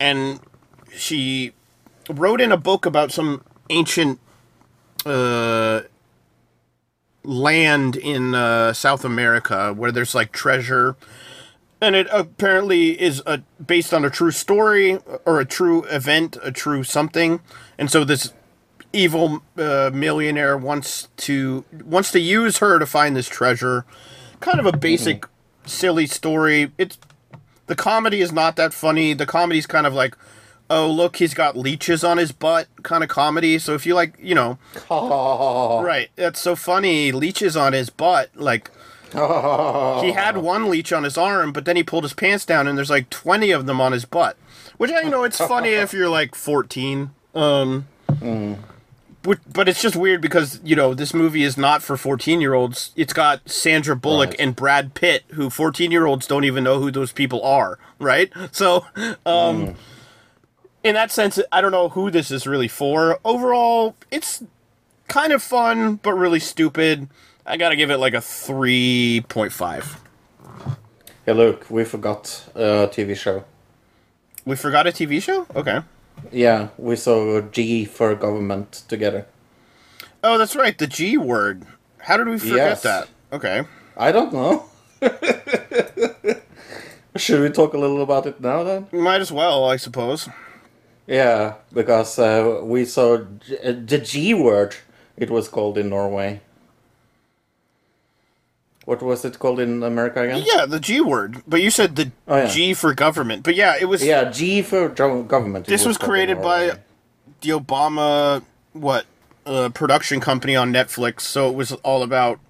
[0.00, 0.40] and
[0.94, 1.52] she
[2.10, 4.18] wrote in a book about some ancient
[5.06, 5.82] uh,
[7.22, 10.96] land in uh, South America where there's like treasure.
[11.80, 16.50] And it apparently is a, based on a true story or a true event, a
[16.50, 17.40] true something.
[17.78, 18.32] And so this
[18.92, 23.84] evil uh, millionaire wants to wants to use her to find this treasure.
[24.40, 25.26] Kind of a basic,
[25.66, 26.70] silly story.
[26.78, 26.98] It's
[27.66, 29.12] the comedy is not that funny.
[29.14, 30.16] The comedy's kind of like,
[30.70, 33.58] oh look, he's got leeches on his butt, kind of comedy.
[33.58, 34.58] So if you like, you know,
[34.90, 37.12] right, that's so funny.
[37.12, 38.70] Leeches on his butt, like.
[39.12, 39.18] He
[40.12, 42.90] had one leech on his arm, but then he pulled his pants down, and there's
[42.90, 44.36] like 20 of them on his butt.
[44.76, 47.10] Which I know it's funny if you're like 14.
[47.32, 47.86] Um,
[49.22, 52.54] but, but it's just weird because you know this movie is not for 14 year
[52.54, 52.90] olds.
[52.96, 54.40] It's got Sandra Bullock Right.
[54.40, 58.32] and Brad Pitt, who 14 year olds don't even know who those people are, right?
[58.50, 58.86] So,
[59.24, 59.76] um,
[60.84, 63.18] in that sense, I don't know who this is really for.
[63.24, 64.44] Overall, it's
[65.08, 67.08] kind of fun, but really stupid.
[67.46, 69.96] I gotta give it like a 3.5.
[71.26, 73.44] Hey, look, we forgot a TV show.
[74.44, 75.46] We forgot a TV show?
[75.56, 75.80] Okay.
[76.30, 79.26] Yeah, we saw G for government together.
[80.22, 81.64] Oh, that's right, the G word.
[81.98, 82.82] How did we forget Yes.
[82.82, 83.08] that?
[83.32, 83.62] Okay.
[83.96, 84.66] I don't know.
[87.16, 88.88] Should we talk a little about it now then?
[88.92, 90.28] Might as well, I suppose.
[91.06, 94.74] Yeah, because uh, we saw G- uh, the G word.
[95.16, 96.40] It was called in Norway.
[98.84, 100.42] What was it called in America again?
[100.46, 101.42] Yeah, the G word.
[101.46, 102.46] But you said the Oh, yeah.
[102.46, 103.42] G for government.
[103.44, 105.66] But yeah, it was Yeah, G for government.
[105.66, 106.78] This was in created by
[107.40, 109.06] the Obama what
[109.46, 111.20] uh, production company on Netflix.
[111.22, 112.40] So it was all about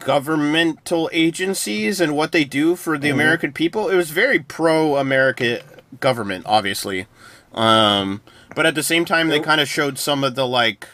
[0.00, 3.02] governmental agencies and what they do for Mm-hmm.
[3.02, 3.88] the American people.
[3.88, 5.62] It was very pro-America
[6.00, 7.06] government, obviously.
[7.54, 8.22] Um,
[8.54, 10.88] but at the same time, they kind of showed some of the like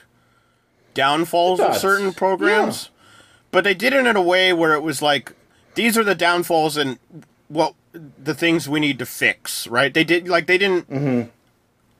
[0.94, 2.90] downfalls of certain programs.
[3.51, 5.32] But they did it in a way where it was like
[5.74, 6.98] these are the downfalls and
[7.48, 9.93] what the things we need to fix, right?
[9.93, 10.90] They did like they didn't.
[10.90, 11.28] Mm-hmm.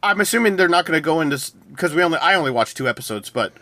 [0.03, 1.41] I'm assuming they're not going to go into
[1.71, 3.53] because we only I only watched two episodes, but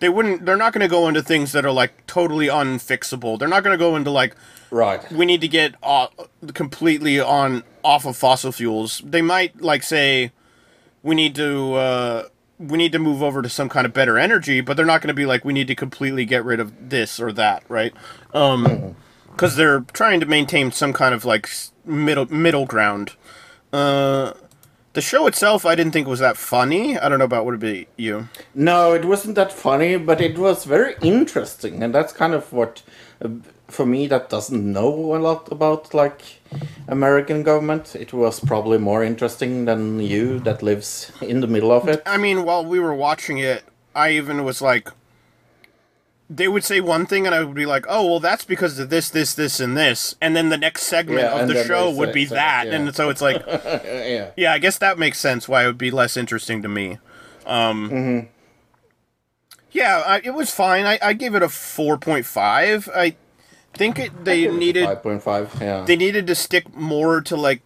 [0.00, 0.44] they wouldn't.
[0.46, 3.38] They're not going to go into things that are like totally unfixable.
[3.38, 4.34] They're not going to go into like
[4.70, 5.10] Right.
[5.10, 6.08] we need to get uh,
[6.54, 9.00] completely on off of fossil fuels.
[9.04, 10.32] They might like say
[11.02, 12.22] we need to uh,
[12.58, 15.08] we need to move over to some kind of better energy, but they're not going
[15.08, 17.94] to be like we need to completely get rid of this or that, right?
[18.34, 18.94] Um,
[19.30, 21.48] because they're trying to maintain some kind of like
[21.84, 23.12] middle middle ground.
[23.72, 24.32] Uh,
[24.98, 26.98] the show itself, I didn't think was that funny.
[26.98, 28.28] I don't know about would it be you.
[28.52, 32.82] No, it wasn't that funny, but it was very interesting, and that's kind of what,
[33.24, 33.28] uh,
[33.68, 36.40] for me, that doesn't know a lot about like
[36.88, 37.94] American government.
[37.94, 42.02] It was probably more interesting than you, that lives in the middle of it.
[42.04, 43.62] I mean, while we were watching it,
[43.94, 44.90] I even was like,
[46.30, 48.90] they would say one thing, and I would be like, "Oh, well, that's because of
[48.90, 52.12] this, this, this, and this," and then the next segment Yeah, of the show would
[52.12, 52.74] be that, yeah.
[52.74, 54.30] and so it's like, yeah.
[54.36, 56.98] yeah, I guess that makes sense why it would be less interesting to me.
[57.46, 58.26] Um, Mm-hmm.
[59.70, 60.86] Yeah, I, it was fine.
[60.86, 62.88] I, I gave it a four point five.
[62.94, 63.16] I
[63.74, 65.54] think it they needed five point five.
[65.60, 65.84] Yeah.
[65.84, 67.60] they needed to stick more to like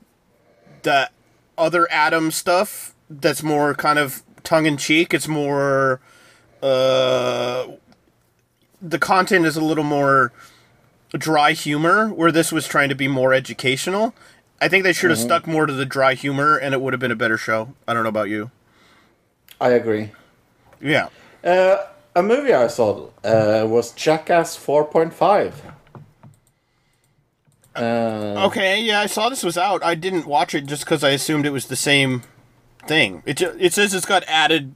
[0.83, 1.11] the
[1.57, 5.15] other Adam stuff that's more kind of tongue in cheek.
[5.15, 6.01] It's more
[6.61, 7.67] uh
[8.83, 10.33] the content is a little more
[11.13, 14.15] dry humor where this was trying to be more educational.
[14.61, 17.01] I think they should have stuck more to the dry humor and it would have
[17.01, 17.75] been a better show.
[17.87, 18.51] I don't know about you.
[19.61, 20.11] I agree.
[20.81, 21.09] Yeah.
[21.45, 21.79] Uh,
[22.15, 25.63] a movie I saw uh, was Jackass four point five.
[27.75, 29.83] Uh, Okay, yeah, I saw this was out.
[29.85, 32.23] I didn't watch it just because I assumed it was the same
[32.87, 33.23] thing.
[33.25, 34.75] It it says it's got added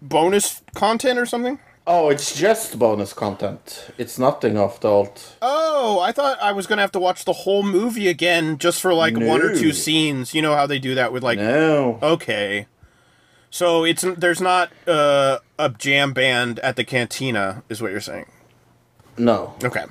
[0.00, 1.58] bonus content or something.
[1.90, 3.90] Oh, it's just bonus content.
[3.96, 5.18] It's nothing of the old.
[5.40, 8.92] Oh, I thought I was gonna have to watch the whole movie again just for
[8.92, 10.34] like one or two scenes.
[10.34, 11.38] You know how they do that with like.
[11.38, 11.98] No.
[12.02, 12.66] Okay,
[13.50, 18.26] so it's there's not uh, a jam band at the cantina, is what you're saying.
[19.16, 19.54] No.
[19.64, 19.84] Okay,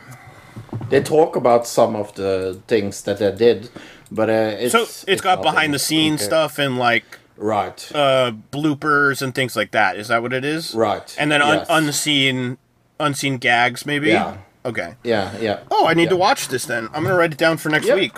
[0.90, 3.70] They talk about some of the things that they did,
[4.12, 4.72] but uh, it's.
[4.72, 5.52] so it's got nothing.
[5.52, 6.28] behind the scenes Okay.
[6.30, 7.92] stuff and like Right.
[7.96, 9.96] uh, bloopers and things like that.
[9.98, 10.74] Is that what it is?
[10.76, 11.68] Right, And then un- yes.
[11.70, 12.58] unseen,
[13.00, 14.10] unseen gags, maybe.
[14.10, 14.38] Yeah.
[14.66, 14.96] Okay.
[15.04, 15.60] yeah, yeah.
[15.72, 16.10] Oh, I need Yeah.
[16.10, 16.90] to watch this then.
[16.94, 17.96] I'm gonna write it down for next Yep.
[17.98, 18.18] week.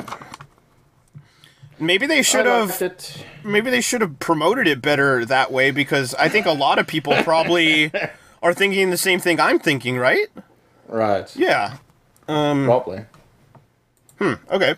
[1.81, 2.81] Maybe they should have.
[2.81, 3.23] it.
[3.43, 6.87] Maybe they should have promoted it better that way because I think a lot of
[6.87, 7.91] people probably
[8.43, 10.27] are thinking the same thing I'm thinking, right?
[10.87, 11.33] Right.
[11.35, 11.77] Yeah.
[12.25, 13.05] Probably.
[14.17, 14.33] Hmm.
[14.51, 14.75] Okay.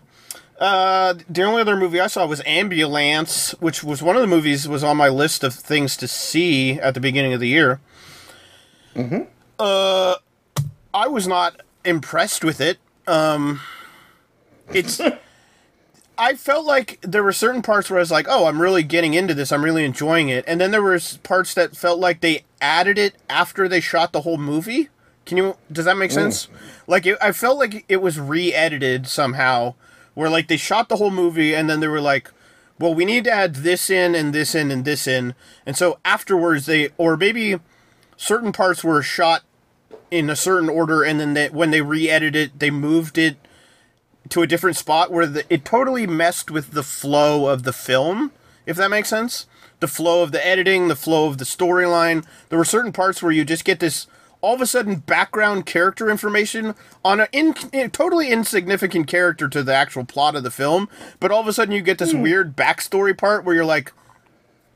[0.61, 4.67] Uh, the only other movie I saw was Ambulance, which was one of the movies
[4.67, 7.79] was on my list of things to see at the beginning of the year.
[8.95, 9.23] Mm-hmm.
[9.57, 10.15] Uh,
[10.93, 12.77] I was not impressed with it.
[13.07, 13.59] Um,
[14.71, 15.01] it's.
[16.17, 19.15] I felt like there were certain parts where I was like, "Oh, I'm really getting
[19.15, 19.51] into this.
[19.51, 23.15] I'm really enjoying it," and then there was parts that felt like they added it
[23.27, 24.89] after they shot the whole movie.
[25.25, 25.57] Can you?
[25.71, 26.47] Does that make sense?
[26.85, 29.73] Like, it, I felt like it was re-edited somehow,
[30.13, 32.31] where like they shot the whole movie and then they were like,
[32.79, 35.35] "Well, we need to add this in and this in and this in,"
[35.65, 37.59] and so afterwards they, or maybe
[38.17, 39.43] certain parts were shot
[40.11, 43.37] in a certain order, and then they, when they re-edited it, they moved it
[44.29, 48.31] to a different spot where the, it totally messed with the flow of the film,
[48.65, 49.47] if that makes sense.
[49.79, 52.25] The flow of the editing, the flow of the storyline.
[52.49, 54.05] There were certain parts where you just get this
[54.41, 57.53] all of a sudden background character information on a in,
[57.91, 60.89] totally insignificant character to the actual plot of the film,
[61.19, 63.93] but all of a sudden you get this weird backstory part where you're like,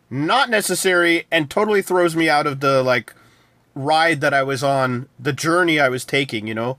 [0.10, 3.14] not necessary, and totally throws me out of the like
[3.74, 6.78] ride that I was on, the journey I was taking, you know?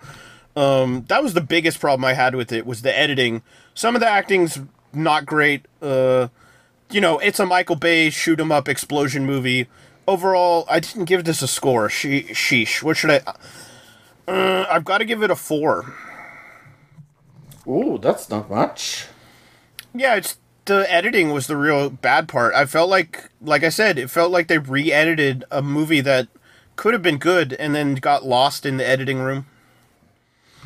[0.54, 3.42] Um, that was the biggest problem I had with it was the editing.
[3.74, 4.60] Some of the acting's
[4.94, 5.66] not great.
[5.82, 6.28] Uh,
[6.90, 9.66] you know, it's a Michael Bay shoot 'em up explosion movie.
[10.08, 11.88] Overall, I didn't give this a score.
[11.88, 12.82] She- sheesh.
[12.82, 13.20] What should I?
[14.28, 15.94] Uh, I've got to give it a four.
[17.66, 19.06] Ooh, that's not much.
[19.94, 22.54] Yeah, it's the editing was the real bad part.
[22.54, 26.28] I felt like, like I said, it felt like they re-edited a movie that
[26.76, 29.46] could have been good and then got lost in the editing room.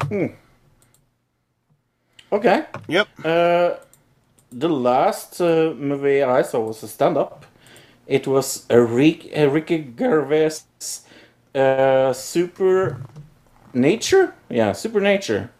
[0.08, 0.26] Hmm.
[2.32, 2.64] Okay.
[2.88, 3.08] Yep.
[3.24, 3.70] Uh,
[4.52, 7.46] the last uh, movie I saw was a stand-up.
[8.10, 10.58] It was a, Rick, a Ricky Gervais
[11.54, 12.96] uh, Super
[13.72, 14.34] Nature.
[14.48, 15.50] Yeah, Super Nature.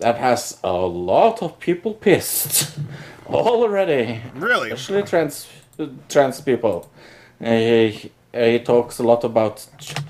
[0.00, 2.76] That has a lot of people pissed
[3.28, 4.72] already, Really?
[4.72, 5.48] especially trans
[6.08, 6.90] trans people.
[7.40, 10.02] Uh, he, he talks a lot about tr-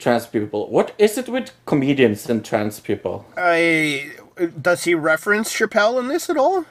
[0.00, 0.68] trans people.
[0.68, 3.24] What is it with comedians and trans people?
[3.36, 4.10] I
[4.60, 6.64] does he reference Chappelle in this at all?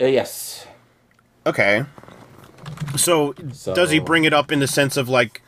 [0.00, 0.66] Uh, yes.
[1.46, 1.84] Okay.
[2.96, 5.42] So, So- does he bring it up in the sense of like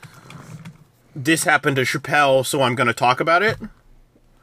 [1.14, 3.56] this happened to Chappelle, so I'm going to talk about it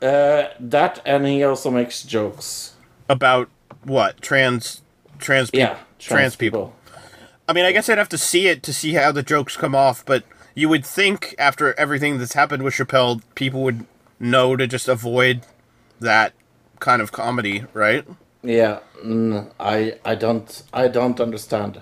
[0.01, 2.73] Uh, that and he also makes jokes.
[3.09, 3.49] about
[3.83, 4.81] what trans
[5.19, 6.73] trans peop- Yeah, trans, people.
[7.47, 9.75] I mean, I guess I'd have to see it to see how the jokes come
[9.75, 10.23] off, but
[10.55, 13.85] you would think after everything that's happened with Chappelle, people would
[14.19, 15.41] know to just avoid
[15.99, 16.33] that
[16.79, 18.05] kind of comedy, right?
[18.41, 21.81] Yeah, mm, I I don't I don't understand.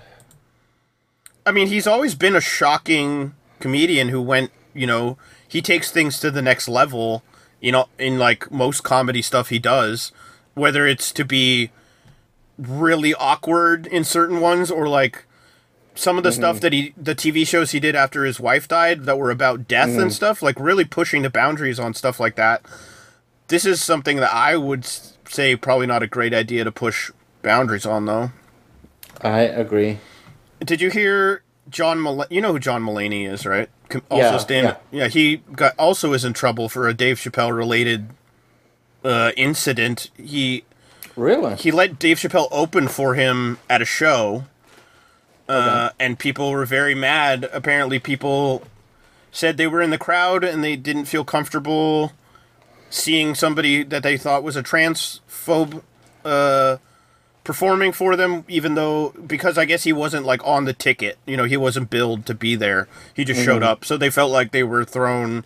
[1.44, 6.20] I mean, he's always been a shocking comedian who went, you know, he takes things
[6.20, 7.22] to the next level,
[7.60, 10.12] you know, in like most comedy stuff he does,
[10.54, 11.70] whether it's to be
[12.58, 15.24] really awkward in certain ones or like
[15.94, 16.62] some of the stuff mm-hmm.
[16.62, 19.88] that he the TV shows he did after his wife died that were about death
[19.88, 20.10] and mm-hmm.
[20.10, 22.64] stuff, like really pushing the boundaries on stuff like that.
[23.48, 24.86] This is something that I would
[25.28, 27.10] say probably not a great idea to push
[27.42, 28.30] boundaries on though.
[29.20, 29.98] I agree.
[30.64, 31.98] Did you hear John?
[32.00, 33.68] Mul- you know who John Mulaney is, right?
[34.10, 34.76] Also, Yeah, stand.
[34.90, 35.08] Yeah.
[35.08, 38.08] he got also is in trouble for a Dave Chappelle related
[39.04, 40.10] uh, incident.
[40.16, 40.64] He
[41.16, 41.56] Really?
[41.56, 44.44] he let Dave Chappelle open for him at a show,
[45.48, 47.48] uh, and people were very mad.
[47.52, 48.62] Apparently, people
[49.30, 52.12] said they were in the crowd and they didn't feel comfortable
[52.90, 55.82] seeing somebody that they thought was a transphobe
[56.24, 56.76] uh,
[57.44, 61.18] performing for them, even though because I guess he wasn't like on the ticket.
[61.26, 62.88] You know, he wasn't billed to be there.
[63.14, 65.44] He just showed up, so they felt like they were thrown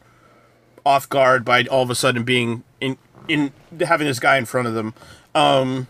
[0.84, 2.96] off guard by all of a sudden being in,
[3.26, 4.94] in having this guy in front of them.
[5.34, 5.88] Um,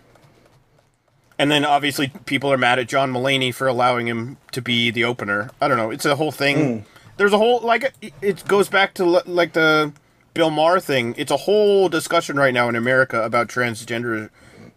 [1.39, 5.05] and then obviously people are mad at John Mulaney for allowing him to be the
[5.05, 5.51] opener.
[5.61, 5.91] I don't know.
[5.91, 6.87] It's a whole thing.
[7.19, 9.93] There's a whole like it goes back to like the
[10.35, 11.15] Bill Maher thing.
[11.19, 14.31] It's a whole discussion right now in America about transgender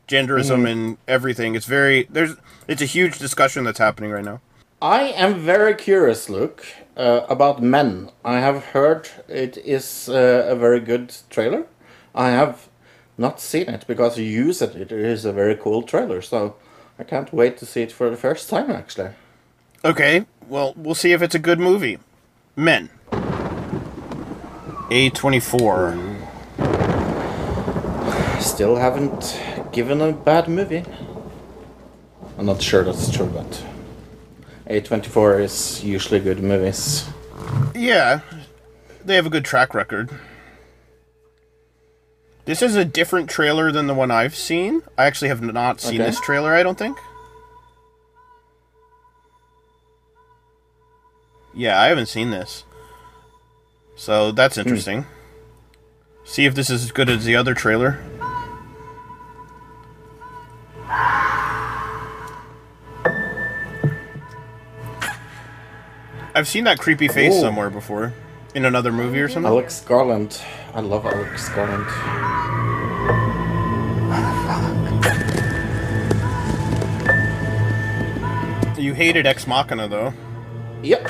[0.10, 1.56] genderism and everything.
[1.56, 2.36] It's very there's
[2.68, 4.42] it's a huge discussion that's happening right now.
[4.82, 6.66] I am very curious, Luke,
[6.96, 8.12] uh, about Men.
[8.24, 11.66] I have heard it is uh, a very good trailer.
[12.16, 12.70] I have
[13.18, 16.56] not seen it because you said it is a very cool trailer, so
[16.98, 19.10] I can't wait to see it for the first time, actually.
[19.84, 22.00] Okay, well, we'll see if it's a good movie.
[22.56, 22.90] Men.
[24.90, 26.18] A24.
[28.42, 29.40] Still haven't
[29.72, 30.84] given a bad movie.
[32.38, 33.64] I'm not sure that's true, but
[34.68, 37.08] A24 is usually good movies.
[37.76, 38.22] Yeah,
[39.04, 40.10] they have a good track record.
[42.46, 44.82] This is a different trailer than the one I've seen.
[44.98, 46.10] I actually have not seen Okay.
[46.10, 46.98] this trailer, I don't think.
[51.54, 52.64] Yeah, I haven't seen this.
[53.96, 54.62] So that's hmm.
[54.62, 55.06] interesting.
[56.24, 58.00] See if this is as good as the other trailer.
[66.36, 67.42] I've seen that creepy face Ooh.
[67.42, 68.14] somewhere before.
[68.56, 69.52] In another movie or something?
[69.52, 70.42] Alex Garland.
[70.74, 71.86] I love Alex Garland.
[78.80, 80.14] You hated Ex Machina, though.
[80.82, 81.10] Yep.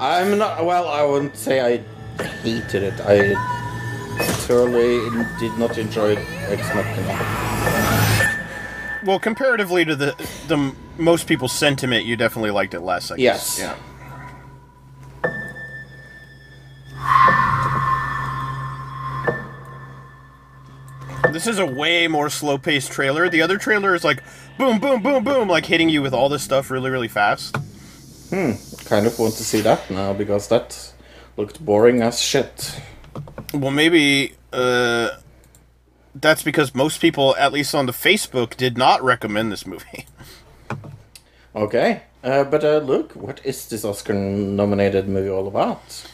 [0.00, 0.64] I'm not.
[0.64, 1.82] Well, I wouldn't say I
[2.22, 2.94] hated it.
[3.00, 3.34] I
[4.22, 4.98] thoroughly
[5.38, 8.36] did not enjoy Ex Machina.
[9.04, 10.14] Well, comparatively to the
[10.48, 13.10] the most people's sentiment, you definitely liked it less.
[13.10, 13.58] I guess.
[13.58, 13.58] Yes.
[13.60, 13.76] Yeah.
[21.32, 23.28] This is a way more slow-paced trailer.
[23.28, 24.22] The other trailer is like
[24.58, 27.56] boom, boom, boom, boom, like hitting you with all this stuff really, really fast.
[28.30, 28.52] Hmm.
[28.84, 30.92] Kind of want to see that now because that
[31.36, 32.80] looked boring as shit.
[33.52, 35.10] Well, maybe uh,
[36.14, 40.06] that's because most people, at least on the Facebook, did not recommend this movie.
[41.52, 42.02] Okay.
[42.22, 46.06] Uh, but uh, look, what is this Oscar-nominated movie all about?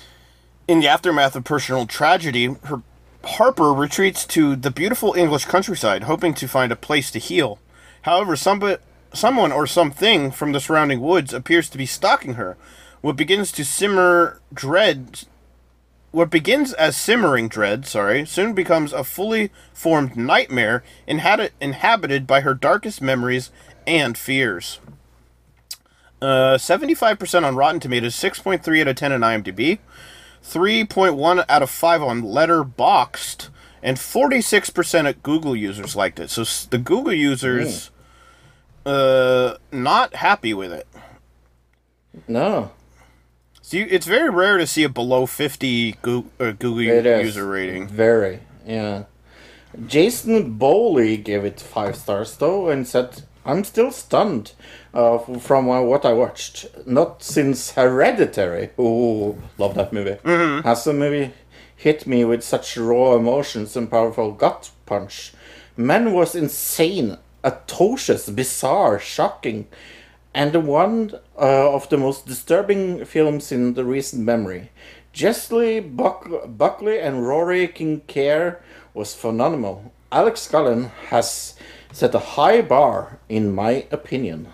[0.67, 2.81] In the aftermath of personal tragedy, her
[3.25, 7.59] Harper retreats to the beautiful English countryside, hoping to find a place to heal.
[8.03, 8.81] However, somebody,
[9.13, 12.57] someone or something from the surrounding woods appears to be stalking her.
[13.01, 15.25] What begins to simmer dread,
[16.17, 22.41] what begins as simmering dread, sorry, soon becomes a fully formed nightmare inhabit, inhabited by
[22.41, 23.51] her darkest memories
[23.87, 24.81] and fears.
[26.23, 29.79] Uh, 75% on Rotten Tomatoes, 6.3 out of 10 on IMDb.
[30.43, 33.51] 3.1 out of 5 on Letterboxd,
[33.83, 36.31] and 46% of Google users liked it.
[36.31, 37.91] So the Google users,
[38.87, 40.89] uh, not happy with it.
[42.27, 42.71] No.
[43.67, 47.05] So you, it's very rare to see a below 50 Google, uh, Google u- It
[47.05, 47.25] is.
[47.25, 47.89] user rating.
[47.89, 49.07] Very, yeah.
[49.89, 54.53] Jason Bowley gave it five stars though and said, "I'm still stunned
[54.95, 56.67] uh, from uh, what I watched.
[56.87, 58.71] Not since Hereditary.
[58.79, 60.19] Ooh, love that movie.
[60.63, 61.33] Has the movie
[61.75, 65.33] hit me with such raw emotions and powerful gut punch?
[65.77, 69.67] Man was insane, atrocious, bizarre, shocking."
[70.37, 74.71] and the one uh, of the most disturbing films in the recent memory.
[75.13, 78.57] Jessie Buck- Buckley and Rory Kincaid
[78.95, 79.93] was phenomenal.
[80.13, 81.55] Alex Cullen has
[81.93, 84.49] set a high bar, in my opinion.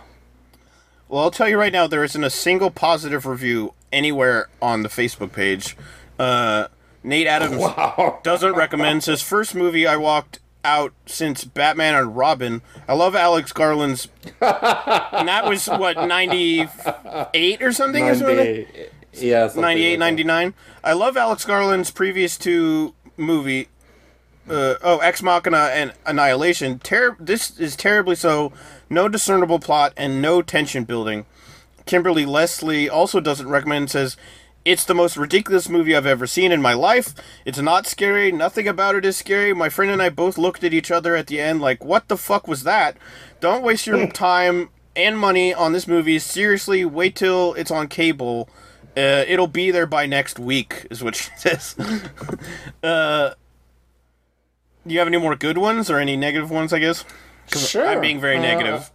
[1.09, 4.89] Well, I'll tell you right now, there isn't a single positive review anywhere on the
[4.89, 5.77] Facebook page.
[6.19, 6.69] Uh,
[7.03, 8.21] Nate Adams wow.
[8.23, 9.05] doesn't recommend.
[9.05, 12.63] Says first movie I walked out since Batman and Robin.
[12.89, 14.09] I love Alex Garland's,
[14.41, 16.67] and that was what ninety
[17.35, 18.05] eight or something.
[18.09, 18.67] or something?
[19.15, 20.55] yeah, something 98, like 99.
[20.85, 23.69] I love Alex Garland's previous two movie.
[24.49, 26.79] Uh, oh, Ex Machina and Annihilation.
[26.81, 28.53] Ter- this is terribly so.
[28.91, 31.27] No discernible plot and no tension building.
[31.87, 33.91] Kimberly Leslie also doesn't recommend.
[33.91, 34.17] Says
[34.65, 37.15] it's the most ridiculous movie I've ever seen in my life.
[37.45, 38.31] It's not scary.
[38.33, 39.53] Nothing about it is scary.
[39.55, 42.17] My friend and I both looked at each other at the end like, "What the
[42.17, 42.97] fuck was that?"
[43.41, 46.19] Don't waste your time and money on this movie.
[46.19, 48.49] Seriously, wait till it's on cable.
[48.97, 51.75] Uh, it'll be there by next week, is what she says.
[52.83, 53.31] uh,
[54.87, 56.73] do you have any more good ones or any negative ones?
[56.73, 57.05] I guess?
[57.57, 57.87] Sure.
[57.87, 58.91] I'm being very Uh, negative.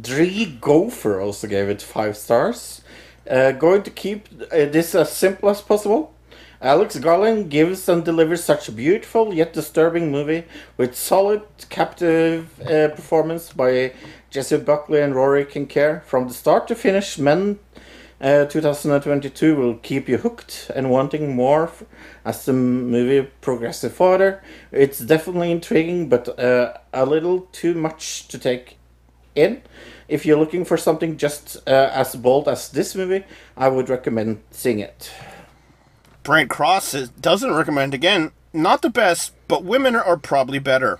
[0.00, 2.82] Dree Gopher also gave it five stars.
[3.28, 6.14] Uh, going to keep uh, this as simple as possible.
[6.60, 10.44] Alex Garland gives and delivers such a beautiful yet disturbing movie
[10.76, 13.92] with solid, captive uh, performance by
[14.30, 16.02] Jessie Buckley and Rory Kincaid.
[16.02, 17.60] From the start to finish, Men
[18.20, 21.70] uh, 2022 will keep you hooked and wanting more
[22.24, 24.42] as the movie progresses further.
[24.72, 28.78] It's definitely intriguing, but uh, a little too much to take
[29.36, 29.62] in.
[30.08, 33.24] If you're looking for something just uh, as bold as this movie,
[33.56, 35.10] I would recommend seeing it.
[36.22, 38.32] Brent Cross says, doesn't recommend again.
[38.52, 40.98] Not the best, but women are probably better.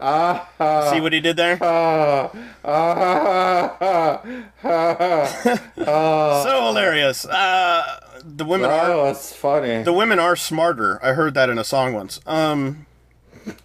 [0.00, 1.58] Ah, ah, See what he did there?
[1.62, 2.30] ah.
[6.42, 7.24] so hilarious.
[7.26, 9.82] Uh, the women That are was funny.
[9.84, 10.98] the women are smarter.
[11.04, 12.20] I heard that in a song once.
[12.26, 12.86] Um.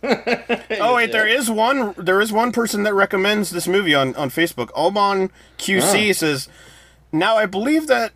[0.03, 1.93] Oh wait, there is one.
[1.97, 4.69] There is one person that recommends this movie on on Facebook.
[4.75, 6.13] Oman QC Ah.
[6.13, 6.47] says,
[7.11, 8.11] "Now I believe that."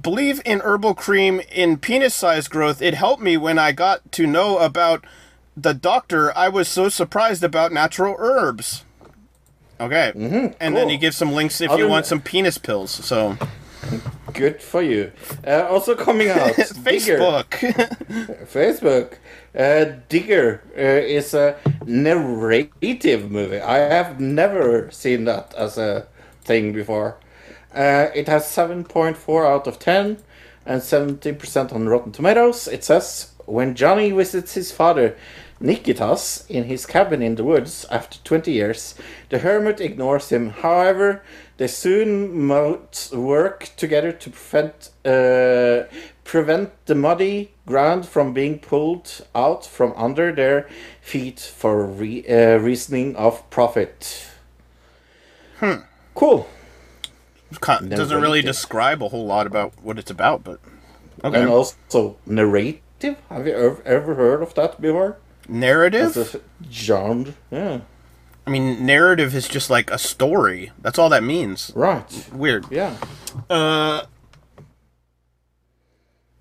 [0.00, 2.80] Believe in herbal cream in penis size growth.
[2.80, 5.04] It helped me when I got to know about
[5.54, 6.34] the doctor.
[6.36, 8.84] I was so surprised about natural herbs.
[9.78, 10.12] Okay,
[10.58, 12.90] and then he gives some links if Other you want some penis pills.
[12.90, 13.36] So
[14.32, 15.12] Good for you.
[15.46, 17.48] Uh, also coming out, Facebook.
[18.46, 19.14] Facebook.
[19.54, 23.60] Uh, Digger uh, is a narrative movie.
[23.60, 26.06] I have never seen that as a
[26.42, 27.16] thing before.
[27.74, 30.18] Uh, it has 7.4 out of 10
[30.66, 32.68] and 70% on Rotten Tomatoes.
[32.68, 35.16] It says When Johnny visits his father,
[35.60, 38.94] Nikitas, in his cabin in the woods after 20 years,
[39.28, 40.50] the hermit ignores him.
[40.50, 41.22] However,
[41.56, 49.26] they soon must work together to prevent uh, prevent the muddy ground from being pulled
[49.34, 50.68] out from under their
[51.00, 54.28] feet for re- uh, reasoning of profit.
[55.58, 55.82] Hmm.
[56.14, 56.48] Cool.
[57.96, 60.60] Doesn't really describe a whole lot about what it's about, but
[61.24, 61.42] okay.
[61.42, 62.16] And also
[63.02, 63.24] narrative.
[63.28, 65.18] Have you ever, ever heard of that before?
[65.50, 66.16] narrative.
[66.16, 66.40] As a
[66.70, 67.34] genre.
[67.50, 67.80] Yeah.
[68.46, 70.72] I mean, narrative is just like a story.
[70.80, 71.72] That's all that means.
[71.74, 72.28] Right.
[72.32, 72.66] Weird.
[72.70, 72.96] Yeah.
[73.48, 74.04] Uh,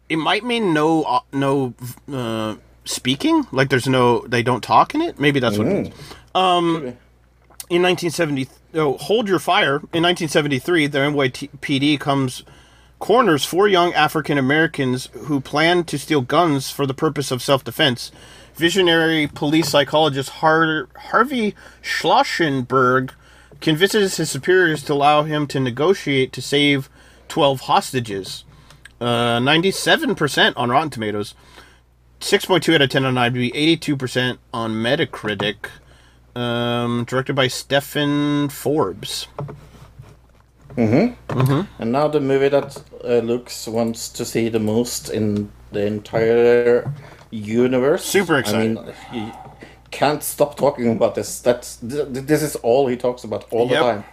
[0.08, 1.74] it might mean no, uh, no
[2.12, 2.56] uh,
[2.86, 3.48] speaking.
[3.52, 5.20] Like there's no, they don't talk in it.
[5.20, 5.96] Maybe that's what it means.
[6.36, 6.96] Um.
[7.70, 12.44] in 1970 oh, hold your fire in 1973 the NYPD comes
[13.00, 18.12] corners four young African Americans who plan to steal guns for the purpose of self-defense.
[18.56, 23.12] Visionary police psychologist Har- Harvey Schlossenberg
[23.62, 26.90] convinces his superiors to allow him to negotiate to save
[27.30, 28.44] 12 hostages.
[29.00, 31.34] Uh, 97% on Rotten Tomatoes.
[32.20, 35.70] 6.2 out of 10 on IMDb 82% on Metacritic.
[36.36, 39.28] Um, directed by Stefan Forbes.
[40.76, 40.94] Mm-hmm.
[40.94, 41.40] Mm-hmm.
[41.40, 41.82] Mm-hmm.
[41.82, 46.92] And now the movie that uh, Lux wants to see the most in the entire
[47.32, 48.04] universe.
[48.04, 48.78] Super excited.
[48.78, 49.32] I mean, he
[49.92, 51.40] can't stop talking about this.
[51.40, 54.04] That's th- this is all he talks about all the time.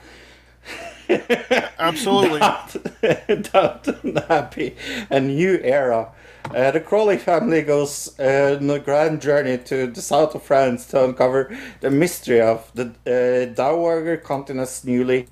[1.79, 2.41] Absolutely.
[3.53, 4.77] Downton Abbey,
[5.11, 6.13] a new era.
[6.55, 10.87] Uh, the Crawley family goes uh, on a grand journey to the south of France
[10.87, 15.27] to uncover the mystery of the uh, Dowager Countess's newly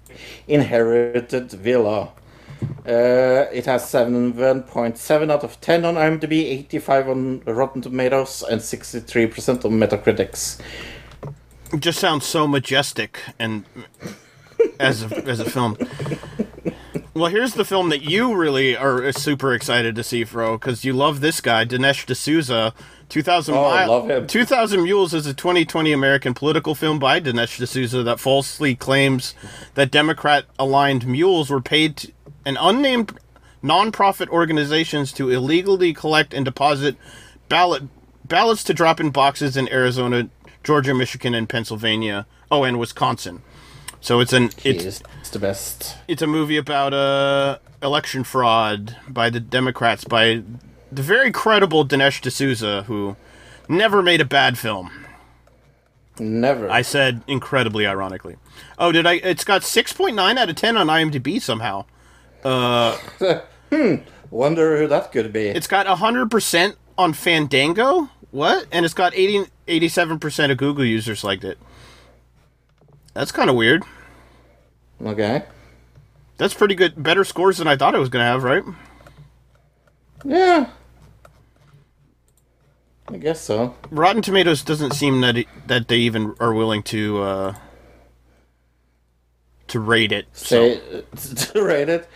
[0.49, 2.13] inherited villa.
[2.87, 9.65] Uh, it has 7.7 out of 10 on IMDb, 85 on Rotten Tomatoes, and 63%
[9.65, 10.61] on Metacritics.
[11.79, 13.65] Just sounds so majestic and
[14.79, 15.77] as a, as a film.
[17.15, 20.93] Well, here's the film that you really are super excited to see, Fro, because you
[20.93, 22.75] love this guy, Dinesh D'Souza.
[23.09, 24.27] 2000 Oh, Mi- love him.
[24.27, 29.35] 2000 Mules is a 2020 American political film by Dinesh D'Souza that falsely claims
[29.75, 32.13] that Democrat-aligned mules were paid to
[32.45, 33.17] an unnamed
[33.63, 36.97] nonprofit organizations to illegally collect and deposit
[37.49, 37.85] ballot
[38.25, 40.29] ballots to drop in boxes in Arizona,
[40.65, 42.27] Georgia, Michigan, and Pennsylvania.
[42.51, 43.43] Oh, and Wisconsin.
[44.01, 45.01] So it's an He it's
[45.39, 45.97] best.
[46.09, 50.43] it's a movie about uh, election fraud by the Democrats by
[50.93, 53.17] the very credible Dinesh D'Souza, who
[53.69, 54.91] never made a bad film.
[56.19, 56.71] Never.
[56.71, 58.37] I said incredibly ironically.
[58.79, 59.15] Oh, did I?
[59.15, 61.85] It's got six point nine out of ten on IMDb somehow.
[62.45, 62.99] Uh,
[64.31, 65.47] wonder who that could be.
[65.49, 68.11] It's got hundred percent on Fandango.
[68.33, 68.67] What?
[68.71, 71.57] And it's got 87 percent of Google users liked it.
[73.15, 73.83] That's kind of weird.
[75.03, 75.45] Okay.
[76.37, 77.01] That's pretty good.
[77.03, 78.65] Better scores than I thought it was gonna have, right?
[80.25, 80.71] Yeah.
[83.09, 83.75] I guess so.
[83.91, 87.55] Rotten Tomatoes doesn't seem that it, that they even are willing to uh,
[89.69, 90.27] to rate it.
[90.33, 90.79] So
[91.15, 92.09] Say to rate it.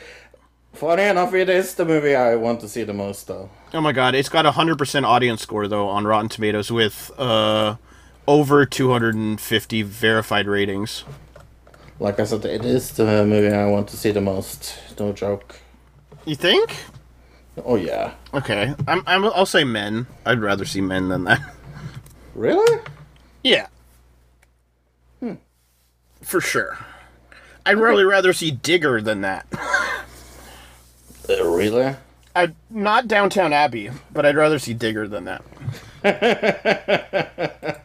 [0.72, 3.50] Funny enough, it is the movie I want to see the most, though.
[3.74, 7.10] Oh my god, it's got a hundred percent audience score though on Rotten Tomatoes with
[7.18, 7.76] uh
[8.26, 11.04] over 250 verified ratings.
[12.00, 14.78] Like I said, it is the movie I want to see the most.
[14.98, 15.56] No joke.
[16.24, 16.76] You think?
[17.64, 18.14] Oh yeah.
[18.34, 20.06] Okay, I'm, I'm I'll say men.
[20.24, 21.40] I'd rather see men than that.
[22.34, 22.80] Really?
[23.42, 23.66] Yeah.
[25.18, 25.34] Hmm.
[26.22, 26.78] For sure.
[27.66, 29.46] I'd really rather see Digger than that.
[31.30, 31.94] Uh, really?
[32.34, 35.42] I not Downton Abbey, but I'd rather see Digger than that.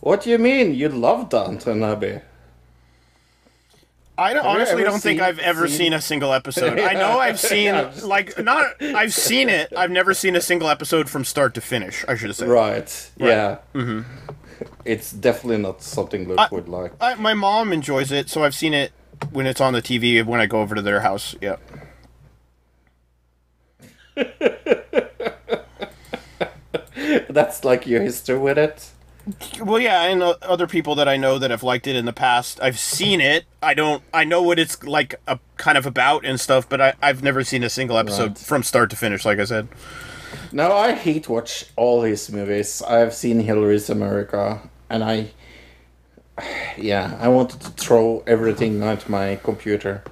[0.00, 0.72] What do you mean?
[0.74, 2.20] You love Downton Abbey?
[4.18, 6.78] I don't, honestly don't think I've ever seen- seen a single episode.
[6.80, 9.72] I know I've seen Yeah, like not I've seen it.
[9.76, 12.04] I've never seen a single episode from start to finish.
[12.08, 12.48] I should have said.
[12.48, 13.10] Right.
[13.16, 13.58] Yeah.
[13.74, 14.02] Mm-hmm.
[14.86, 16.92] It's definitely not something Luke I- would like.
[17.00, 18.92] I, my mom enjoys it, so I've seen it
[19.30, 21.34] when it's on the TV when I go over to their house.
[21.42, 21.56] Yeah.
[27.28, 28.90] That's like your history with it.
[29.60, 32.12] Well, yeah, and uh, other people that I know that have liked it in the
[32.12, 32.60] past.
[32.62, 33.44] I've seen it.
[33.60, 34.02] I don't.
[34.14, 37.42] I know what it's like, a kind of about and stuff, but I, I've never
[37.42, 38.38] seen a single episode Right.
[38.38, 39.24] from start to finish.
[39.24, 39.66] Like I said.
[40.52, 42.82] No, I hate watch all his movies.
[42.82, 45.30] I've seen Hillary's America, and I,
[46.78, 50.04] yeah, I wanted to throw everything at my computer.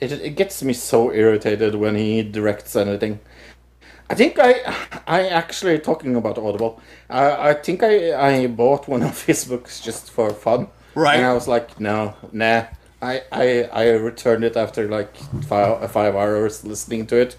[0.00, 3.20] It it gets me so irritated when he directs anything.
[4.10, 4.54] I think I,
[5.06, 6.80] I actually talking about Audible.
[7.08, 10.68] I I think I I bought one of his books just for fun.
[10.94, 11.16] Right.
[11.16, 12.64] And I was like, no, nah.
[13.00, 17.36] I I I returned it after like five five hours listening to it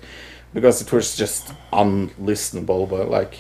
[0.54, 2.90] because it was just unlistenable.
[2.90, 3.38] But like,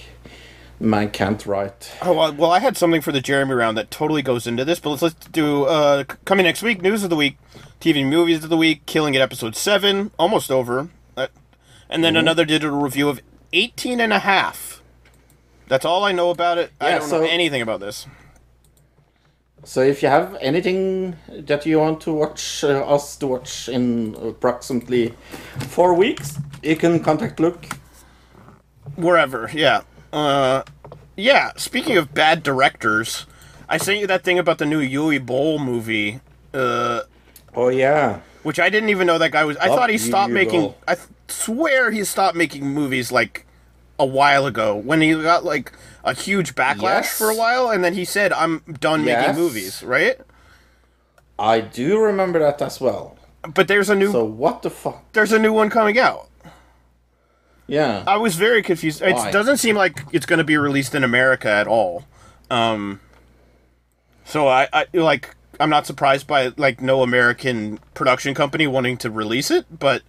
[0.80, 1.92] man can't write.
[2.02, 4.80] Oh well, well, I had something for the Jeremy round that totally goes into this,
[4.80, 6.82] but let's let's do uh coming next week.
[6.82, 7.38] News of the week,
[7.80, 10.90] TV movies of the week, Killing It episode seven, almost over,
[11.92, 13.22] and then another digital review of
[13.54, 14.82] 18 and a half.
[15.68, 16.72] That's all I know about it.
[16.80, 18.08] I don't so- know anything about this.
[19.64, 24.16] So if you have anything that you want to watch uh, us to watch in
[24.20, 25.14] approximately
[25.70, 27.68] four weeks, you can contact Luke.
[28.96, 29.82] Wherever, yeah.
[30.12, 30.64] Uh,
[31.16, 31.52] yeah.
[31.58, 33.28] Speaking of bad directors,
[33.70, 36.22] I sent you that thing about the new Uwe Boll movie.
[36.54, 37.02] Uh,
[37.54, 38.22] Oh yeah.
[38.44, 39.58] Which I didn't even know that guy was.
[39.58, 40.74] I thought he stopped making.
[40.88, 43.46] I th- swear he stopped making movies like
[44.00, 45.72] a while ago when he got like
[46.04, 47.18] a huge backlash Yes.
[47.18, 49.28] for a while, and then he said, "I'm done Yes.
[49.28, 50.20] making movies." Right?
[51.40, 53.18] I do remember that as well.
[53.54, 55.12] But there's a new So what the fuck?
[55.14, 56.28] there's a new one coming out.
[57.68, 58.04] Yeah.
[58.06, 59.02] I was very confused.
[59.02, 59.32] It Why?
[59.32, 62.04] doesn't seem like it's going to be released in America at all.
[62.50, 63.00] Um,
[64.26, 69.10] so I, I like I'm not surprised by like no American production company wanting to
[69.12, 70.02] release it, but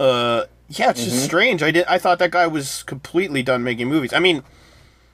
[0.00, 1.10] uh, yeah, it's Mm-hmm.
[1.10, 1.62] just strange.
[1.62, 4.12] I did I thought that guy was completely done making movies.
[4.12, 4.42] I mean,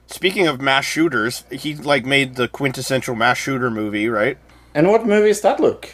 [0.07, 4.37] speaking of mass shooters, he like made the quintessential mass shooter movie, right?
[4.73, 5.93] And what movie is that, Luke?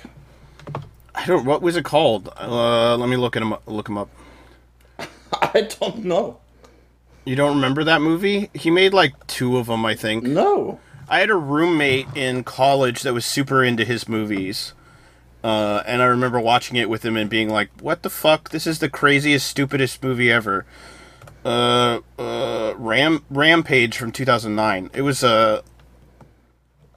[1.14, 1.46] I don't.
[1.46, 2.30] What was it called?
[2.40, 3.54] Uh, let me look at him.
[3.68, 4.10] Look him up.
[5.34, 6.40] I don't know.
[7.26, 8.50] You don't remember that movie?
[8.56, 10.24] He made like two of them, I think.
[10.24, 10.80] No.
[11.12, 14.74] I had a roommate in college that was super into his movies.
[15.44, 18.50] Uh, and I remember watching it with him and being like, "What the fuck?
[18.52, 20.66] This is the craziest, stupidest movie ever."
[21.44, 24.90] Uh, uh, Ram Rampage from 2009.
[24.94, 25.62] It was uh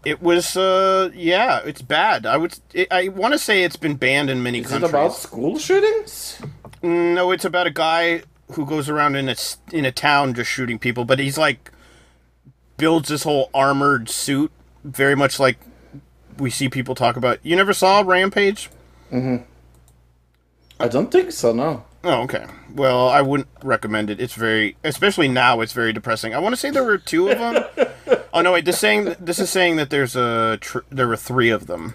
[0.05, 2.27] It was uh yeah, it's bad.
[2.27, 4.91] I would it, I want to say it's been banned in many Is countries.
[4.91, 6.39] it about school shootings?
[6.83, 8.23] No, it's about a guy
[8.53, 9.37] who goes around in a
[9.73, 11.71] in a town just shooting people, but he's like
[12.77, 14.51] builds this whole armored suit,
[14.83, 15.59] very much like
[16.39, 17.39] we see people talk about.
[17.43, 18.71] You never saw Rampage?
[20.81, 21.53] I don't think so.
[21.53, 21.85] No.
[22.03, 22.47] Oh, okay.
[22.75, 24.21] Well, I wouldn't recommend it.
[24.21, 26.35] It's very, especially now, it's very depressing.
[26.35, 27.65] I want to say there were two of them.
[28.35, 28.65] oh no, wait.
[28.65, 31.95] This saying this is saying that there's a tr- there were three of them.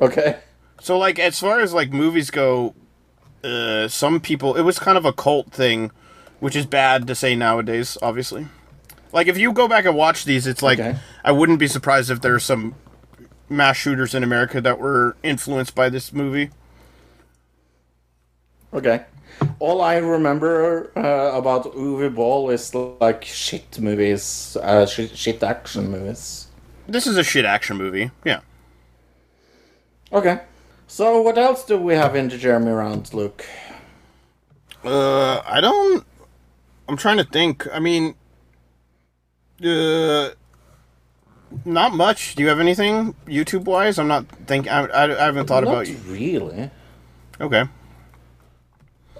[0.00, 0.38] Okay.
[0.80, 2.74] So like as far as like movies go,
[3.44, 5.90] uh, some people it was kind of a cult thing,
[6.40, 7.98] which is bad to say nowadays.
[8.00, 8.46] Obviously,
[9.12, 10.98] like if you go back and watch these, it's like Okay.
[11.24, 12.74] I wouldn't be surprised if there's some
[13.48, 16.50] mass shooters in America that were influenced by this movie.
[18.72, 19.04] Okay.
[19.58, 25.90] All I remember uh, about Uwe Boll is like shit movies, uh, shit, shit action
[25.90, 26.48] movies.
[26.86, 28.10] This is a shit action movie.
[28.24, 28.40] Yeah.
[30.12, 30.40] Okay.
[30.86, 33.44] So what else do we have in the Jeremy round, Luke?
[34.84, 36.04] Uh, I don't.
[36.88, 37.66] I'm trying to think.
[37.72, 38.14] I mean,
[39.64, 40.30] uh,
[41.64, 42.34] not much.
[42.34, 43.98] Do you have anything YouTube wise?
[43.98, 44.66] I'm not think.
[44.70, 45.96] I, I, I haven't thought Not about you.
[46.06, 46.70] really.
[47.40, 47.64] Okay.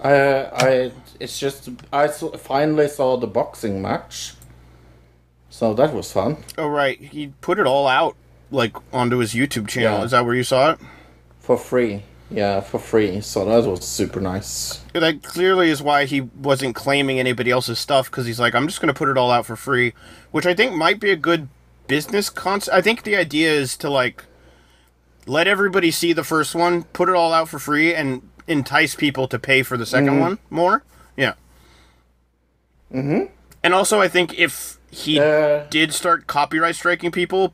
[0.03, 4.33] I, I, it's just I saw, finally saw the boxing match,
[5.49, 8.17] so that was fun Oh right, he put it all out
[8.51, 9.99] like onto his YouTube channel.
[9.99, 10.03] Yeah.
[10.05, 10.79] Is that where you saw it?
[11.39, 12.03] for free.
[12.33, 13.21] Yeah, for free.
[13.21, 14.81] So that was super nice.
[14.93, 18.81] That clearly is why he wasn't claiming anybody else's stuff because he's like, I'm just
[18.81, 19.93] going to put it all out for free,
[20.31, 21.47] which I think might be a good
[21.87, 22.75] business concept.
[22.75, 24.25] I think the idea is to like
[25.27, 29.27] let everybody see the first one, put it all out for free, and entice people
[29.27, 30.83] to pay for the 2nd one more.
[31.15, 31.33] Yeah.
[32.91, 33.31] Mm-hmm.
[33.63, 37.53] And also, I think if he Uh, did start copyright striking people,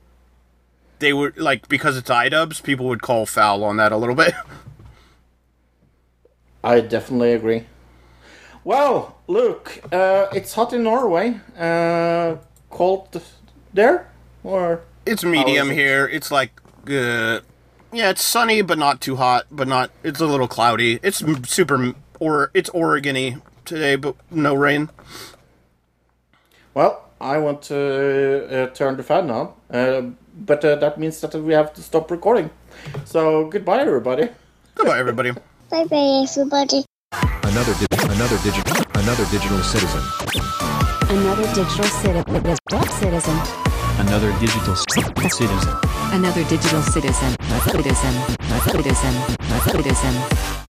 [1.00, 4.34] they would like because it's iDubbbz, people would call foul on that a little bit.
[6.64, 7.66] I definitely agree.
[8.64, 11.40] Well, look, uh, it's hot in Norway.
[11.58, 12.36] Uh,
[12.70, 13.22] cold
[13.74, 14.12] there,
[14.44, 15.76] or It's medium it?
[15.76, 16.08] here.
[16.08, 16.52] It's like,
[16.88, 17.40] uh,
[17.94, 19.92] yeah, it's sunny but not too hot, but not.
[20.04, 21.00] It's a little cloudy.
[21.02, 24.90] It's super, or it's Oregon-y today, but no rain.
[26.74, 30.02] well, I want to uh, turn the fan on, uh,
[30.36, 32.50] but uh, that means that we have to stop recording.
[33.06, 34.30] So goodbye, everybody.
[34.76, 35.32] Goodbye, everybody.
[35.70, 36.84] Bye bye, everybody.
[37.44, 40.02] Another di- another digital another digital citizen.
[41.10, 42.26] Another digital citizen.
[42.90, 43.40] Citizen.
[44.00, 45.76] Another digital citizen.
[46.12, 47.36] Another digital citizen.
[47.72, 48.14] Citizen.
[48.72, 49.14] Citizen.
[49.72, 50.60] Citizen.